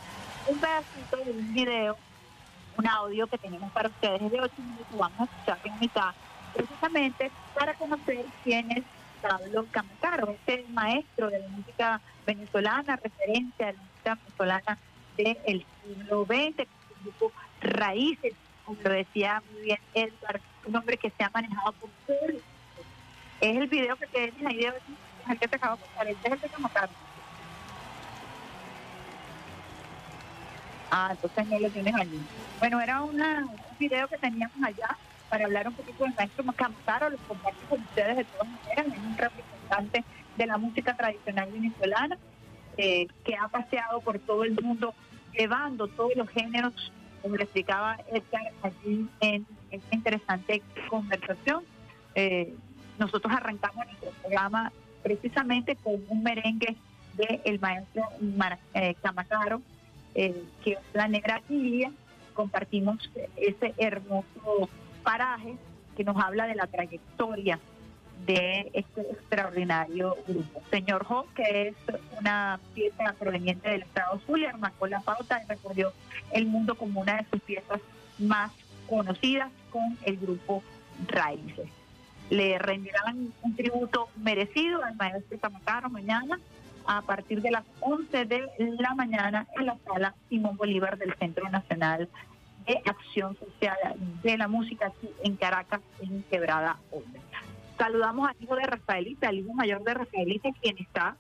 un 0.49 0.59
pedacito 0.59 1.17
de 1.19 1.31
un 1.31 1.55
video 1.55 1.97
un 2.77 2.87
audio 2.87 3.27
que 3.27 3.39
tenemos 3.39 3.73
para 3.73 3.89
ustedes 3.89 4.31
de 4.31 4.41
8 4.41 4.53
minutos, 4.59 4.87
vamos 4.97 5.21
a 5.21 5.25
escuchar 5.25 5.59
en 5.65 5.81
mitad, 5.81 6.15
precisamente 6.55 7.31
para 7.53 7.75
conocer 7.75 8.25
quién 8.45 8.71
es 8.71 8.85
Pablo 9.21 9.67
Camacaro, 9.73 10.31
este 10.31 10.65
maestro 10.71 11.29
de 11.29 11.41
la 11.41 11.49
música 11.49 12.01
venezolana, 12.25 12.97
referente 12.97 13.65
a 13.65 13.73
la 13.73 13.79
música 13.79 14.15
venezolana 14.15 14.79
del 15.17 15.67
siglo 15.83 16.25
XX, 16.25 16.69
grupo 17.03 17.33
Raíces, 17.61 18.35
como 18.65 18.81
lo 18.83 18.91
decía 18.91 19.43
muy 19.53 19.63
bien 19.63 19.79
Edward, 19.95 20.41
un 20.67 20.77
hombre 20.77 20.97
que 20.97 21.11
se 21.11 21.25
ha 21.25 21.31
manejado 21.31 21.73
por 21.73 21.91
todo. 22.07 22.39
Es 23.41 23.57
el 23.57 23.67
video 23.67 23.97
que 23.97 24.07
tienes 24.07 24.47
ahí 24.47 24.59
de 24.59 24.73
el 25.29 25.39
que 25.39 25.49
te 25.49 25.57
acabo 25.57 25.77
de 25.77 25.83
contar, 25.83 26.09
este 26.09 26.29
es 26.29 26.33
el 26.33 26.41
de 26.41 26.49
Camacaro. 26.49 26.93
Ah, 30.91 31.09
entonces 31.11 31.47
no 31.47 31.59
lo 31.59 31.71
tienes 31.71 31.95
allí. 31.95 32.21
Bueno, 32.59 32.81
era 32.81 33.03
una, 33.03 33.45
un 33.45 33.79
video 33.79 34.09
que 34.09 34.17
teníamos 34.17 34.57
allá 34.63 34.97
para 35.29 35.45
hablar 35.45 35.69
un 35.69 35.75
poquito 35.75 36.05
del 36.05 36.15
maestro 36.15 36.45
Camacaro, 36.57 37.11
lo 37.11 37.19
comparto 37.19 37.61
con 37.69 37.81
ustedes 37.81 38.17
de 38.17 38.25
todas 38.25 38.49
maneras, 38.49 38.87
es 38.87 38.99
un 38.99 39.19
representante 39.19 40.05
de 40.37 40.47
la 40.47 40.57
música 40.57 40.97
tradicional 40.97 41.51
venezolana 41.53 42.17
eh, 42.79 43.07
que 43.25 43.37
ha 43.37 43.49
paseado 43.49 44.01
por 44.01 44.19
todo 44.21 44.45
el 44.45 44.55
mundo 44.63 44.95
llevando 45.33 45.89
todos 45.89 46.15
los 46.17 46.29
géneros, 46.29 46.93
como 47.23 47.37
le 47.37 47.45
explicaba 47.45 47.99
Edgar 48.11 48.53
allí 48.63 49.09
en 49.21 49.47
esta 49.71 49.95
interesante 49.95 50.63
conversación. 50.89 51.65
Eh, 52.15 52.55
nosotros 52.99 53.33
arrancamos 53.33 53.87
nuestro 53.87 54.11
programa 54.23 54.73
precisamente 55.03 55.77
con 55.77 55.95
un 56.09 56.23
merengue 56.23 56.77
del 57.17 57.41
el 57.45 57.61
maestro 57.61 58.03
eh, 58.75 58.95
Camacaro, 59.03 59.63
eh, 60.15 60.43
que 60.65 60.73
es 60.73 60.79
la 60.93 61.09
Negra 61.09 61.41
Lilia. 61.49 61.93
Compartimos 62.35 63.11
ese 63.37 63.75
hermoso 63.79 64.69
paraje 65.03 65.57
que 65.97 66.05
nos 66.05 66.17
habla 66.17 66.47
de 66.47 66.55
la 66.55 66.67
trayectoria 66.67 67.59
de 68.27 68.71
este 68.73 69.01
extraordinario 69.03 70.17
grupo. 70.27 70.63
Señor 70.71 71.07
Ho, 71.09 71.27
que 71.35 71.69
es 71.69 71.75
una 72.19 72.61
pieza 72.75 73.15
proveniente 73.19 73.69
del 73.69 73.83
estado 73.83 74.21
Zulia, 74.27 74.57
marcó 74.57 74.87
la 74.87 75.01
pauta 75.01 75.43
y 75.43 75.49
recorrió 75.49 75.93
el 76.33 76.47
mundo 76.47 76.75
como 76.75 77.01
una 77.01 77.17
de 77.17 77.27
sus 77.31 77.41
piezas 77.41 77.81
más 78.19 78.51
conocidas 78.89 79.51
con 79.71 79.97
el 80.05 80.17
grupo 80.17 80.63
Raíces. 81.07 81.69
Le 82.31 82.59
rendirán 82.59 83.33
un 83.43 83.57
tributo 83.57 84.09
merecido 84.17 84.83
al 84.83 84.97
maestro 84.97 85.39
Camacaro 85.39 85.89
mañana 85.89 86.39
a 86.87 87.03
partir 87.03 87.43
de 87.43 87.51
las 87.51 87.65
11 87.81 88.25
de 88.25 88.49
la 88.79 88.95
mañana 88.95 89.47
en 89.59 89.67
la 89.67 89.77
sala 89.87 90.15
Simón 90.29 90.57
Bolívar 90.57 90.99
del 90.99 91.15
Centro 91.15 91.49
Nacional 91.51 92.09
de 92.67 92.83
Acción 92.85 93.37
Social 93.39 93.77
de 94.23 94.37
la 94.37 94.49
Música 94.49 94.87
aquí 94.87 95.09
en 95.23 95.37
Caracas, 95.37 95.81
en 96.01 96.23
Quebrada 96.25 96.79
Onda. 96.91 97.21
Saludamos 97.79 98.29
al 98.29 98.37
hijo 98.41 98.57
de 98.57 98.67
Rafaelita, 98.67 99.31
el 99.31 99.39
hijo 99.39 99.55
mayor 99.55 99.83
de 99.85 99.95
Rafaelita, 99.95 100.51
quien 100.61 100.79
está 100.79 101.17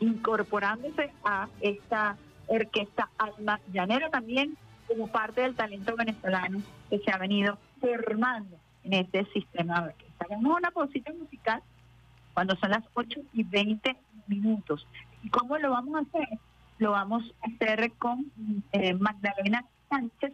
incorporándose 0.00 1.12
a 1.24 1.48
esta 1.60 2.16
orquesta 2.46 3.08
Alma 3.16 3.60
Llanera 3.72 4.10
también 4.10 4.56
como 4.88 5.06
parte 5.08 5.40
del 5.40 5.54
talento 5.54 5.96
venezolano 5.96 6.60
que 6.90 6.98
se 6.98 7.10
ha 7.10 7.18
venido 7.18 7.58
formando 7.80 8.56
en 8.82 8.92
este 8.94 9.24
sistema 9.32 9.80
de 9.80 9.88
orquesta. 9.88 10.26
Vamos 10.28 10.54
a 10.54 10.58
una 10.58 10.70
pausita 10.70 11.12
musical 11.12 11.62
cuando 12.34 12.56
son 12.56 12.70
las 12.70 12.84
8 12.94 13.20
y 13.32 13.44
20 13.44 13.96
minutos. 14.26 14.86
¿Y 15.22 15.30
cómo 15.30 15.56
lo 15.58 15.70
vamos 15.70 15.94
a 15.96 16.00
hacer? 16.00 16.38
Lo 16.78 16.90
vamos 16.90 17.32
a 17.42 17.46
hacer 17.46 17.92
con 17.92 18.30
eh, 18.72 18.94
Magdalena 18.94 19.64
Sánchez, 19.88 20.32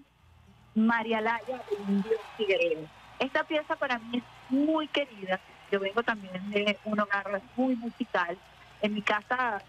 María 0.75 1.21
Laya 1.21 1.63
y 1.71 2.03
Figueredo. 2.37 2.89
Esta 3.19 3.45
pieza 3.45 3.77
para 3.77 3.99
mí 3.99 4.19
es 4.19 4.25
muy 4.49 4.89
querida. 4.89 5.39
Yo 5.71 5.81
vengo 5.81 6.03
también 6.03 6.51
de 6.51 6.79
un 6.85 7.01
hogar 7.01 7.43
muy 7.57 7.77
musical. 7.77 8.37
En 8.83 8.95
mi 8.95 9.03
casa 9.03 9.63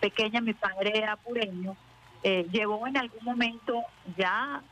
pequeña, 0.00 0.40
mi 0.40 0.54
padre 0.54 0.92
era 0.96 1.16
pureño. 1.16 1.76
Eh, 2.22 2.46
llevó 2.50 2.86
en 2.86 2.96
algún 2.96 3.24
momento 3.24 3.82
ya 4.16 4.62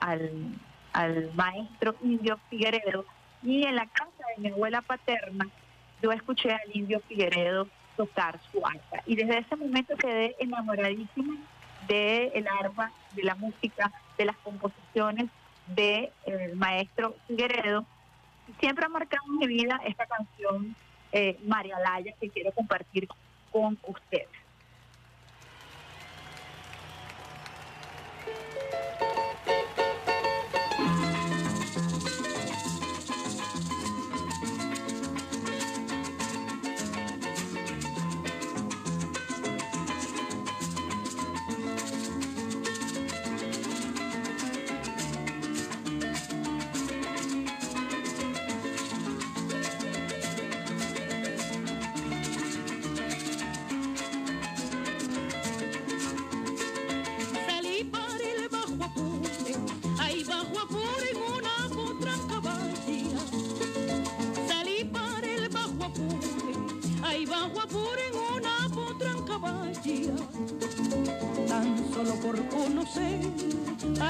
al, 0.00 0.54
al 0.92 1.30
maestro 1.34 1.94
Indio 2.02 2.38
Figueredo 2.48 3.04
y 3.42 3.64
en 3.64 3.76
la 3.76 3.86
casa 3.86 4.24
de 4.34 4.42
mi 4.42 4.48
abuela 4.48 4.80
paterna 4.80 5.46
yo 6.02 6.10
escuché 6.10 6.52
al 6.52 6.74
Indio 6.74 7.00
Figueredo 7.00 7.68
tocar 7.96 8.38
su 8.50 8.64
arpa 8.64 9.02
y 9.06 9.16
desde 9.16 9.38
ese 9.38 9.56
momento 9.56 9.94
quedé 9.96 10.36
enamoradísima 10.38 11.34
del 11.86 12.46
arpa, 12.48 12.92
de 13.12 13.22
la 13.22 13.34
música, 13.34 13.92
de 14.18 14.24
las 14.24 14.36
composiciones 14.38 15.26
del 15.68 16.10
maestro 16.56 17.14
Figueredo. 17.26 17.84
Siempre 18.60 18.86
ha 18.86 18.88
marcado 18.88 19.22
en 19.26 19.36
mi 19.38 19.46
vida 19.46 19.80
esta 19.84 20.06
canción 20.06 20.74
eh, 21.12 21.38
María 21.44 21.78
Laya 21.78 22.12
que 22.20 22.30
quiero 22.30 22.52
compartir 22.52 23.08
con 23.50 23.78
ustedes. 23.86 24.28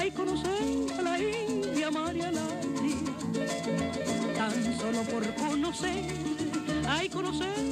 Ay 0.07 0.13
conocer 0.13 0.93
a 0.99 1.03
la 1.03 1.19
India 1.19 1.91
María 1.91 2.31
Latia. 2.31 3.13
Tan 4.37 4.79
solo 4.79 5.03
por 5.03 5.35
conocer, 5.35 6.05
ay 6.89 7.09
conocer 7.09 7.66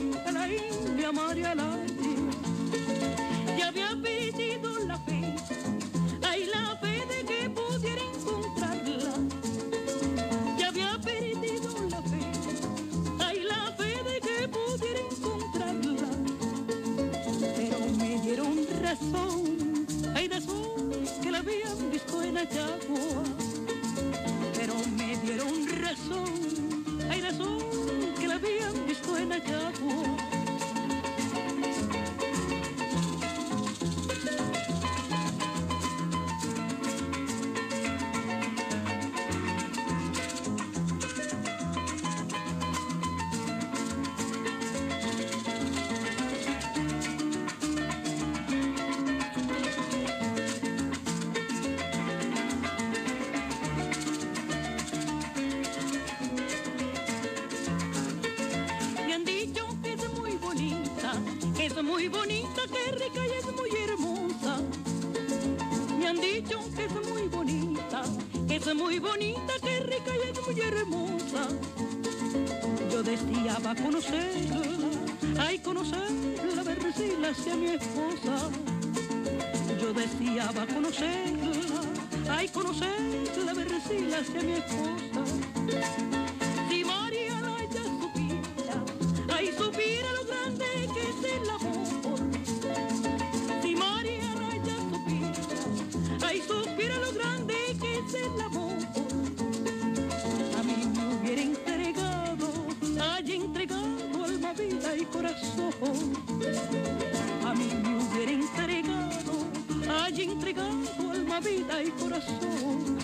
alma, 111.75 111.79
vida 111.79 111.83
y 111.83 111.91
corazón. 111.91 112.99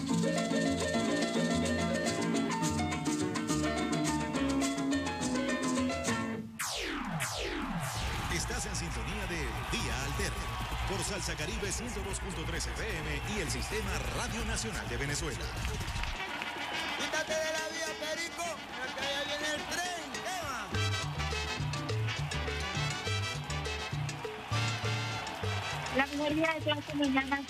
Estás 8.34 8.66
en 8.66 8.76
sintonía 8.76 9.26
de 9.28 9.38
Día 9.76 10.04
Alterno 10.04 10.60
por 10.88 11.04
Salsa 11.04 11.34
Caribe 11.36 11.68
102.3 11.68 12.56
FM 12.56 13.20
y 13.36 13.40
el 13.40 13.50
Sistema 13.50 13.90
Radio 14.16 14.44
Nacional 14.46 14.88
de 14.88 14.96
Venezuela. 14.96 15.44
Quítate 16.98 17.32
de 17.32 17.38
la 17.38 17.68
vía, 17.70 17.86
Perico, 18.00 18.44
porque 18.76 19.00
allá 19.00 19.22
viene 19.26 19.48
el 19.54 19.62
tren. 19.70 20.10
Eva. 20.26 20.68
La 25.96 26.06
vida 26.06 26.54
de 26.58 26.74
las 26.74 26.94
mañanas, 26.94 27.44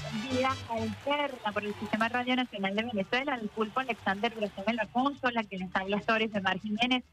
vida 0.54 0.74
alterna 0.74 1.52
por 1.52 1.64
el 1.64 1.74
Sistema 1.74 2.08
Radio 2.08 2.36
Nacional 2.36 2.74
de 2.74 2.82
Venezuela, 2.82 3.38
el 3.40 3.48
pulpo 3.48 3.80
Alexander 3.80 4.34
Brazón 4.34 4.64
en 4.66 4.76
la 4.76 4.86
consola, 4.86 5.44
que 5.44 5.58
les 5.58 5.74
habla 5.74 5.96
Stories 5.98 6.32
de 6.32 6.40
Mar 6.40 6.58
Jiménez, 6.60 7.04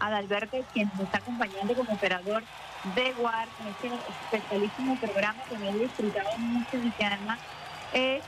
Adalberto, 0.00 0.58
quien 0.72 0.88
nos 0.94 1.00
está 1.06 1.18
acompañando 1.18 1.74
como 1.74 1.92
operador 1.92 2.42
de 2.94 3.12
Guard 3.12 3.48
en 3.60 3.66
este 3.68 3.90
especialísimo 4.32 4.96
programa 4.96 5.42
que 5.48 5.58
me 5.58 5.70
he 5.70 5.78
disfrutado 5.78 6.38
mucho 6.38 6.76
y 6.76 6.90
que 6.90 7.04
además 7.04 7.38
eh, 7.92 8.20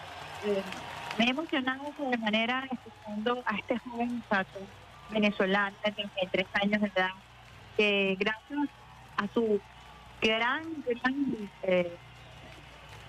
me 1.19 1.25
he 1.25 1.31
emocionado 1.31 1.93
sobremanera 1.97 2.69
escuchando 2.71 3.43
a 3.47 3.57
este 3.57 3.79
joven 3.79 4.17
muchacho 4.17 4.59
venezolano 5.11 5.77
de 5.85 5.93
33 5.93 6.47
años 6.55 6.81
de 6.81 6.89
edad, 6.89 7.11
que 7.77 8.17
gracias 8.19 8.69
a 9.17 9.29
su 9.33 9.61
gran, 10.21 10.63
gran 10.85 11.49
eh, 11.63 11.97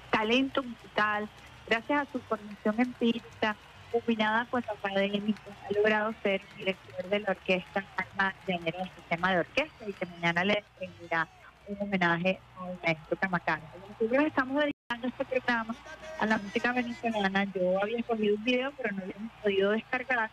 talento 0.10 0.64
musical, 0.64 1.30
gracias 1.68 2.08
a 2.08 2.12
su 2.12 2.20
formación 2.22 2.80
empírica, 2.80 3.56
combinada 3.92 4.46
con 4.46 4.64
su 4.64 4.72
académico, 4.72 5.42
ha 5.66 5.74
logrado 5.74 6.14
ser 6.24 6.42
director 6.58 7.10
de 7.10 7.20
la 7.20 7.32
orquesta 7.32 7.84
Alma 7.96 8.34
Género 8.46 8.80
del 8.80 8.90
sistema 8.92 9.32
de 9.32 9.40
orquesta 9.40 9.86
y 9.88 9.94
que 9.94 10.06
mañana 10.06 10.44
le 10.44 10.64
rendirá 10.80 11.28
un 11.68 11.78
homenaje 11.82 12.40
al 12.60 12.78
maestro 12.84 13.18
Camacano. 13.18 13.64
Nosotros 14.00 14.26
estamos 14.26 14.64
dedicando 14.64 15.08
este 15.08 15.26
programa 15.26 15.76
a 16.20 16.26
la 16.26 16.38
música 16.38 16.72
venezolana. 16.72 17.44
Yo 17.46 17.82
había 17.82 18.04
cogido 18.04 18.36
un 18.36 18.44
video, 18.44 18.72
pero 18.78 18.96
no 18.96 19.06
lo 19.06 19.14
hemos 19.14 19.32
podido 19.44 19.72
descargar. 19.72 20.30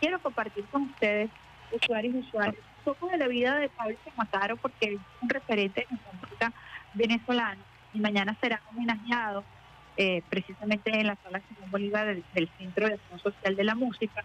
Quiero 0.00 0.20
compartir 0.20 0.64
con 0.66 0.82
ustedes, 0.82 1.30
usuarios 1.72 2.14
y 2.14 2.18
usuarios, 2.18 2.64
un 2.78 2.94
poco 2.94 3.08
de 3.08 3.18
la 3.18 3.28
vida 3.28 3.56
de 3.56 3.68
Pablo 3.68 3.96
Camacaro, 4.04 4.56
porque 4.56 4.94
es 4.94 5.00
un 5.20 5.28
referente 5.28 5.86
en 5.90 5.96
la 5.96 6.20
música 6.20 6.52
venezolana 6.94 7.60
y 7.92 8.00
mañana 8.00 8.36
será 8.40 8.60
homenajeado 8.70 9.44
eh, 10.00 10.22
precisamente 10.30 10.92
en 10.94 11.08
la 11.08 11.16
sala 11.24 11.42
Simón 11.48 11.72
Bolívar 11.72 12.06
del, 12.06 12.48
Centro 12.56 12.86
de 12.86 12.94
Acción 12.94 13.18
Social 13.18 13.56
de 13.56 13.64
la 13.64 13.74
Música, 13.74 14.24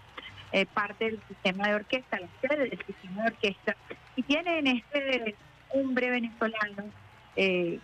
eh, 0.52 0.68
parte 0.68 1.06
del 1.06 1.20
sistema 1.28 1.68
de 1.68 1.74
orquesta, 1.74 2.20
la 2.20 2.28
sede 2.42 2.70
del 2.70 2.86
sistema 2.86 3.24
de 3.24 3.28
orquesta, 3.30 3.76
y 4.16 4.22
tiene 4.22 4.60
en 4.60 4.68
este 4.68 5.36
hombre 5.72 6.12
venezolano 6.12 6.92
eh, 7.36 7.80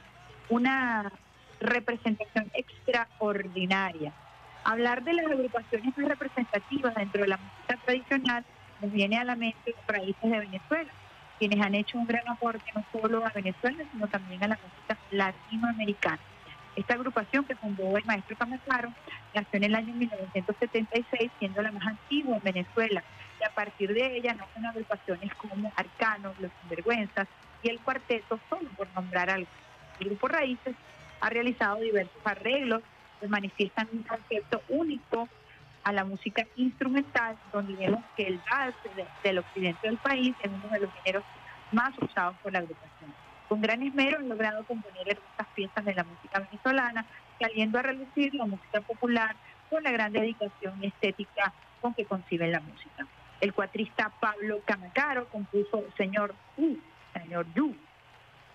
una 0.50 1.12
representación 1.60 2.52
extraordinaria. 2.54 4.14
Hablar 4.64 5.04
de 5.04 5.14
las 5.14 5.26
agrupaciones 5.26 5.98
más 5.98 6.10
representativas 6.10 6.94
dentro 6.94 7.24
de 7.24 7.28
la 7.28 7.38
música 7.38 7.76
tradicional 7.86 8.46
nos 8.84 8.92
viene 8.92 9.18
a 9.18 9.24
la 9.24 9.36
mente 9.36 9.74
los 9.76 9.88
raíces 9.88 10.30
de 10.30 10.40
Venezuela, 10.40 10.92
quienes 11.40 11.60
han 11.60 11.74
hecho 11.74 11.98
un 11.98 12.06
gran 12.06 12.30
aporte 12.30 12.72
no 12.76 12.86
solo 12.92 13.26
a 13.26 13.30
Venezuela, 13.30 13.84
sino 13.92 14.08
también 14.08 14.44
a 14.44 14.50
la 14.50 14.60
música 14.64 14.96
latinoamericana. 15.10 16.20
Esta 16.76 16.94
agrupación 16.94 17.46
que 17.46 17.56
fundó 17.56 17.98
el 17.98 18.06
maestro 18.06 18.36
Camacaro 18.38 18.90
nació 19.34 19.58
en 19.58 19.64
el 19.66 19.76
año 19.76 19.94
1976, 19.96 21.32
siendo 21.38 21.62
la 21.62 21.72
más 21.72 21.86
antigua 21.88 22.38
en 22.38 22.44
Venezuela, 22.44 23.04
y 23.40 23.44
a 23.46 23.50
partir 23.54 23.94
de 23.94 24.18
ella 24.18 24.34
nacen 24.34 24.66
agrupaciones 24.66 25.34
como 25.36 25.72
Arcanos, 25.76 26.38
Los 26.40 26.52
Sinvergüenzas 26.62 27.28
y 27.64 27.70
el 27.70 27.82
Cuarteto, 27.82 28.40
solo 28.50 28.70
por 28.76 28.90
nombrar 28.94 29.30
algo. 29.30 29.50
El 30.00 30.08
grupo 30.10 30.28
Raíces 30.28 30.76
ha 31.22 31.30
realizado 31.30 31.80
diversos 31.80 32.22
arreglos 32.24 32.82
que 33.20 33.28
manifiestan 33.28 33.90
un 33.92 34.04
concepto 34.04 34.62
único 34.70 35.28
a 35.84 35.92
la 35.92 36.06
música 36.06 36.46
instrumental, 36.56 37.38
donde 37.52 37.76
vemos 37.76 38.06
que 38.16 38.24
el 38.24 38.42
de- 38.96 39.08
del 39.24 39.38
occidente 39.40 39.88
del 39.88 39.98
país 39.98 40.36
es 40.42 40.52
uno 40.52 40.70
de 40.70 40.80
los 40.80 40.94
géneros 41.04 41.24
más 41.72 41.92
usados 42.02 42.38
por 42.42 42.54
la 42.54 42.60
agrupación. 42.60 43.14
Con 43.50 43.62
gran 43.62 43.82
esmero 43.82 44.20
han 44.20 44.30
logrado 44.30 44.64
componer 44.66 45.10
hermosas 45.10 45.48
piezas 45.56 45.84
de 45.84 45.96
la 45.96 46.04
música 46.04 46.40
venezolana, 46.40 47.06
saliendo 47.40 47.80
a 47.80 47.82
relucir 47.82 48.36
la 48.36 48.46
música 48.46 48.80
popular 48.82 49.36
con 49.72 49.82
la 49.82 49.92
gran 49.92 50.14
dedicación 50.14 50.76
y 50.82 50.88
estética 50.88 51.52
con 51.82 51.96
que 51.96 52.06
conciben 52.06 52.52
la 52.52 52.60
música. 52.60 53.08
El 53.42 53.54
cuatrista 53.54 54.12
Pablo 54.20 54.62
Camacaro 54.66 55.28
compuso 55.30 55.84
Señor 55.98 56.36
U, 56.58 56.78
Señor 57.14 57.48
Yu, 57.56 57.76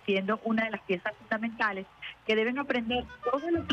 siendo 0.06 0.40
una 0.44 0.66
de 0.66 0.70
las 0.70 0.82
piezas 0.82 1.12
fundamentales 1.18 1.86
que 2.24 2.36
deben 2.36 2.60
aprender 2.60 3.04
todos 3.24 3.50
los, 3.50 3.64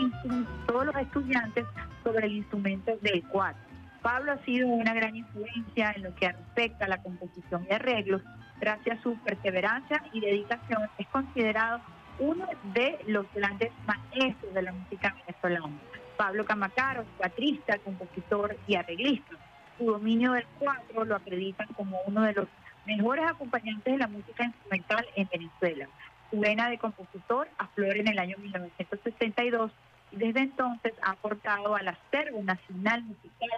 todos 0.65 0.85
los 0.85 0.95
estudiantes 0.95 1.65
sobre 2.03 2.25
el 2.25 2.37
instrumento 2.37 2.97
del 3.01 3.23
cuatro. 3.27 3.70
Pablo 4.01 4.31
ha 4.31 4.45
sido 4.45 4.67
una 4.67 4.93
gran 4.93 5.15
influencia 5.15 5.93
en 5.95 6.03
lo 6.03 6.15
que 6.15 6.31
respecta 6.31 6.85
a 6.85 6.89
la 6.89 7.01
composición 7.01 7.67
y 7.69 7.73
arreglos. 7.73 8.21
Gracias 8.59 8.99
a 8.99 9.03
su 9.03 9.15
perseverancia 9.17 10.03
y 10.11 10.21
dedicación, 10.21 10.89
es 10.97 11.07
considerado 11.07 11.81
uno 12.19 12.47
de 12.73 12.99
los 13.07 13.25
grandes 13.33 13.71
maestros 13.85 14.53
de 14.53 14.61
la 14.61 14.71
música 14.71 15.15
venezolana. 15.25 15.77
Pablo 16.17 16.45
Camacaro, 16.45 17.05
cuatrista, 17.17 17.77
compositor 17.79 18.55
y 18.67 18.75
arreglista. 18.75 19.35
Su 19.77 19.85
dominio 19.85 20.33
del 20.33 20.45
cuatro 20.59 21.05
lo 21.05 21.15
acreditan 21.15 21.67
como 21.73 21.99
uno 22.05 22.21
de 22.21 22.33
los 22.33 22.47
mejores 22.85 23.25
acompañantes 23.27 23.93
de 23.93 23.97
la 23.97 24.07
música 24.07 24.43
instrumental 24.43 25.05
en 25.15 25.27
Venezuela. 25.31 25.87
Su 26.29 26.39
vena 26.39 26.69
de 26.69 26.77
compositor 26.77 27.47
aflora 27.57 27.99
en 27.99 28.07
el 28.07 28.19
año 28.19 28.37
1962 28.37 29.71
y 30.11 30.17
desde 30.17 30.41
entonces 30.41 30.93
ha 31.01 31.11
aportado 31.11 31.75
al 31.75 31.87
acervo 31.87 32.43
nacional 32.43 33.03
musical 33.03 33.49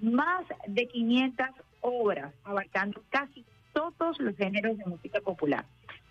más 0.00 0.44
de 0.66 0.86
500 0.86 1.48
obras, 1.80 2.32
abarcando 2.44 3.02
casi 3.10 3.44
todos 3.72 4.18
los 4.18 4.36
géneros 4.36 4.78
de 4.78 4.84
música 4.86 5.20
popular. 5.20 5.64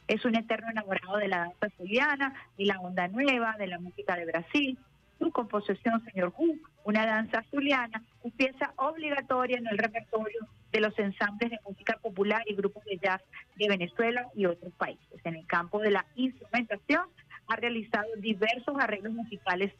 Es 0.07 0.23
un 0.23 0.35
eterno 0.35 0.69
enamorado 0.69 1.17
de 1.17 1.27
la 1.27 1.39
danza 1.39 1.69
zuliana, 1.77 2.33
de 2.57 2.65
la 2.65 2.79
onda 2.79 3.07
nueva, 3.07 3.55
de 3.57 3.67
la 3.67 3.79
música 3.79 4.15
de 4.15 4.25
Brasil. 4.25 4.77
Su 5.17 5.31
composición, 5.31 6.03
señor 6.05 6.33
Hu, 6.37 6.59
una 6.83 7.05
danza 7.05 7.43
zuliana, 7.49 8.03
es 8.23 8.33
pieza 8.33 8.73
obligatoria 8.75 9.57
en 9.57 9.67
el 9.67 9.77
repertorio 9.77 10.47
de 10.71 10.79
los 10.81 10.97
ensambles 10.99 11.51
de 11.51 11.59
música 11.67 11.97
popular 12.01 12.43
y 12.45 12.53
grupos 12.53 12.83
de 12.85 12.97
jazz 12.97 13.21
de 13.55 13.67
Venezuela 13.67 14.27
y 14.35 14.45
otros 14.45 14.73
países. 14.73 15.19
En 15.23 15.35
el 15.35 15.47
campo 15.47 15.79
de 15.79 15.91
la 15.91 16.05
instrumentación, 16.15 17.05
ha 17.47 17.55
realizado 17.55 18.07
diversos 18.17 18.75
arreglos 18.79 19.13
musicales 19.13 19.71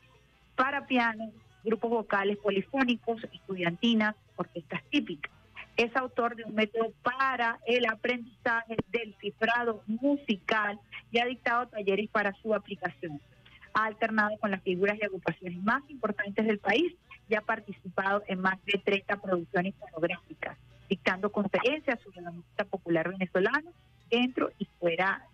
para 0.56 0.86
piano, 0.86 1.32
grupos 1.66 1.90
vocales 1.90 2.38
polifónicos, 2.38 3.24
estudiantinas, 3.34 4.16
orquestas 4.36 4.82
típicas. 4.90 5.32
Es 5.76 5.94
autor 5.96 6.38
de 6.38 6.46
un 6.46 6.56
método 6.56 6.94
para 7.04 7.60
el 7.66 7.86
aprendizaje 7.86 8.78
del 8.92 9.14
cifrado 9.20 9.84
musical 9.88 10.80
y 11.12 11.20
ha 11.20 11.26
dictado 11.26 11.68
talleres 11.68 12.10
para 12.10 12.34
su 12.42 12.54
aplicación. 12.54 13.20
Ha 13.74 13.86
alternado 13.86 14.38
con 14.38 14.52
las 14.52 14.62
figuras 14.62 14.98
y 15.02 15.04
agrupaciones 15.04 15.62
más 15.64 15.84
importantes 15.90 16.46
del 16.46 16.60
país 16.60 16.94
y 17.28 17.36
ha 17.36 17.42
participado 17.42 18.24
en 18.28 18.40
más 18.40 18.64
de 18.66 18.80
30 18.80 19.18
producciones 19.18 19.74
fonográficas, 19.76 20.58
dictando 20.88 21.30
conferencias 21.30 22.00
sobre 22.02 22.22
la 22.22 22.32
música 22.32 22.64
popular 22.64 23.10
venezolana 23.10 23.70
dentro 24.10 24.52
y 24.60 24.66
fuera 24.80 25.26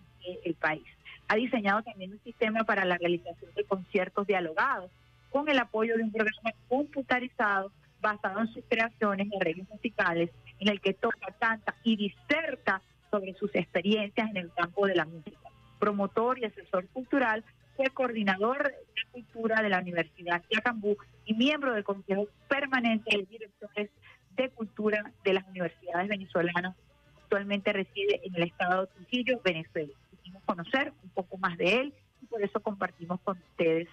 del 0.43 0.55
país. 0.55 0.83
Ha 1.27 1.35
diseñado 1.35 1.83
también 1.83 2.13
un 2.13 2.19
sistema 2.23 2.63
para 2.63 2.83
la 2.83 2.97
realización 2.97 3.53
de 3.55 3.63
conciertos 3.65 4.25
dialogados 4.25 4.89
con 5.31 5.49
el 5.49 5.57
apoyo 5.57 5.97
de 5.97 6.03
un 6.03 6.11
programa 6.11 6.51
computarizado 6.67 7.71
basado 8.01 8.41
en 8.41 8.47
sus 8.53 8.63
creaciones 8.67 9.27
y 9.31 9.35
arreglos 9.35 9.69
musicales, 9.69 10.29
en 10.59 10.67
el 10.67 10.81
que 10.81 10.93
toca, 10.93 11.33
canta 11.39 11.75
y 11.83 11.95
diserta 11.95 12.81
sobre 13.09 13.33
sus 13.35 13.53
experiencias 13.55 14.29
en 14.29 14.37
el 14.37 14.53
campo 14.53 14.87
de 14.87 14.95
la 14.95 15.05
música. 15.05 15.37
Promotor 15.79 16.39
y 16.39 16.45
asesor 16.45 16.87
cultural, 16.87 17.43
fue 17.75 17.89
coordinador 17.89 18.63
de 18.63 19.11
cultura 19.11 19.61
de 19.61 19.69
la 19.69 19.79
Universidad 19.79 20.43
Yacambú 20.49 20.97
y 21.25 21.33
miembro 21.33 21.73
del 21.73 21.83
Consejo 21.83 22.27
Permanente 22.47 23.17
de 23.17 23.23
Directores 23.23 23.89
de 24.35 24.49
Cultura 24.49 25.11
de 25.23 25.33
las 25.33 25.47
Universidades 25.47 26.07
Venezolanas. 26.07 26.75
Actualmente 27.23 27.71
reside 27.73 28.21
en 28.23 28.35
el 28.35 28.43
estado 28.43 28.81
de 28.81 28.87
Trujillo, 28.87 29.41
Venezuela. 29.43 29.93
Quisimos 30.11 30.43
conocer 30.43 30.93
un 31.03 31.09
poco 31.11 31.37
más 31.37 31.57
de 31.57 31.75
él 31.75 31.93
y 32.21 32.25
por 32.25 32.43
eso 32.43 32.59
compartimos 32.59 33.19
con 33.21 33.37
ustedes 33.37 33.87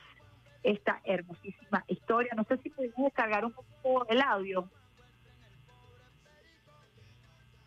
esta 0.62 1.00
hermosísima 1.04 1.84
historia. 1.86 2.32
No 2.36 2.44
sé 2.44 2.58
si 2.58 2.70
podemos 2.70 3.04
descargar 3.04 3.44
un 3.44 3.52
poco 3.52 4.06
el 4.08 4.20
audio. 4.20 4.68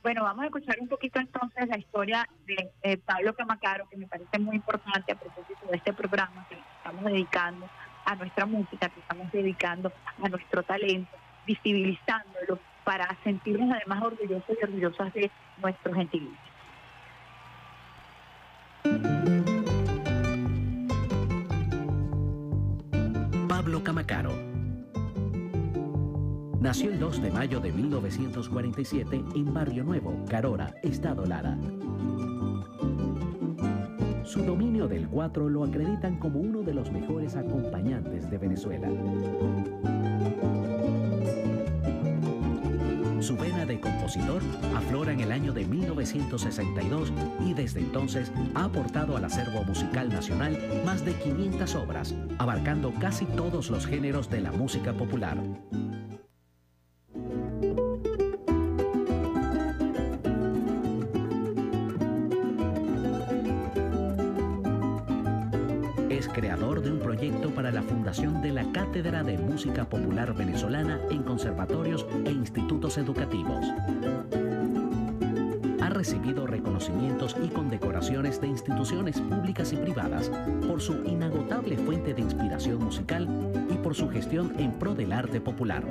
Bueno, 0.04 0.24
vamos 0.24 0.44
a 0.44 0.46
escuchar 0.48 0.78
un 0.80 0.88
poquito 0.88 1.20
entonces 1.20 1.68
la 1.68 1.78
historia 1.78 2.28
de 2.46 2.72
eh, 2.82 2.98
Pablo 2.98 3.36
Camacaro, 3.36 3.88
que 3.88 3.98
me 3.98 4.08
parece 4.08 4.40
muy 4.40 4.56
importante 4.56 5.12
a 5.12 5.16
propósito 5.16 5.68
de 5.70 5.78
este 5.78 5.94
programa 5.94 6.48
que 6.50 6.58
estamos 6.78 7.04
dedicando 7.06 7.70
a 8.06 8.16
nuestra 8.16 8.48
música, 8.48 8.90
que 8.90 9.00
estamos 9.00 9.32
dedicando 9.32 9.92
a 10.24 10.28
nuestro 10.28 10.64
talento, 10.64 11.16
visibilizándolo 11.46 12.60
para 12.84 13.16
sentirnos 13.24 13.72
además 13.76 14.02
orgullosos 14.02 14.58
y 14.60 14.64
orgullosas 14.64 15.14
de 15.14 15.30
nuestro 15.62 15.94
gentilicio. 15.94 16.52
Camacaro. 23.80 24.34
Nació 26.60 26.92
el 26.92 27.00
2 27.00 27.22
de 27.22 27.32
mayo 27.32 27.60
de 27.62 27.72
1947 27.72 29.24
en 29.34 29.54
Barrio 29.54 29.84
Nuevo, 29.84 30.14
Carora, 30.30 30.76
Estado 30.84 31.26
Lara. 31.26 31.58
Su 34.26 34.44
dominio 34.44 34.88
del 34.88 35.08
cuatro 35.08 35.50
lo 35.50 35.64
acreditan 35.64 36.20
como 36.20 36.40
uno 36.40 36.62
de 36.62 36.74
los 36.74 36.92
mejores 36.92 37.36
acompañantes 37.36 38.30
de 38.30 38.38
Venezuela. 38.38 38.90
De 43.68 43.80
compositor 43.80 44.42
aflora 44.76 45.14
en 45.14 45.20
el 45.20 45.32
año 45.32 45.54
de 45.54 45.66
1962 45.66 47.14
y 47.46 47.54
desde 47.54 47.80
entonces 47.80 48.32
ha 48.56 48.66
aportado 48.66 49.16
al 49.16 49.24
acervo 49.24 49.64
musical 49.64 50.10
nacional 50.10 50.58
más 50.84 51.06
de 51.06 51.14
500 51.14 51.76
obras, 51.76 52.16
abarcando 52.40 52.92
casi 53.00 53.26
todos 53.26 53.70
los 53.70 53.86
géneros 53.86 54.30
de 54.30 54.42
la 54.42 54.52
música 54.52 54.94
popular. 54.94 55.38
De 68.12 68.52
la 68.52 68.70
Cátedra 68.74 69.24
de 69.24 69.38
Música 69.38 69.86
Popular 69.86 70.34
Venezolana 70.36 71.00
en 71.10 71.24
conservatorios 71.24 72.06
e 72.26 72.32
institutos 72.32 72.98
educativos. 72.98 73.66
Ha 75.80 75.90
recibido 75.90 76.46
reconocimientos 76.46 77.38
y 77.42 77.48
condecoraciones 77.48 78.42
de 78.42 78.48
instituciones 78.48 79.22
públicas 79.22 79.72
y 79.72 79.78
privadas 79.78 80.30
por 80.68 80.82
su 80.82 81.06
inagotable 81.06 81.78
fuente 81.78 82.14
de 82.14 82.20
inspiración 82.20 82.84
musical 82.84 83.30
y 83.70 83.76
por 83.76 83.96
su 83.96 84.10
gestión 84.10 84.56
en 84.58 84.74
pro 84.74 84.94
del 84.94 85.14
arte 85.14 85.40
popular. 85.40 85.82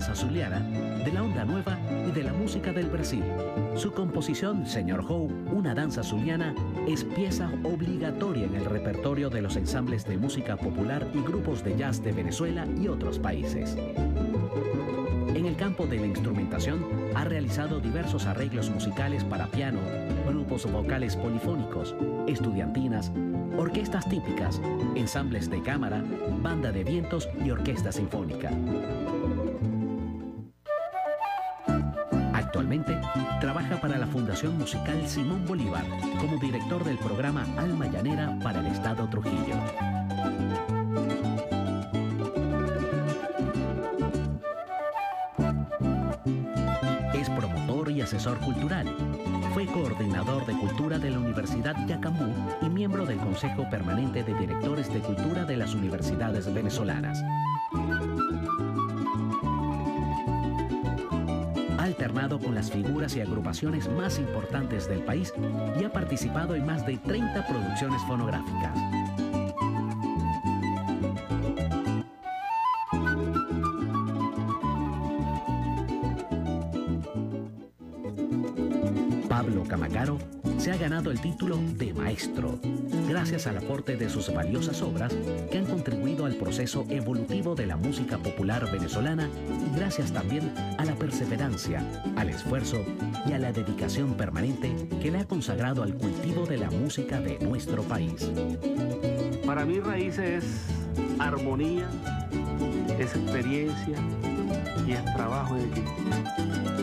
Danza 0.00 0.24
de 1.04 1.12
la 1.12 1.22
onda 1.22 1.44
nueva 1.44 1.78
y 2.08 2.10
de 2.10 2.22
la 2.22 2.32
música 2.32 2.72
del 2.72 2.86
Brasil. 2.86 3.22
Su 3.76 3.92
composición, 3.92 4.66
Señor 4.66 5.04
Howe, 5.06 5.30
una 5.52 5.74
danza 5.74 6.02
zuliana, 6.02 6.54
es 6.88 7.04
pieza 7.04 7.50
obligatoria 7.64 8.46
en 8.46 8.54
el 8.54 8.64
repertorio 8.64 9.28
de 9.28 9.42
los 9.42 9.56
ensambles 9.56 10.06
de 10.06 10.16
música 10.16 10.56
popular 10.56 11.06
y 11.12 11.20
grupos 11.20 11.62
de 11.62 11.76
jazz 11.76 12.02
de 12.02 12.12
Venezuela 12.12 12.66
y 12.80 12.88
otros 12.88 13.18
países. 13.18 13.76
En 15.34 15.44
el 15.44 15.56
campo 15.56 15.86
de 15.86 15.98
la 15.98 16.06
instrumentación, 16.06 16.82
ha 17.14 17.24
realizado 17.24 17.78
diversos 17.78 18.24
arreglos 18.24 18.70
musicales 18.70 19.22
para 19.24 19.48
piano, 19.48 19.80
grupos 20.26 20.70
vocales 20.70 21.14
polifónicos, 21.16 21.94
estudiantinas, 22.26 23.12
orquestas 23.58 24.08
típicas, 24.08 24.62
ensambles 24.94 25.50
de 25.50 25.62
cámara, 25.62 26.02
banda 26.42 26.72
de 26.72 26.84
vientos 26.84 27.28
y 27.44 27.50
orquesta 27.50 27.92
sinfónica. 27.92 28.50
Musical 34.48 35.06
Simón 35.06 35.44
Bolívar 35.46 35.84
como 36.18 36.38
director 36.38 36.82
del 36.82 36.96
programa 36.96 37.46
Alma 37.58 37.86
Llanera 37.88 38.38
para 38.42 38.60
el 38.60 38.68
Estado 38.68 39.06
Trujillo. 39.08 39.54
Es 47.12 47.28
promotor 47.28 47.90
y 47.90 48.00
asesor 48.00 48.38
cultural. 48.38 48.86
Fue 49.52 49.66
coordinador 49.66 50.46
de 50.46 50.54
cultura 50.54 50.98
de 50.98 51.10
la 51.10 51.18
Universidad 51.18 51.76
Yacambú 51.86 52.32
y 52.62 52.70
miembro 52.70 53.04
del 53.04 53.18
Consejo 53.18 53.68
Permanente 53.68 54.22
de 54.22 54.34
Directores 54.34 54.90
de 54.90 55.00
Cultura 55.00 55.44
de 55.44 55.58
las 55.58 55.74
Universidades 55.74 56.52
Venezolanas. 56.52 57.22
Las 62.60 62.70
figuras 62.70 63.16
y 63.16 63.22
agrupaciones 63.22 63.88
más 63.88 64.18
importantes 64.18 64.86
del 64.86 65.00
país 65.00 65.32
y 65.80 65.84
ha 65.84 65.90
participado 65.90 66.54
en 66.54 66.66
más 66.66 66.84
de 66.84 66.98
30 66.98 67.46
producciones 67.46 68.02
fonográficas. 68.02 68.78
Pablo 79.26 79.64
Camacaro 79.66 80.18
se 80.58 80.70
ha 80.70 80.76
ganado 80.76 81.10
el 81.10 81.18
título 81.18 81.56
de 81.78 81.94
maestro 81.94 82.58
gracias 83.08 83.46
al 83.46 83.56
aporte 83.56 83.96
de 83.96 84.10
sus 84.10 84.30
valiosas 84.34 84.82
obras 84.82 85.14
que 85.50 85.56
han 85.56 85.64
contribuido 85.64 85.99
al 86.26 86.34
proceso 86.34 86.84
evolutivo 86.88 87.54
de 87.54 87.66
la 87.66 87.76
música 87.76 88.18
popular 88.18 88.70
venezolana 88.70 89.28
y 89.66 89.76
gracias 89.76 90.12
también 90.12 90.52
a 90.78 90.84
la 90.84 90.94
perseverancia, 90.94 91.84
al 92.16 92.30
esfuerzo 92.30 92.78
y 93.26 93.32
a 93.32 93.38
la 93.38 93.52
dedicación 93.52 94.14
permanente 94.14 94.74
que 95.00 95.10
le 95.10 95.18
ha 95.18 95.24
consagrado 95.24 95.82
al 95.82 95.94
cultivo 95.94 96.46
de 96.46 96.58
la 96.58 96.70
música 96.70 97.20
de 97.20 97.38
nuestro 97.38 97.82
país. 97.82 98.30
Para 99.46 99.64
mí 99.64 99.80
raíces 99.80 100.44
es 100.44 100.44
armonía, 101.18 101.88
es 102.98 103.14
experiencia 103.14 103.98
y 104.86 104.92
es 104.92 105.04
trabajo 105.14 105.56
en 105.56 105.70
equipo. 105.70 106.79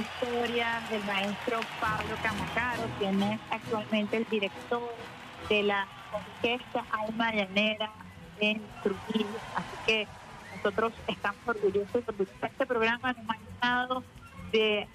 Historia 0.00 0.80
del 0.90 1.04
maestro 1.04 1.60
Pablo 1.80 2.14
Camacaro, 2.22 2.82
quien 2.98 3.22
es 3.22 3.40
actualmente 3.50 4.16
el 4.16 4.26
director 4.28 4.94
de 5.48 5.62
la 5.62 5.86
orquesta 6.12 6.84
Alma 6.90 7.32
Llanera 7.32 7.90
en 8.40 8.62
Trujillo. 8.82 9.38
Así 9.54 9.76
que 9.86 10.08
nosotros 10.56 10.92
estamos 11.06 11.40
orgullosos 11.46 12.04
porque 12.04 12.26
este 12.42 12.66
programa 12.66 13.12
nos 13.12 13.28
ha 13.28 13.38
llenado 13.38 14.04
de 14.52 14.88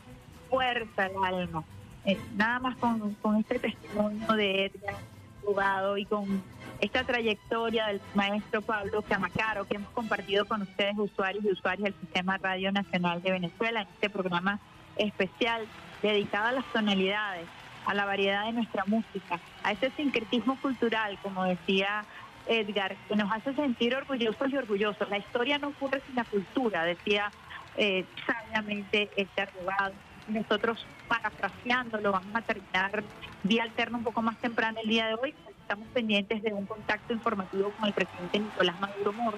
fuerza 0.49 1.05
al 1.05 1.23
alma. 1.23 1.63
Eh, 2.05 2.19
nada 2.35 2.59
más 2.59 2.75
con, 2.77 3.13
con 3.15 3.37
este 3.37 3.59
testimonio 3.59 4.27
de 4.33 4.65
Edgar 4.65 4.95
Jugado 5.43 5.97
y 5.97 6.05
con 6.05 6.43
esta 6.79 7.03
trayectoria 7.03 7.87
del 7.87 8.01
maestro 8.13 8.61
Pablo 8.61 9.01
Camacaro 9.03 9.65
que 9.65 9.75
hemos 9.75 9.89
compartido 9.91 10.45
con 10.45 10.61
ustedes, 10.63 10.97
usuarios 10.97 11.45
y 11.45 11.51
usuarias 11.51 11.83
del 11.83 12.01
Sistema 12.01 12.37
Radio 12.37 12.71
Nacional 12.71 13.21
de 13.21 13.31
Venezuela, 13.31 13.81
en 13.81 13.87
este 13.87 14.09
programa 14.09 14.59
especial 14.97 15.67
dedicada 16.01 16.49
a 16.49 16.51
las 16.53 16.65
tonalidades, 16.65 17.47
a 17.85 17.93
la 17.93 18.05
variedad 18.05 18.45
de 18.45 18.53
nuestra 18.53 18.83
música, 18.85 19.39
a 19.63 19.71
ese 19.71 19.91
sincretismo 19.91 20.59
cultural, 20.61 21.17
como 21.21 21.43
decía 21.43 22.05
Edgar, 22.47 22.95
que 23.07 23.15
nos 23.15 23.31
hace 23.31 23.53
sentir 23.53 23.95
orgullosos 23.95 24.51
y 24.51 24.57
orgullosos. 24.57 25.09
La 25.09 25.17
historia 25.17 25.57
no 25.57 25.69
ocurre 25.69 26.01
sin 26.05 26.15
la 26.15 26.23
cultura, 26.23 26.83
decía 26.83 27.31
eh, 27.77 28.05
sabiamente 28.25 29.09
este 29.15 29.41
abogado. 29.41 29.93
Nosotros, 30.27 30.85
parafraseándolo, 31.07 32.11
vamos 32.11 32.35
a 32.35 32.41
terminar 32.41 33.03
vía 33.43 33.63
alterna 33.63 33.99
un 33.99 34.03
poco 34.03 34.21
más 34.21 34.37
temprano 34.37 34.79
el 34.81 34.89
día 34.89 35.07
de 35.07 35.15
hoy. 35.15 35.35
Estamos 35.61 35.87
pendientes 35.89 36.41
de 36.41 36.53
un 36.53 36.65
contacto 36.65 37.13
informativo 37.13 37.71
con 37.71 37.87
el 37.87 37.93
presidente 37.93 38.39
Nicolás 38.39 38.79
Maduro 38.79 39.13
Moro, 39.13 39.37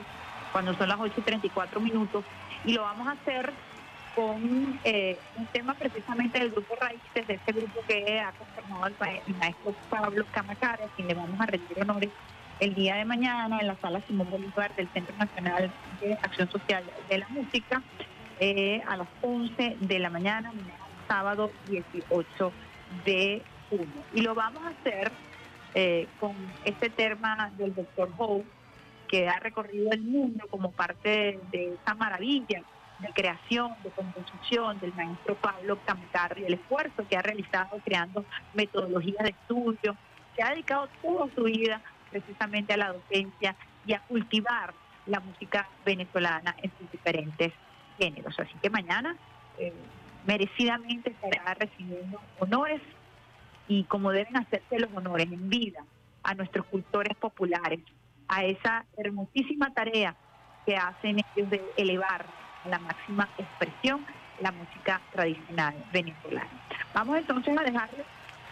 cuando 0.52 0.74
son 0.76 0.90
las 0.90 1.00
8 1.00 1.14
y 1.18 1.22
34 1.22 1.80
minutos, 1.80 2.26
y 2.66 2.74
lo 2.74 2.82
vamos 2.84 3.08
a 3.08 3.12
hacer 3.12 3.54
con 4.18 4.80
eh, 4.84 5.16
un 5.38 5.46
tema 5.48 5.76
precisamente 5.76 6.40
del 6.40 6.50
grupo 6.50 6.76
Raíces, 6.76 7.28
de 7.28 7.36
este 7.36 7.52
grupo 7.52 7.82
que 7.88 8.20
ha 8.20 8.32
conformado 8.32 8.88
el, 8.88 9.36
maestro 9.36 9.76
Pablo 9.92 10.26
Camacara, 10.32 10.86
a 10.86 10.88
quien 10.96 11.08
le 11.08 11.14
vamos 11.14 11.40
a 11.40 11.46
rendir 11.46 11.80
honores 11.80 12.10
el 12.60 12.74
día 12.74 12.96
de 12.96 13.06
mañana 13.06 13.60
en 13.62 13.68
la 13.68 13.76
sala 13.76 14.02
Simón 14.08 14.28
Bolívar 14.32 14.76
del 14.76 14.90
Centro 14.90 15.16
Nacional 15.18 15.72
de 16.02 16.14
Acción 16.14 16.50
Social 16.50 16.84
de 17.08 17.18
la 17.20 17.28
Música 17.30 17.84
eh, 18.40 18.82
a 18.88 18.98
las 18.98 19.08
11 19.22 19.78
de 19.82 20.00
la 20.00 20.10
mañana, 20.10 20.52
mañana, 20.52 20.80
sábado 21.08 21.52
18 21.70 22.52
de 23.06 23.44
junio. 23.70 24.04
Y 24.16 24.22
lo 24.22 24.34
vamos 24.34 24.64
a 24.64 24.70
hacer 24.70 25.12
eh, 25.76 26.08
con 26.20 26.34
este 26.66 26.90
tema 26.90 27.52
del 27.56 27.76
doctor 27.76 28.10
Howe, 28.18 28.44
que 29.08 29.30
ha 29.30 29.40
recorrido 29.40 29.92
el 29.92 30.02
mundo 30.02 30.48
como 30.50 30.72
parte 30.72 31.40
de 31.52 31.76
esa 31.76 31.94
maravilla 31.94 32.64
de 33.00 33.10
creación, 33.10 33.74
de 33.84 33.92
composición 33.92 34.80
del 34.80 34.94
maestro 34.94 35.36
Pablo 35.36 35.78
Camacarri, 35.86 36.46
el 36.46 36.56
esfuerzo 36.56 37.08
que 37.08 37.18
ha 37.18 37.22
realizado 37.22 37.80
creando 37.86 38.26
metodologías 38.54 39.24
de 39.24 39.30
estudio, 39.30 39.96
que 40.36 40.44
ha 40.44 40.50
dedicado 40.50 40.90
toda 41.02 41.28
su 41.36 41.44
vida 41.44 41.82
precisamente 42.10 42.74
a 42.74 42.78
la 42.78 42.94
docencia 42.94 43.56
y 43.86 43.94
a 43.94 44.00
cultivar 44.00 44.74
la 45.06 45.20
música 45.20 45.68
venezolana 45.86 46.56
en 46.62 46.72
sus 46.78 46.92
diferentes 46.92 47.54
géneros. 47.98 48.38
Así 48.40 48.54
que 48.62 48.70
mañana 48.70 49.16
eh, 49.58 49.74
merecidamente 50.26 51.12
estará 51.12 51.54
recibiendo 51.54 52.20
honores 52.40 52.82
y 53.68 53.84
como 53.84 54.12
deben 54.12 54.38
hacerse 54.38 54.80
los 54.80 54.94
honores 54.94 55.32
en 55.32 55.50
vida 55.50 55.84
a 56.24 56.34
nuestros 56.36 56.66
cultores 56.66 57.16
populares, 57.18 57.80
a 58.28 58.44
esa 58.44 58.86
hermosísima 58.98 59.74
tarea 59.74 60.16
que 60.66 60.76
hacen 60.76 61.22
ellos 61.36 61.50
de 61.50 61.64
elevar 61.78 62.26
la 62.68 62.80
máxima 62.80 63.28
expresión 63.38 64.06
la 64.40 64.52
música 64.52 65.02
tradicional 65.12 65.76
venezolana. 65.92 66.50
Vamos 66.94 67.18
entonces 67.18 67.58
a 67.58 67.64
dejarle 67.64 68.04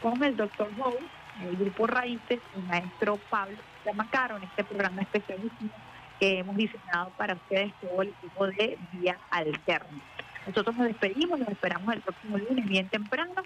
con 0.01 0.21
el 0.23 0.35
doctor 0.35 0.69
Howe, 0.79 0.99
el 1.43 1.57
grupo 1.57 1.87
Raíces, 1.87 2.39
el 2.55 2.63
maestro 2.63 3.17
Pablo 3.29 3.57
Zamacaro, 3.83 4.37
en 4.37 4.43
este 4.43 4.63
programa 4.63 5.01
especialísimo 5.01 5.71
que 6.19 6.39
hemos 6.39 6.55
diseñado 6.55 7.09
para 7.17 7.33
ustedes 7.33 7.73
todo 7.81 8.01
el 8.01 8.09
equipo 8.09 8.47
de 8.47 8.77
Vía 8.93 9.17
Alterna. 9.29 10.01
Nosotros 10.47 10.75
nos 10.75 10.87
despedimos, 10.87 11.39
nos 11.39 11.49
esperamos 11.49 11.93
el 11.93 12.01
próximo 12.01 12.37
lunes 12.37 12.65
bien 12.65 12.87
temprano 12.87 13.43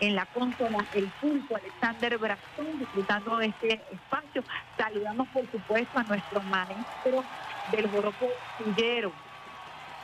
en 0.00 0.16
la 0.16 0.24
consola 0.26 0.84
El 0.94 1.06
Pulpo, 1.20 1.56
Alexander 1.56 2.18
Brazón, 2.18 2.78
disfrutando 2.78 3.36
de 3.36 3.46
este 3.46 3.80
espacio. 3.92 4.42
Saludamos, 4.76 5.28
por 5.28 5.48
supuesto, 5.50 5.98
a 5.98 6.02
nuestro 6.04 6.40
maestro 6.42 7.22
del 7.70 7.90
joropo 7.90 8.28
Tullero. 8.58 9.12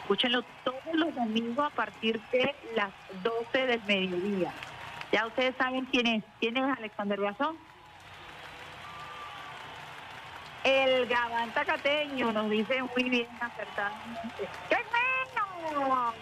Escúchenlo 0.06 0.44
todos 0.62 0.94
los 0.94 1.12
domingos 1.16 1.66
a 1.66 1.70
partir 1.70 2.20
de 2.30 2.54
las 2.76 2.92
12 3.24 3.66
del 3.66 3.82
mediodía. 3.88 4.52
Ya 5.10 5.26
ustedes 5.26 5.56
saben 5.56 5.84
quién 5.86 6.06
es. 6.06 6.24
¿Quién 6.38 6.56
es 6.56 6.78
Alexander 6.78 7.18
Brazón? 7.18 7.56
El 10.62 11.08
Gabán 11.08 11.50
Tacateño 11.50 12.30
nos 12.30 12.48
dice 12.48 12.84
muy 12.84 13.10
bien 13.10 13.26
acertadamente. 13.40 14.48
¡Qué 14.68 14.76
bueno! 15.72 16.14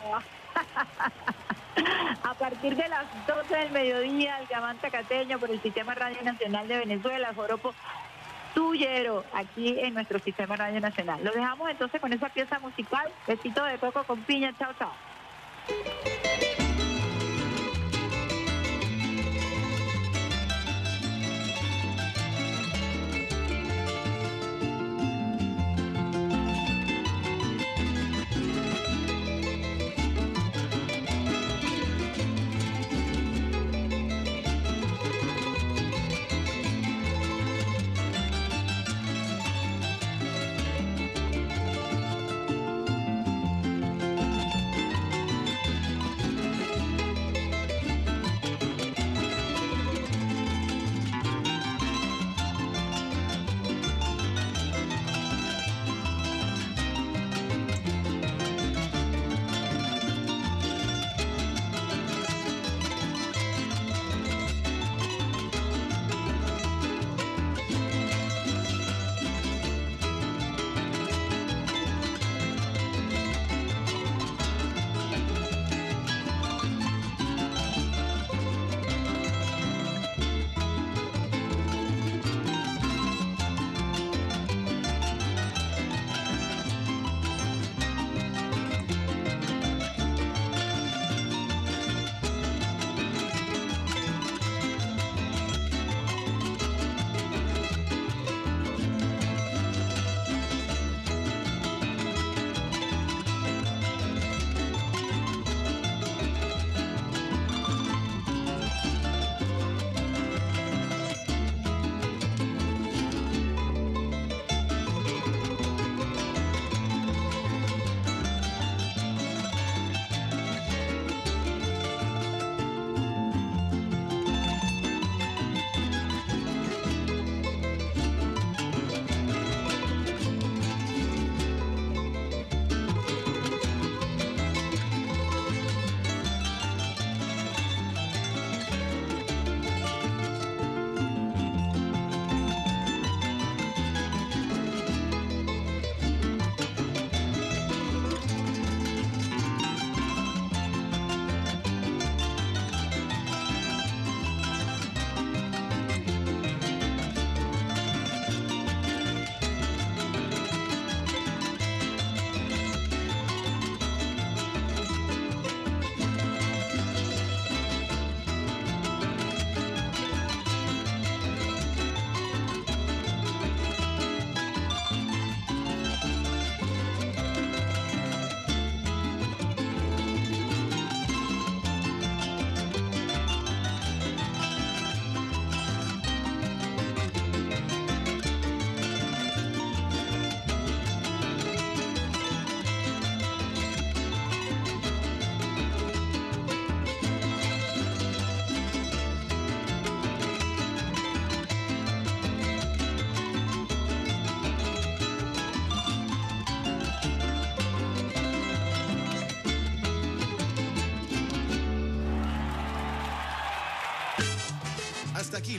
A 2.23 2.32
partir 2.32 2.77
de 2.77 2.89
las 2.89 3.05
12 3.27 3.55
del 3.55 3.70
mediodía, 3.70 4.39
el 4.39 4.47
Gabán 4.47 4.78
Tacateño 4.78 5.39
por 5.39 5.51
el 5.51 5.61
Sistema 5.61 5.94
Radio 5.94 6.23
Nacional 6.23 6.66
de 6.69 6.78
Venezuela, 6.78 7.28
el 7.28 7.35
Joropo 7.36 7.74
Tuyero, 8.55 9.25
aquí 9.33 9.79
en 9.81 9.95
nuestro 9.95 10.19
Sistema 10.21 10.57
Radio 10.57 10.81
Nacional. 10.81 11.23
Lo 11.25 11.33
dejamos 11.33 11.69
entonces 11.71 12.01
con 12.01 12.13
esa 12.13 12.29
pieza 12.29 12.59
musical. 12.61 13.11
Besito 13.27 13.65
de 13.65 13.79
coco 13.79 14.05
con 14.05 14.23
piña. 14.23 14.55
Chao, 14.59 14.73
chao. 14.79 14.93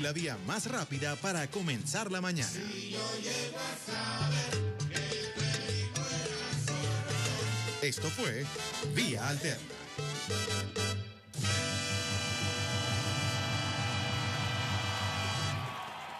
La 0.05 0.13
vía 0.13 0.37
más 0.45 0.69
rápida 0.69 1.15
para 1.15 1.47
comenzar 1.47 2.11
la 2.11 2.21
mañana. 2.21 2.51
Esto 7.81 8.07
fue 8.11 8.45
Vía 8.93 9.27
Alterna. 9.27 9.63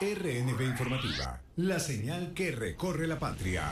RNB 0.02 0.62
Informativa, 0.62 1.40
la 1.58 1.80
señal 1.80 2.34
que 2.34 2.52
recorre 2.52 3.06
la 3.06 3.20
patria. 3.20 3.72